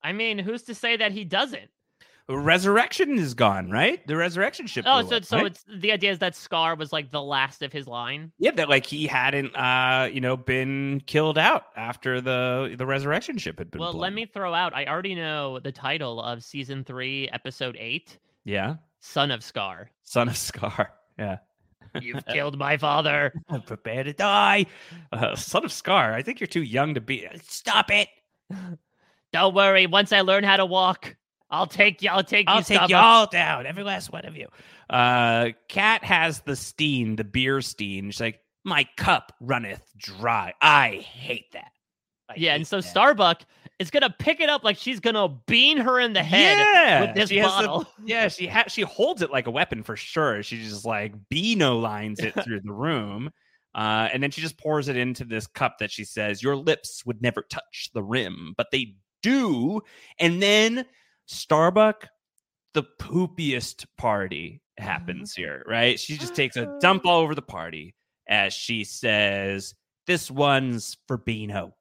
[0.04, 1.70] I mean, who's to say that he doesn't?
[2.38, 4.06] Resurrection is gone, right?
[4.08, 4.86] The resurrection ship.
[4.88, 5.46] Oh, so up, so right?
[5.48, 8.32] it's the idea is that Scar was like the last of his line.
[8.38, 13.38] yeah, that like he hadn't, uh, you know, been killed out after the the resurrection
[13.38, 13.80] ship had been.
[13.82, 14.02] Well, blown.
[14.02, 14.76] let me throw out.
[14.76, 18.18] I already know the title of season three, episode eight.
[18.46, 19.90] Yeah, Son of Scar.
[20.04, 20.94] son of Scar.
[21.18, 21.38] Yeah,
[22.00, 23.34] You've killed my father.
[23.66, 24.66] prepare to die.
[25.12, 26.14] Uh, son of Scar.
[26.14, 27.28] I think you're too young to be.
[27.44, 28.08] Stop it.
[29.34, 29.86] Don't worry.
[29.88, 31.16] Once I learn how to walk,
[31.52, 32.10] I'll take you.
[32.10, 32.54] I'll take you.
[32.54, 34.48] I'll take you all down, every last one of you.
[34.90, 38.12] Uh, Kat has the steen, the beer steen.
[38.12, 40.54] She's like, my cup runneth dry.
[40.62, 41.72] I hate that.
[42.30, 42.84] I Yeah, and so that.
[42.84, 43.42] Starbuck
[43.80, 47.16] is gonna pick it up like she's gonna bean her in the head yeah, with
[47.16, 47.88] this she has the- bottle.
[48.06, 50.44] yeah, she ha- she holds it like a weapon for sure.
[50.44, 53.32] She just like Beano lines it through the room.
[53.76, 57.06] Uh, and then she just pours it into this cup that she says, Your lips
[57.06, 59.82] would never touch the rim, but they do.
[60.20, 60.86] And then
[61.30, 62.08] Starbuck,
[62.74, 64.88] the poopiest party mm-hmm.
[64.88, 66.00] happens here, right?
[66.00, 67.94] She just takes a dump all over the party
[68.28, 69.76] as she says,
[70.08, 71.76] This one's for Beano,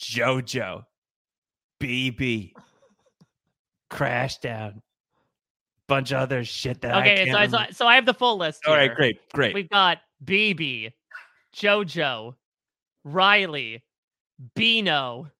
[0.00, 0.84] JoJo,
[1.82, 2.52] BB,
[3.90, 4.80] Crash Down,
[5.86, 8.14] bunch of other shit that I Okay, can't so, I- so so I have the
[8.14, 8.62] full list.
[8.66, 8.94] All right, here.
[8.94, 9.54] great, great.
[9.54, 10.92] We've got BB,
[11.54, 12.36] JoJo,
[13.04, 13.82] Riley,
[14.56, 15.30] Beano,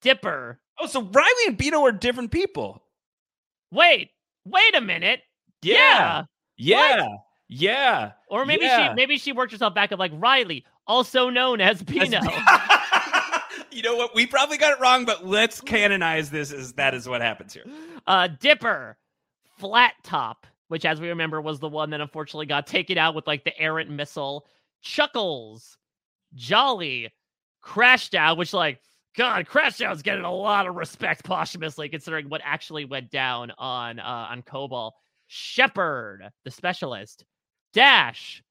[0.00, 0.60] Dipper.
[0.78, 2.82] Oh, so Riley and Beano are different people.
[3.70, 4.10] Wait,
[4.44, 5.20] wait a minute.
[5.62, 6.24] Yeah.
[6.56, 6.96] Yeah.
[6.98, 7.06] Yeah.
[7.48, 8.12] Yeah.
[8.28, 8.88] Or maybe Yeah.
[8.88, 12.20] she maybe she worked herself back up like Riley, also known as Beano.
[13.70, 14.14] you know what?
[14.14, 17.64] We probably got it wrong, but let's canonize this as that is what happens here.
[18.06, 18.96] uh Dipper,
[19.58, 23.26] Flat Top, which as we remember was the one that unfortunately got taken out with
[23.26, 24.46] like the errant missile.
[24.82, 25.76] Chuckles,
[26.34, 27.12] Jolly,
[27.64, 28.80] Crashdown, which like
[29.16, 34.26] God, Crashdown's getting a lot of respect posthumously considering what actually went down on uh
[34.30, 34.92] on Kobol.
[35.28, 37.24] Shepherd, the specialist,
[37.72, 38.42] Dash,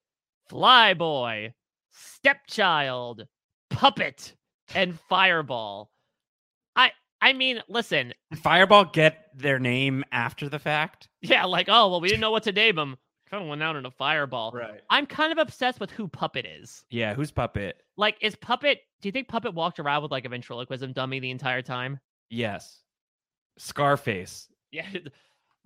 [0.52, 1.54] Flyboy,
[1.92, 3.26] Stepchild,
[3.70, 4.36] Puppet,
[4.74, 5.90] and Fireball.
[6.76, 6.92] I
[7.22, 11.08] I mean, listen, Fireball get their name after the fact?
[11.22, 12.98] yeah, like, oh, well, we didn't know what to name him.
[13.30, 14.52] Kind of went out in a fireball.
[14.52, 14.82] Right.
[14.90, 16.86] I'm kind of obsessed with who Puppet is.
[16.90, 17.82] Yeah, who's Puppet?
[17.98, 21.32] Like, is Puppet, do you think Puppet walked around with like a ventriloquism dummy the
[21.32, 22.00] entire time?
[22.30, 22.82] Yes.
[23.58, 24.48] Scarface.
[24.72, 24.88] Yeah.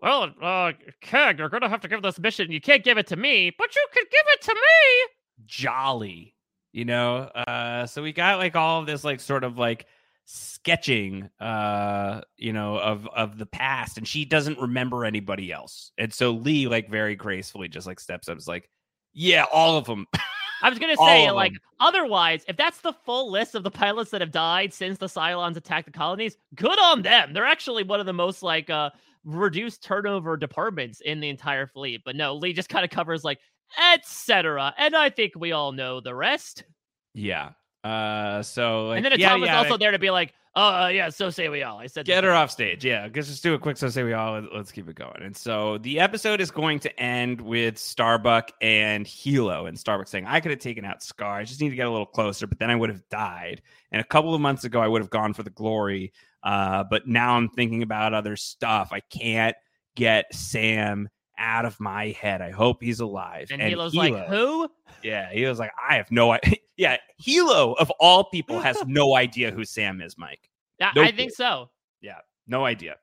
[0.02, 2.52] Well, uh, Keg, you're going to have to give this mission.
[2.52, 5.46] You can't give it to me, but you could give it to me.
[5.46, 6.36] Jolly.
[6.72, 7.24] You know?
[7.36, 9.88] Uh so we got like all of this like sort of like
[10.32, 15.92] sketching uh you know of of the past and she doesn't remember anybody else.
[15.98, 18.70] And so Lee like very gracefully just like steps up is like,
[19.14, 20.06] "Yeah, all of them."
[20.62, 21.62] I was gonna say, like, them.
[21.80, 25.58] otherwise, if that's the full list of the pilots that have died since the Cylons
[25.58, 27.34] attacked the colonies, good on them.
[27.34, 28.92] They're actually one of the most like uh
[29.26, 32.02] reduced turnover departments in the entire fleet.
[32.06, 33.40] But no, Lee just kind of covers like
[33.94, 34.76] etc.
[34.78, 36.66] And I think we all know the rest.
[37.16, 37.52] yeah.
[37.84, 40.34] Uh so like, and then yeah, Tom was yeah, also like- there to be like,
[40.56, 41.80] oh uh, yeah, so say we all.
[41.80, 42.84] I said Get her off stage.
[42.84, 43.08] Yeah.
[43.14, 45.22] Let's just do a quick so say we all let's keep it going.
[45.22, 50.26] And so the episode is going to end with Starbuck and Helo and Starbuck saying,
[50.26, 51.36] I could have taken out Scar.
[51.38, 53.62] I just need to get a little closer, but then I would have died.
[53.92, 56.12] And a couple of months ago I would have gone for the glory.
[56.44, 58.90] Uh, but now I'm thinking about other stuff.
[58.92, 59.56] I can't
[59.96, 62.42] get Sam out of my head.
[62.42, 63.48] I hope he's alive.
[63.52, 64.70] And, Helo's like, who?
[65.04, 66.56] Yeah, he was like, I have no idea.
[66.80, 70.50] yeah, Helo of all people has no idea who Sam is, Mike.
[70.80, 71.70] Yeah, No I think so.
[72.02, 72.96] Yeah, no idea.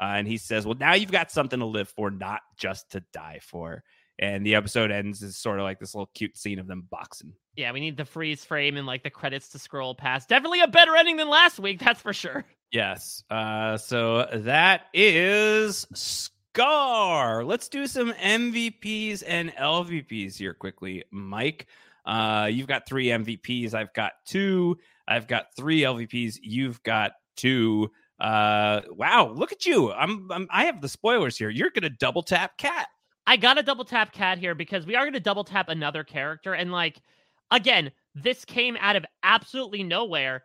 [0.00, 3.04] Uh, and he says, Well, now you've got something to live for, not just to
[3.12, 3.84] die for.
[4.18, 7.32] And the episode ends is sort of like this little cute scene of them boxing.
[7.54, 10.28] Yeah, we need the freeze frame and like the credits to scroll past.
[10.28, 12.44] Definitely a better ending than last week, that's for sure.
[12.72, 13.22] Yes.
[13.30, 17.44] Uh, so that is Scar.
[17.44, 21.66] Let's do some MVPs and LVPs here quickly, Mike.
[22.10, 23.72] Uh, you've got three MVPs.
[23.72, 24.76] I've got two.
[25.06, 26.38] I've got three LVPs.
[26.42, 27.88] You've got two.
[28.18, 29.92] Uh, wow, look at you.
[29.92, 31.50] I'm, I'm I have the spoilers here.
[31.50, 32.88] You're gonna double tap Kat.
[33.28, 36.54] I got to double tap Kat here because we are to double tap another character.
[36.54, 37.00] And like,
[37.52, 40.42] again, this came out of absolutely nowhere,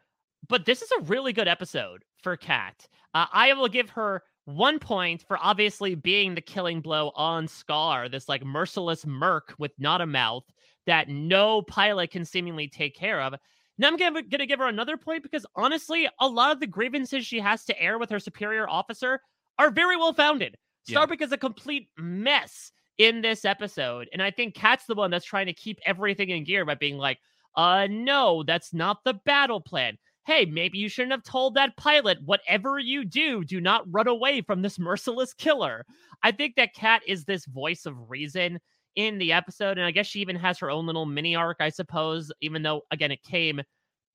[0.48, 2.88] but this is a really good episode for Kat.
[3.16, 8.08] Uh, I will give her one point for obviously being the killing blow on Scar,
[8.08, 10.44] this like merciless merc with not a mouth
[10.86, 13.34] that no pilot can seemingly take care of.
[13.78, 17.26] Now I'm gonna, gonna give her another point because honestly, a lot of the grievances
[17.26, 19.20] she has to air with her superior officer
[19.60, 20.56] are very well founded.
[20.88, 20.94] Yeah.
[20.94, 24.08] Starbuck is a complete mess in this episode.
[24.14, 26.98] And I think Kat's the one that's trying to keep everything in gear by being
[26.98, 27.20] like,
[27.56, 29.98] uh, no, that's not the battle plan.
[30.26, 34.42] hey, maybe you shouldn't have told that pilot, whatever you do, do not run away
[34.42, 35.86] from this merciless killer.
[36.24, 38.60] I think that Kat is this voice of reason
[38.96, 39.78] in the episode.
[39.78, 42.82] And I guess she even has her own little mini arc, I suppose, even though,
[42.92, 43.62] again, it came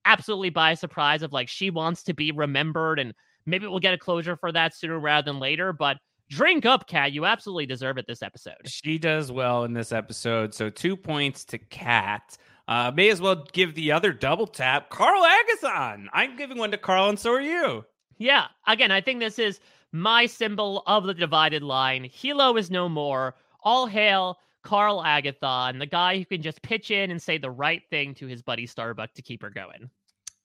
[0.05, 3.13] absolutely by surprise of like she wants to be remembered and
[3.47, 5.73] maybe we'll get a closure for that sooner rather than later.
[5.73, 5.99] But
[6.31, 7.13] drink up, Kat.
[7.13, 8.57] You absolutely deserve it this episode.
[8.67, 10.55] She does well in this episode.
[10.55, 12.37] So two points to Kat.
[12.69, 14.91] Uh, may as well give the other double tap.
[14.91, 16.07] Karl Agathon.
[16.13, 17.85] I'm giving one to Karl, and so are you.
[18.17, 18.47] Yeah.
[18.69, 19.59] Again, I think this is
[19.93, 22.05] my symbol of the divided line.
[22.05, 23.35] Helo is no more.
[23.63, 27.83] All hail Karl Agathon, the guy who can just pitch in and say the right
[27.91, 29.91] thing to his buddy Starbuck to keep her going.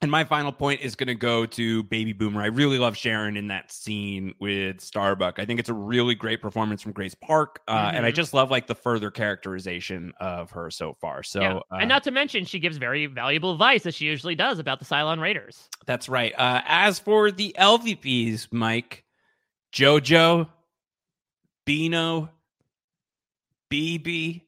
[0.01, 2.41] And my final point is going to go to Baby Boomer.
[2.41, 5.39] I really love Sharon in that scene with Starbuck.
[5.39, 7.97] I think it's a really great performance from Grace Park, uh, mm-hmm.
[7.97, 11.23] and I just love like the further characterization of her so far.
[11.23, 11.55] So, yeah.
[11.71, 14.79] uh, and not to mention, she gives very valuable advice as she usually does about
[14.79, 15.69] the Cylon Raiders.
[15.85, 16.33] That's right.
[16.37, 19.05] Uh, as for the LVPs, Mike,
[19.73, 20.49] JoJo,
[21.65, 22.29] Beano,
[23.75, 24.41] BB,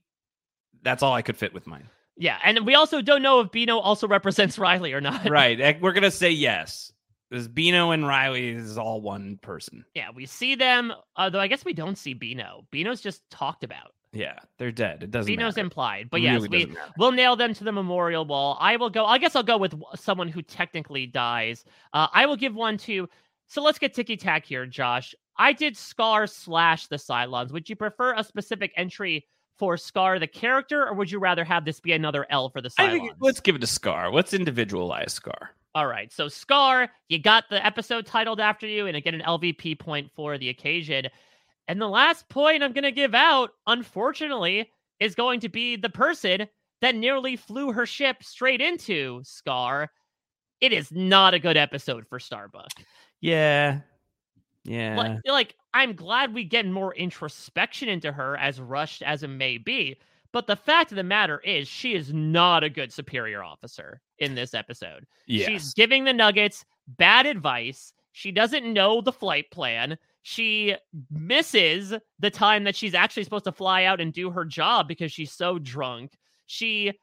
[0.83, 1.89] that's all I could fit with mine.
[2.15, 5.29] Yeah, and we also don't know if Beano also represents Riley or not.
[5.29, 5.59] right.
[5.59, 6.91] Eh, we're gonna say yes.
[7.29, 9.83] Because Beano and Riley is all one person.
[9.93, 12.65] Yeah, we see them, although I guess we don't see Beano.
[12.71, 13.91] Beano's just talked about.
[14.13, 15.03] Yeah, they're dead.
[15.03, 15.27] It doesn't.
[15.27, 15.65] Beano's matter.
[15.65, 18.57] implied, but It yes, really we we'll nail them to the memorial wall.
[18.61, 19.05] I will go.
[19.05, 21.65] I guess I'll go with someone who technically dies.
[21.91, 23.09] Uh, I will give one to.
[23.47, 25.15] So let's get ticky tack here, Josh.
[25.37, 27.51] I did Scar slash the Cylons.
[27.51, 29.25] Would you prefer a specific entry
[29.57, 32.69] for Scar the character, or would you rather have this be another L for the
[32.69, 32.87] Cylons?
[32.87, 34.11] I think let's give it a Scar.
[34.11, 35.51] Let's individualize Scar.
[35.75, 39.79] All right, so Scar, you got the episode titled after you, and again an LVP
[39.79, 41.07] point for the occasion.
[41.67, 45.89] And the last point I'm going to give out, unfortunately, is going to be the
[45.89, 46.47] person
[46.81, 49.91] that nearly flew her ship straight into Scar.
[50.61, 52.71] It is not a good episode for Starbuck.
[53.21, 53.79] Yeah.
[54.63, 54.97] Yeah.
[54.97, 59.57] Like, like I'm glad we get more introspection into her, as rushed as it may
[59.57, 59.97] be.
[60.33, 64.35] But the fact of the matter is, she is not a good superior officer in
[64.35, 65.07] this episode.
[65.25, 65.47] Yes.
[65.47, 67.93] She's giving the Nuggets bad advice.
[68.11, 69.97] She doesn't know the flight plan.
[70.23, 70.75] She
[71.09, 75.11] misses the time that she's actually supposed to fly out and do her job because
[75.11, 76.11] she's so drunk.
[76.45, 76.93] She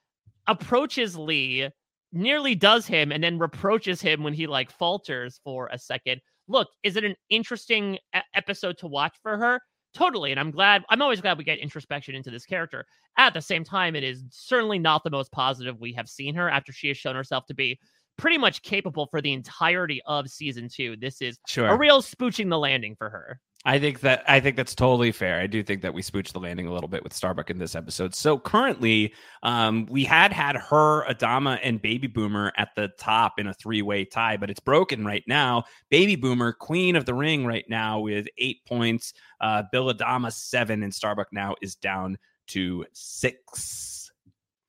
[0.46, 1.70] approaches Lee,
[2.14, 6.20] nearly does him, and then reproaches him when he like falters for a second.
[6.48, 9.60] Look, is it an interesting e- episode to watch for her?
[9.94, 10.30] Totally.
[10.30, 12.84] And I'm glad, I'm always glad we get introspection into this character.
[13.16, 16.50] At the same time, it is certainly not the most positive we have seen her
[16.50, 17.78] after she has shown herself to be
[18.16, 20.96] pretty much capable for the entirety of season two.
[20.96, 21.68] This is Sure.
[21.68, 23.40] a real spooching the landing for her.
[23.66, 25.40] I think that I think that's totally fair.
[25.40, 27.74] I do think that we spooched the landing a little bit with Starbuck in this
[27.74, 28.14] episode.
[28.14, 33.46] So currently, um, we had had her, Adama, and Baby Boomer at the top in
[33.46, 35.64] a three-way tie, but it's broken right now.
[35.88, 39.14] Baby Boomer, Queen of the Ring, right now with eight points.
[39.40, 42.18] Uh, Bill Adama seven, and Starbuck now is down
[42.48, 44.03] to six.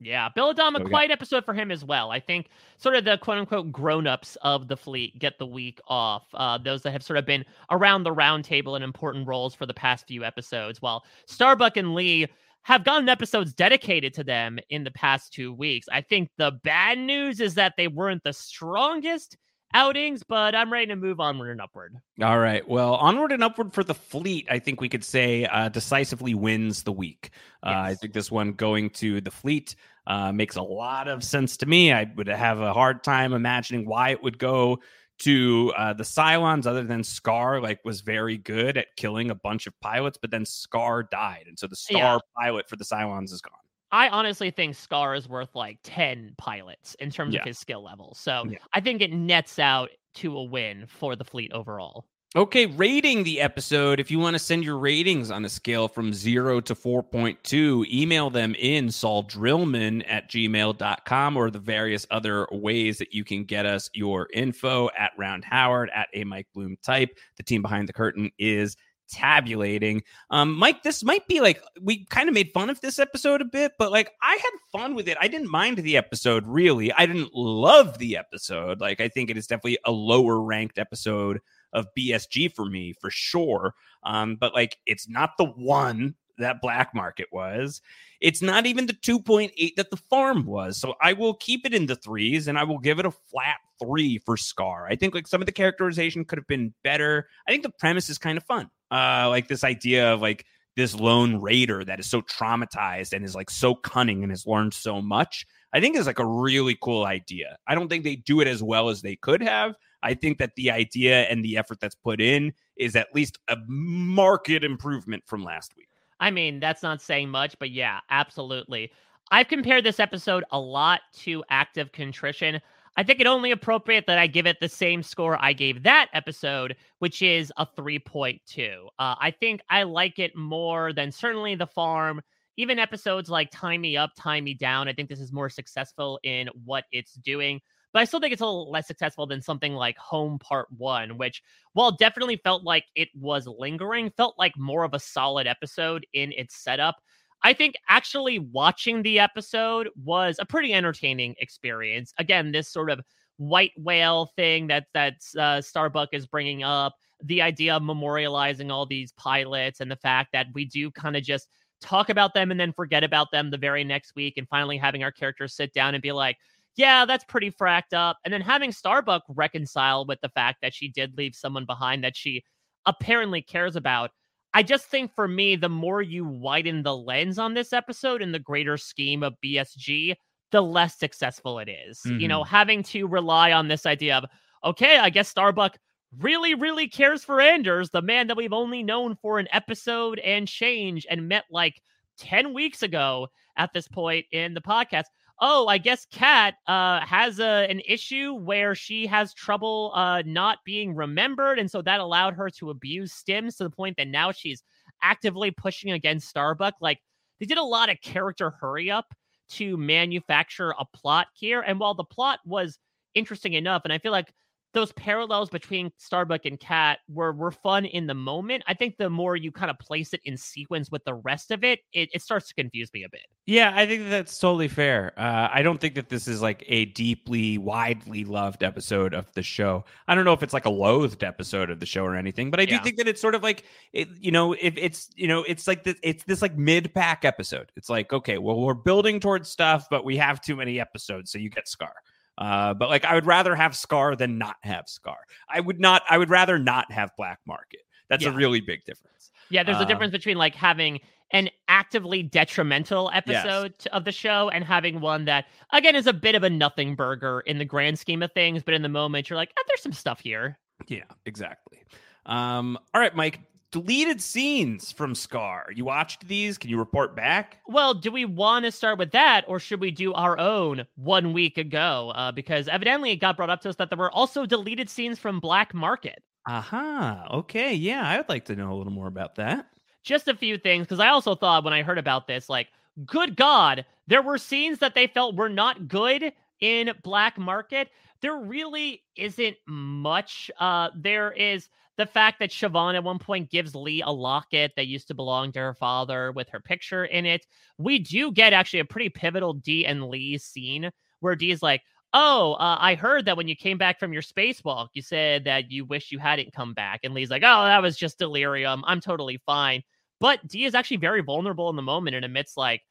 [0.05, 2.11] Yeah, Bill Adama, So we got- quiet episode for him as well.
[2.11, 5.79] I think sort of the quote unquote grown ups of the fleet get the week
[5.87, 6.23] off.
[6.33, 9.65] Uh, those that have sort of been around the round table in important roles for
[9.65, 12.27] the past few episodes, while Starbuck and Lee
[12.63, 15.87] have gotten episodes dedicated to them in the past two weeks.
[15.91, 19.37] I think the bad news is that they weren't the strongest
[19.73, 21.95] outings, but I'm ready to move onward and upward.
[22.21, 22.67] All right.
[22.67, 26.83] Well, onward and upward for the fleet, I think we could say uh, decisively wins
[26.83, 27.31] the week.
[27.61, 29.75] Uh, I think this one going to the fleet
[30.07, 31.91] uh, makes a lot of sense to me.
[31.91, 34.79] I would have a hard time imagining why it would go
[35.19, 39.65] to uh, the Cylons, other than Scar, like was very good at killing a bunch
[39.65, 42.43] of pilots, but then Scar died, and so the star Yeah.
[42.43, 43.53] pilot for the Cylons is gone.
[43.91, 47.41] I honestly think Scar is worth like 10 pilots in terms Yeah.
[47.41, 48.13] of his skill level.
[48.15, 48.57] So Yeah.
[48.73, 52.05] I think it nets out to a win for the fleet overall.
[52.35, 53.97] Okay, rating the episode.
[53.97, 58.29] If you want to send your ratings on a scale from zero to 4.2, email
[58.29, 63.65] them in Saul sauldrillman at gmail.com or the various other ways that you can get
[63.65, 67.17] us your info at Round Howard, at a Mike Bloom type.
[67.37, 68.75] The team behind the curtain is
[69.07, 70.03] tabulating.
[70.29, 73.45] Um, Mike, this might be like we kind of made fun of this episode a
[73.45, 75.17] bit, but like I had fun with it.
[75.21, 76.91] I didn't mind the episode really.
[76.91, 78.81] I didn't love the episode.
[78.81, 81.39] Like I think it is definitely a lower ranked episode
[81.75, 83.75] of BSG for me for sure.
[84.03, 87.81] Um, but like it's not the one that Black Market was.
[88.21, 90.77] It's not even the 2.8 that the farm was.
[90.77, 93.57] So I will keep it in the threes and I will give it a flat
[93.79, 94.87] three for Scar.
[94.87, 97.27] I think like some of the characterization could have been better.
[97.47, 98.69] I think the premise is kind of fun.
[98.91, 100.45] Uh, like this idea of like
[100.75, 104.73] this lone raider that is so traumatized and is like so cunning and has learned
[104.73, 105.45] so much.
[105.73, 107.57] I think is like a really cool idea.
[107.67, 109.75] I don't think they do it as well as they could have.
[110.05, 113.57] I think that the idea and the effort that's put in is at least a
[113.67, 115.89] marked improvement from last week.
[116.19, 118.91] I mean, that's not saying much, but yeah, absolutely.
[119.31, 122.61] I've compared this episode a lot to Act of Contrition.
[122.97, 126.09] I think it only appropriate that I give it the same score I gave that
[126.13, 128.85] episode, which is a 3.2.
[128.99, 132.21] Uh, I think I like it more than certainly The Farm.
[132.57, 136.19] Even episodes like Tie Me Up, Tie Me Down, I think this is more successful
[136.23, 137.59] in what it's doing.
[137.95, 141.17] But I still think it's a little less successful than something like Home Part 1,
[141.17, 141.41] which,
[141.71, 146.33] while definitely felt like it was lingering, felt like more of a solid episode in
[146.33, 146.97] its setup.
[147.41, 152.13] I think actually watching the episode was a pretty entertaining experience.
[152.17, 152.99] Again, this sort of
[153.37, 158.85] white whale thing that that uh, Starbuck is bringing up, the idea of memorializing all
[158.85, 161.47] these pilots, and the fact that we do kind of just
[161.81, 165.01] talk about them and then forget about them the very next week, and finally having
[165.01, 166.37] our characters sit down and be like,
[166.75, 170.89] "Yeah, that's pretty fracked up," and then having Starbuck reconcile with the fact that she
[170.89, 172.43] did leave someone behind that she
[172.85, 174.11] apparently cares about.
[174.53, 178.31] I just think for me, the more you widen the lens on this episode in
[178.31, 180.15] the greater scheme of BSG,
[180.51, 181.99] the less successful it is.
[182.05, 182.19] Mm-hmm.
[182.21, 184.25] You know, having to rely on this idea of,
[184.63, 185.77] okay, I guess Starbuck
[186.19, 190.47] really, really cares for Anders, the man that we've only known for an episode and
[190.47, 191.81] change and met like
[192.19, 193.27] 10 weeks ago
[193.57, 195.05] at this point in the podcast
[195.39, 200.59] oh, I guess Kat uh, has a, an issue where she has trouble uh, not
[200.65, 201.59] being remembered.
[201.59, 204.63] And so that allowed her to abuse stims to the point that now she's
[205.03, 206.75] actively pushing against Starbuck.
[206.79, 206.99] Like
[207.39, 209.05] they did a lot of character hurry up
[209.49, 211.61] to manufacture a plot here.
[211.61, 212.79] And while the plot was
[213.13, 214.33] interesting enough, and I feel like
[214.75, 218.63] those parallels between Starbuck and Kat were were fun in the moment.
[218.67, 221.63] I think the more you kind of place it in sequence with the rest of
[221.63, 223.21] it, it, it starts to confuse me a bit.
[223.47, 225.13] Yeah, I think that's totally fair.
[225.17, 229.43] Uh, I don't think that this is like a deeply, widely loved episode of the
[229.43, 229.85] show.
[230.07, 232.59] I don't know if it's like a loathed episode of the show or anything, but
[232.59, 232.83] I do yeah.
[232.83, 235.83] think that it's sort of like, it, you know, if it's, you know, it's like
[235.83, 237.71] this, it's this like mid pack episode.
[237.77, 241.39] It's like, okay, well, we're building towards stuff, but we have too many episodes, so
[241.39, 241.93] you get Scar.
[242.37, 245.17] Uh, but like, I would rather have Scar than not have Scar.
[245.49, 246.03] I would not.
[246.09, 247.81] I would rather not have Black Market.
[248.09, 248.31] That's yeah.
[248.31, 249.31] a really big difference.
[249.49, 250.99] Yeah, there's a um, difference between like having
[251.31, 253.87] an actively detrimental episode yes.
[253.91, 257.41] of the show and having one that again is a bit of a nothing burger
[257.41, 259.91] in the grand scheme of things, but in the moment you're like, oh, there's some
[259.91, 260.57] stuff here.
[260.87, 261.79] Yeah, exactly.
[262.25, 263.39] Um, all right, Mike
[263.75, 265.65] deleted scenes from Scar.
[265.75, 266.57] You watched these?
[266.57, 267.57] Can you report back?
[267.67, 271.33] Well, do we want to start with that, or should we do our own one
[271.33, 272.13] week ago?
[272.15, 275.19] Uh, because evidently it got brought up to us that there were also deleted scenes
[275.19, 276.23] from Black Market.
[276.47, 277.25] Aha.
[277.25, 277.37] Uh-huh.
[277.39, 277.73] Okay.
[277.73, 279.67] Yeah, I would like to know a little more about that.
[280.05, 282.69] Just a few things, because I also thought when I heard about this, like,
[283.05, 286.31] good God, there were scenes that they felt were not good
[286.61, 287.89] in Black Market.
[288.21, 290.49] There really isn't much.
[290.61, 294.87] Uh, there is the fact that Shevon at one point gives Lee a locket that
[294.87, 297.45] used to belong to her father with her picture in it.
[297.77, 300.91] We do get actually a pretty pivotal Dee and Lee scene
[301.21, 301.81] where Dee is like,
[302.13, 305.69] Oh, uh, I heard that when you came back from your spacewalk, you said that
[305.69, 307.01] you wish you hadn't come back.
[307.03, 308.83] And Lee's like, Oh, that was just delirium.
[308.87, 309.81] I'm totally fine.
[310.19, 312.81] But Dee is actually very vulnerable in the moment and admits, like,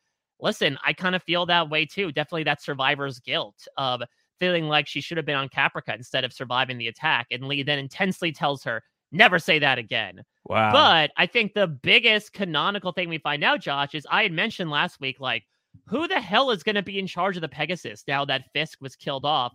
[0.40, 2.12] listen, I kind of feel that way too.
[2.12, 4.02] Definitely that survivor's guilt of
[4.40, 7.26] feeling like she should have been on Caprica instead of surviving the attack.
[7.30, 8.82] And Lee then intensely tells her,
[9.14, 10.22] Never say that again.
[10.44, 10.72] Wow.
[10.72, 14.70] But I think the biggest canonical thing we find out, Josh, is I had mentioned
[14.70, 15.44] last week, like,
[15.86, 18.80] who the hell is going to be in charge of the Pegasus now that Fisk
[18.80, 19.54] was killed off?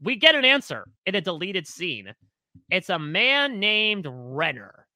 [0.00, 2.12] We get an answer in a deleted scene.
[2.70, 4.86] It's a man named Renner.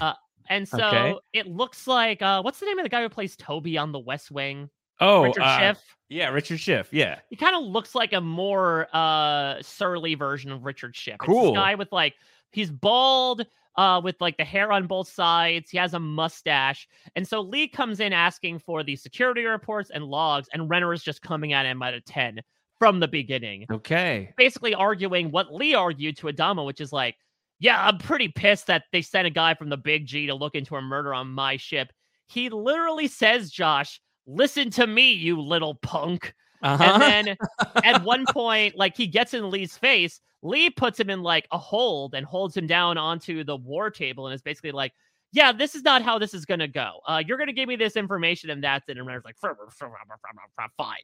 [0.00, 0.14] Uh,
[0.48, 1.14] and so okay.
[1.32, 3.98] it looks like, uh, what's the name of the guy who plays Toby on The
[3.98, 4.70] West Wing?
[5.00, 5.96] Oh, Richard uh, Schiff.
[6.08, 6.88] Yeah, Richard Schiff.
[6.92, 11.16] Yeah, he kind of looks like a more uh surly version of Richard Schiff.
[11.18, 12.14] Cool guy with like
[12.54, 13.44] He's bald,
[13.76, 15.70] uh, with like the hair on both sides.
[15.70, 16.88] He has a mustache.
[17.16, 21.02] And so Lee comes in asking for the security reports and logs, and Renner is
[21.02, 22.40] just coming at him at a 10
[22.78, 23.66] from the beginning.
[23.70, 24.32] Okay.
[24.36, 27.16] Basically arguing what Lee argued to Adama, which is like,
[27.60, 30.54] yeah, I'm pretty pissed that they sent a guy from the Big G to look
[30.54, 31.92] into a murder on my ship.
[32.26, 36.34] He literally says, Josh, listen to me, you little punk.
[36.62, 36.82] Uh-huh.
[36.82, 37.36] And then
[37.84, 41.58] at one point, like he gets in Lee's face, Lee puts him in like a
[41.58, 44.92] hold and holds him down onto the war table and is basically like,
[45.32, 47.00] yeah, this is not how this is going to go.
[47.08, 48.98] Uh, you're going to give me this information and that's it.
[48.98, 49.36] And Renner's like,
[50.76, 50.96] fine.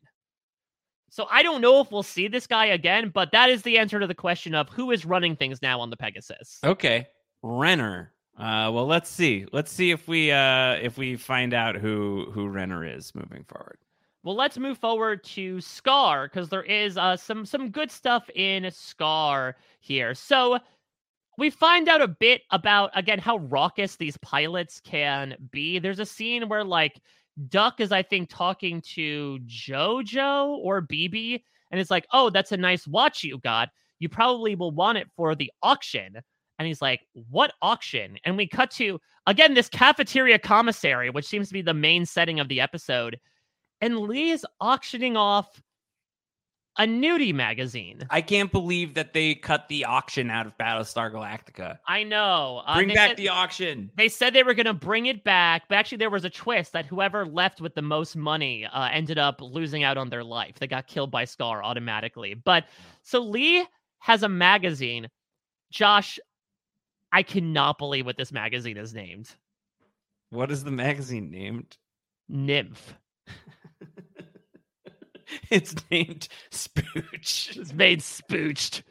[1.08, 3.98] So I don't know if we'll see this guy again, but that is the answer
[3.98, 6.60] to the question of who is running things now on the Pegasus.
[6.62, 7.08] Okay.
[7.42, 8.12] Renner.
[8.38, 9.46] Uh, well, let's see.
[9.52, 13.78] Let's see if we uh, if we find out who who Renner is moving forward.
[14.22, 18.70] Well, let's move forward to Scar because there is uh, some some good stuff in
[18.70, 20.14] Scar here.
[20.14, 20.59] So
[21.38, 25.78] we find out a bit about again how raucous these pilots can be.
[25.78, 27.01] There's a scene where like
[27.48, 31.40] Duck is I think talking to Jojo or BB
[31.70, 33.70] and it's like, "Oh, that's a nice watch you got.
[34.01, 36.16] You probably will want it for the auction."
[36.59, 41.48] And he's like, "What auction?" And we cut to again this cafeteria commissary, which seems
[41.48, 43.18] to be the main setting of the episode.
[43.81, 45.62] And Lee is auctioning off
[46.78, 48.07] a nudie magazine.
[48.11, 51.78] I can't believe that they cut the auction out of Battlestar Galactica.
[51.86, 52.62] I know.
[52.65, 53.90] Uh, Bring back said- the auction.
[53.97, 56.73] They said they were going to bring it back, but actually, there was a twist
[56.73, 60.59] that whoever left with the most money uh, ended up losing out on their life.
[60.59, 62.35] They got killed by Scar automatically.
[62.35, 62.66] But
[63.02, 63.66] so Lee
[63.98, 65.09] has a magazine.
[65.70, 66.19] Josh,
[67.12, 69.28] I cannot believe what this magazine is named
[70.31, 71.77] What is the magazine named?
[72.28, 72.94] Nymph.
[75.51, 77.57] It's named Spooch.
[77.57, 78.82] It's made spooched.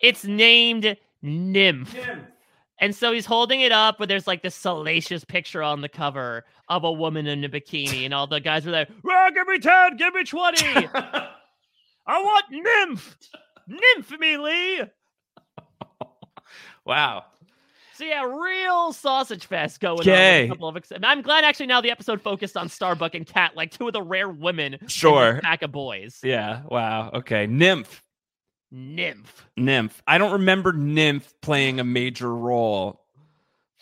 [0.00, 1.96] It's named Nymph.
[2.80, 6.44] And so he's holding it up where there's like this salacious picture on the cover
[6.68, 9.58] of a woman in a bikini, and all the guys were like, "Ah, give me
[9.58, 10.88] 10, give me 20.
[12.06, 13.16] I want nymph.
[13.68, 14.82] Nymph me, Lee.
[16.84, 17.24] Wow.
[17.96, 20.08] So yeah, real sausage fest going on.
[20.08, 20.44] Okay.
[20.46, 23.56] A couple of ex- I'm glad actually now the episode focused on Starbuck and Kat,
[23.56, 24.78] like two of the rare women.
[24.88, 25.40] Sure.
[25.42, 26.18] pack of boys.
[26.22, 26.62] Yeah.
[26.68, 27.10] Wow.
[27.14, 27.46] Okay.
[27.46, 28.02] Nymph.
[28.72, 29.46] Nymph.
[29.56, 30.02] Nymph.
[30.06, 33.00] I don't remember Nymph playing a major role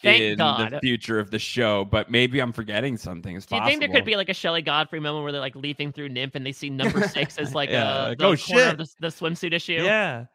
[0.03, 0.73] Thank in God.
[0.73, 3.35] the future of the show, but maybe I'm forgetting something.
[3.37, 3.71] It's Do you possible.
[3.81, 6.35] think there could be like a Shelley Godfrey moment where they're like leafing through Nymph
[6.35, 8.73] and they see number six as like Yeah, a like, the oh, corner shit.
[8.73, 9.73] of the, the swimsuit issue?
[9.83, 10.27] Yeah.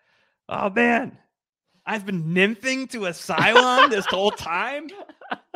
[0.50, 1.18] Oh man.
[1.88, 4.90] I've been nymphing to a Cylon this whole time.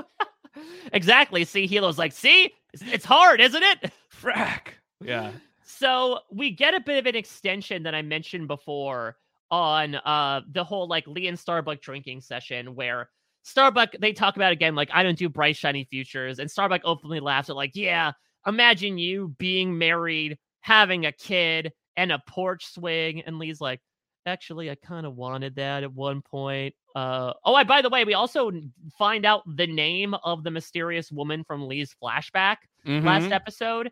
[0.94, 1.45] Exactly.
[1.45, 3.91] See, Helo's like, see, it's, it's hard, isn't it?
[4.22, 4.74] Frack.
[5.02, 5.32] Yeah.
[5.64, 9.16] So we get a bit of an extension that I mentioned before
[9.49, 13.10] on uh the whole like Lee and Starbuck drinking session where
[13.44, 17.20] Starbuck they talk about again like I don't do bright shiny futures and Starbuck openly
[17.20, 18.14] laughs at like yeah
[18.48, 23.82] imagine you being married having a kid and a porch swing and Lee's like
[24.26, 28.03] actually I kind of wanted that at one point uh oh I by the way
[28.06, 28.52] we also
[28.98, 33.31] find out the name of the mysterious woman from Lee's flashback last Mhm.
[33.31, 33.91] episode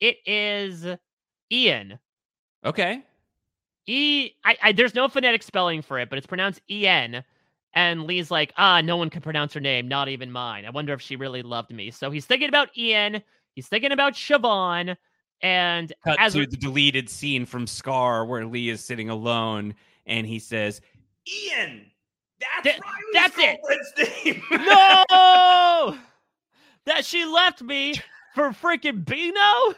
[0.00, 0.86] it is
[1.52, 1.98] Ian
[2.64, 3.02] Okay.
[3.86, 7.24] E I, I there's no phonetic spelling for it, but it's pronounced E N.
[7.74, 10.64] And Lee's like, ah, no one can pronounce her name, not even mine.
[10.64, 11.90] I wonder if she really loved me.
[11.90, 13.22] So he's thinking about Ian.
[13.54, 14.96] He's thinking about Shevon.
[15.42, 19.74] And Cut as to we- the deleted scene from Scar where Lee is sitting alone
[20.06, 20.80] and he says,
[21.26, 21.90] Ian,
[22.40, 24.36] that's Riley's that's it.
[24.50, 25.98] no,
[26.86, 27.94] that she left me
[28.34, 29.74] for freaking Beano.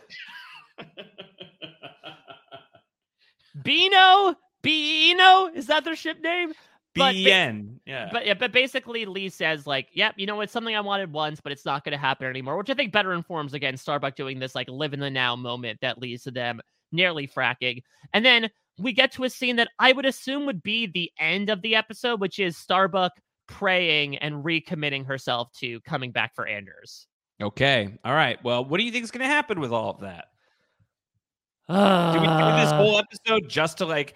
[3.62, 6.52] Beano, Beano, is that their ship name?
[6.94, 7.18] But ba-
[7.86, 8.08] Yeah.
[8.12, 11.40] But yeah, but basically Lee says like, "Yep, you know it's something I wanted once,
[11.40, 14.38] but it's not going to happen anymore." Which I think better informs again Starbuck doing
[14.40, 16.60] this like live in the now moment that leads to them
[16.92, 17.82] nearly fracking.
[18.12, 21.48] And then we get to a scene that I would assume would be the end
[21.50, 23.12] of the episode, which is Starbuck
[23.46, 27.06] praying and recommitting herself to coming back for Anders.
[27.40, 27.88] Okay.
[28.04, 28.42] All right.
[28.42, 30.26] Well, what do you think is going to happen with all of that?
[31.68, 34.14] do we do this Uh, whole episode just to like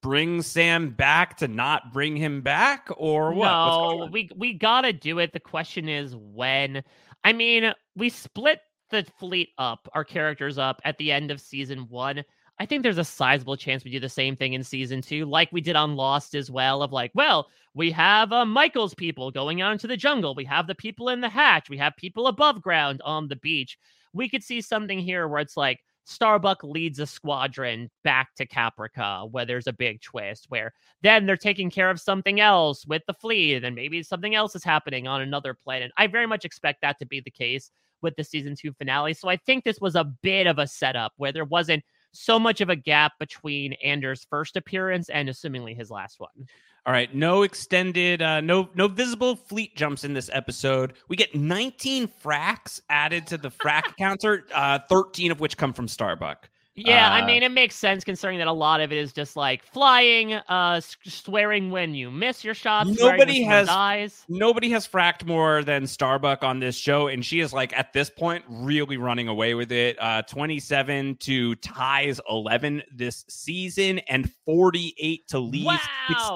[0.00, 3.48] bring Sam back to not bring him back or what?
[3.48, 5.32] No, we we gotta do it.
[5.32, 6.82] The question is when.
[7.24, 8.58] I mean, we split
[8.90, 12.24] the fleet up, our characters up at the end of season one.
[12.58, 15.48] I think there's a sizable chance we do the same thing in season two, like
[15.52, 16.82] we did on Lost as well.
[16.82, 20.34] Of like, well, we have uh, Michael's people going out into the jungle.
[20.34, 21.70] We have the people in the hatch.
[21.70, 23.78] We have people above ground on the beach.
[24.12, 29.30] We could see something here where it's like Starbuck leads a squadron back to Caprica,
[29.30, 30.72] where there's a big twist, where
[31.02, 34.64] then they're taking care of something else with the fleet, and maybe something else is
[34.64, 35.92] happening on another planet.
[35.96, 37.70] I very much expect that to be the case
[38.02, 39.14] with the season two finale.
[39.14, 42.60] So I think this was a bit of a setup where there wasn't so much
[42.60, 46.46] of a gap between Anders' first appearance and assumingly his last one.
[46.84, 50.94] All right, no extended, uh, no no visible fleet jumps in this episode.
[51.06, 55.86] We get 19 fracks added to the frack counter, uh, 13 of which come from
[55.86, 56.48] Starbuck.
[56.74, 59.36] Yeah, Uh, I mean, it makes sense considering that a lot of it is just
[59.36, 62.88] like flying, uh, swearing when you miss your shots.
[62.98, 64.24] nobody has dies.
[64.28, 68.08] nobody has fracked more than Starbuck on this show, and she is like at this
[68.08, 69.98] point really running away with it.
[70.00, 75.78] Uh, 27 to ties 11 this season, and 48 to leave Wow.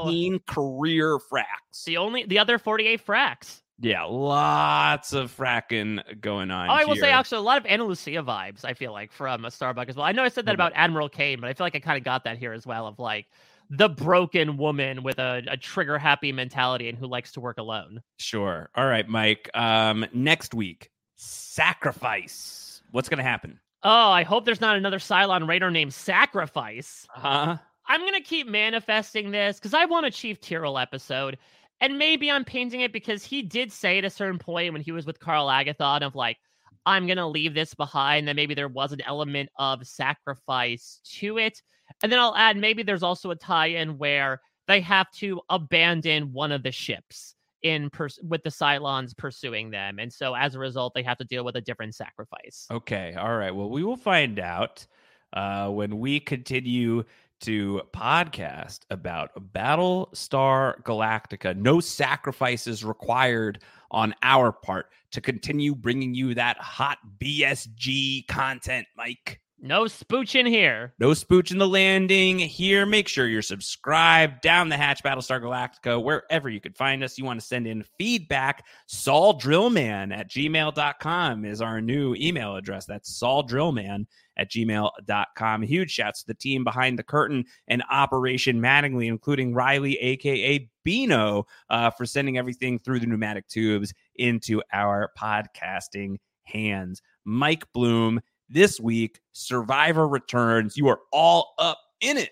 [0.04, 1.84] 16 career fracks.
[1.86, 3.62] The only the other 48 fracks.
[3.78, 6.70] Yeah, lots of fracking going on.
[6.70, 8.64] Oh, I will say actually a lot of Ana Lucia vibes.
[8.64, 10.06] I feel like from a Starbuck as well.
[10.06, 12.04] I know I said that about Admiral Cain, but I feel like I kind of
[12.04, 12.86] got that here as well.
[12.86, 13.26] Of like
[13.68, 18.02] the broken woman with a, a trigger happy mentality and who likes to work alone.
[18.18, 18.70] Sure.
[18.74, 19.50] All right, Mike.
[19.52, 22.80] Um, next week, sacrifice.
[22.92, 23.60] What's gonna happen?
[23.82, 27.06] Oh, I hope there's not another Cylon Raider named Sacrifice.
[27.14, 27.56] Uh-huh.
[27.88, 31.38] I'm gonna keep manifesting this because I want a Chief Tyrol episode.
[31.80, 34.92] And maybe I'm painting it because he did say at a certain point when he
[34.92, 36.38] was with Karl Agathon of like,
[36.86, 38.28] I'm gonna leave this behind.
[38.28, 41.60] That maybe there was an element of sacrifice to it.
[42.02, 46.52] And then I'll add maybe there's also a tie-in where they have to abandon one
[46.52, 50.94] of the ships in pers- with the Cylons pursuing them, and so as a result,
[50.94, 52.66] they have to deal with a different sacrifice.
[52.70, 53.14] Okay.
[53.18, 53.54] All right.
[53.54, 54.86] Well, we will find out
[55.32, 57.04] uh, when we continue
[57.40, 61.56] to podcast about Battlestar Galactica.
[61.56, 69.40] No sacrifices required on our part to continue bringing you that hot BSG content, Mike.
[69.58, 70.92] No spooching here.
[70.98, 72.84] No spooch in the landing here.
[72.84, 77.16] Make sure you're subscribed down the hatch, Battlestar Galactica, wherever you could find us.
[77.16, 78.66] You want to send in feedback.
[78.86, 82.84] Saul Drillman at gmail.com is our new email address.
[82.84, 84.06] That's Saul Drillman
[84.36, 85.62] at gmail.com.
[85.62, 91.46] Huge shouts to the team behind the curtain and Operation Mattingly, including Riley, aka Beano,
[91.70, 97.00] uh, for sending everything through the pneumatic tubes into our podcasting hands.
[97.24, 99.20] Mike Bloom this week.
[99.32, 100.76] Survivor returns.
[100.76, 102.30] You are all up in it.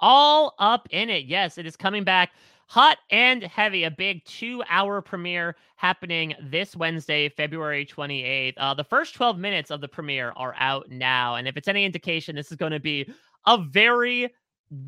[0.00, 1.26] all up in it.
[1.26, 2.30] Yes, it is coming back
[2.66, 3.84] hot and heavy.
[3.84, 8.54] A big two hour premiere happening this Wednesday, February 28th.
[8.56, 11.34] Uh, the first 12 minutes of the premiere are out now.
[11.34, 13.12] And if it's any indication, this is going to be
[13.46, 14.32] a very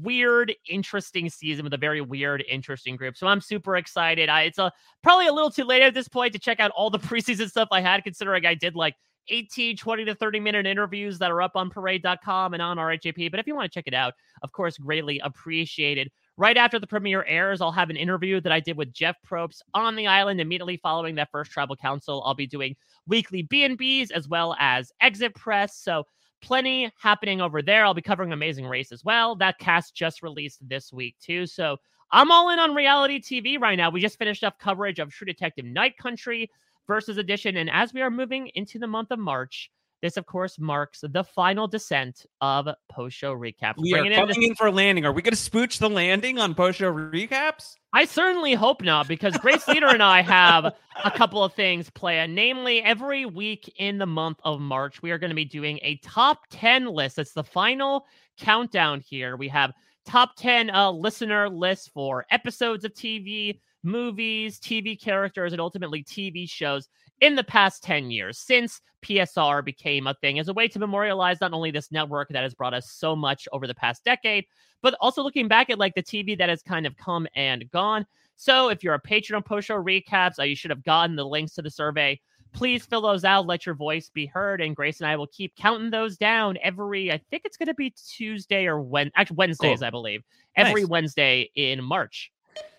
[0.00, 3.16] weird, interesting season with a very weird, interesting group.
[3.16, 4.28] So I'm super excited.
[4.28, 4.70] I, it's a
[5.02, 7.68] probably a little too late at this point to check out all the preseason stuff
[7.72, 8.94] I had, considering I did like
[9.28, 13.30] 18, 20 to 30 minute interviews that are up on parade.com and on RHAP.
[13.30, 16.10] But if you want to check it out, of course, greatly appreciated.
[16.36, 19.60] Right after the premiere airs, I'll have an interview that I did with Jeff Probst
[19.74, 22.22] on the island immediately following that first tribal council.
[22.24, 22.74] I'll be doing
[23.06, 25.76] weekly B&Bs as well as exit press.
[25.76, 26.04] So
[26.40, 27.84] plenty happening over there.
[27.84, 29.36] I'll be covering Amazing Race as well.
[29.36, 31.46] That cast just released this week too.
[31.46, 31.76] So
[32.10, 33.90] I'm all in on reality TV right now.
[33.90, 36.50] We just finished up coverage of True Detective Night Country
[36.86, 37.56] versus edition.
[37.56, 39.70] And as we are moving into the month of March,
[40.02, 43.74] this, of course, marks the final descent of post show recaps.
[43.78, 45.06] We are coming in in for a landing.
[45.06, 47.74] Are we going to spooch the landing on post show recaps?
[47.92, 52.34] I certainly hope not, because Grace Leader and I have a couple of things planned.
[52.34, 55.96] Namely, every week in the month of March, we are going to be doing a
[55.98, 57.20] top 10 list.
[57.20, 58.04] It's the final
[58.38, 59.36] countdown here.
[59.36, 59.72] We have
[60.04, 66.48] top 10 uh, listener lists for episodes of TV, movies, TV characters, and ultimately TV
[66.48, 66.88] shows
[67.20, 71.40] in the past 10 years since PSR became a thing as a way to memorialize
[71.40, 74.44] not only this network that has brought us so much over the past decade,
[74.82, 78.06] but also looking back at like the TV that has kind of come and gone.
[78.36, 81.24] So if you're a patron of post show recaps, uh, you should have gotten the
[81.24, 82.20] links to the survey.
[82.52, 85.54] Please fill those out, let your voice be heard, and Grace and I will keep
[85.56, 87.10] counting those down every.
[87.10, 89.86] I think it's going to be Tuesday or when actually Wednesdays, Cool.
[89.86, 90.22] I believe,
[90.56, 90.90] every Nice.
[90.90, 92.31] Wednesday in March.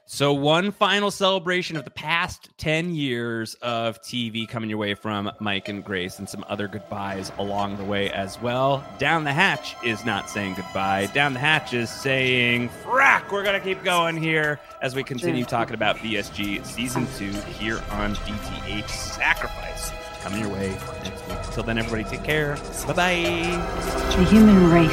[0.06, 5.32] So, one final celebration of the past 10 years of TV coming your way from
[5.40, 8.84] Mike and Grace, and some other goodbyes along the way as well.
[9.00, 11.06] Down the Hatch is not saying goodbye.
[11.14, 15.46] Down the Hatch is saying, frack, we're going to keep going here as we continue
[15.46, 19.92] talking about BSG Season 2 here on DTH Sacrifice.
[20.22, 20.70] Coming your way
[21.04, 21.38] next week.
[21.46, 22.58] Until then, everybody take care.
[22.88, 24.16] Bye bye.
[24.18, 24.92] The human race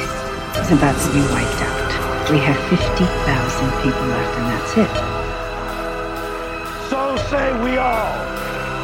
[0.57, 1.90] is about to be wiped out.
[2.31, 4.95] We have 50,000 people left, and that's it.
[6.89, 8.13] So say we all.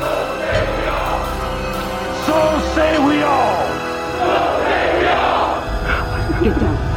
[0.01, 0.11] So
[0.43, 1.23] say we all.
[2.25, 2.37] So
[2.75, 3.67] say we all.
[6.43, 6.96] Get down.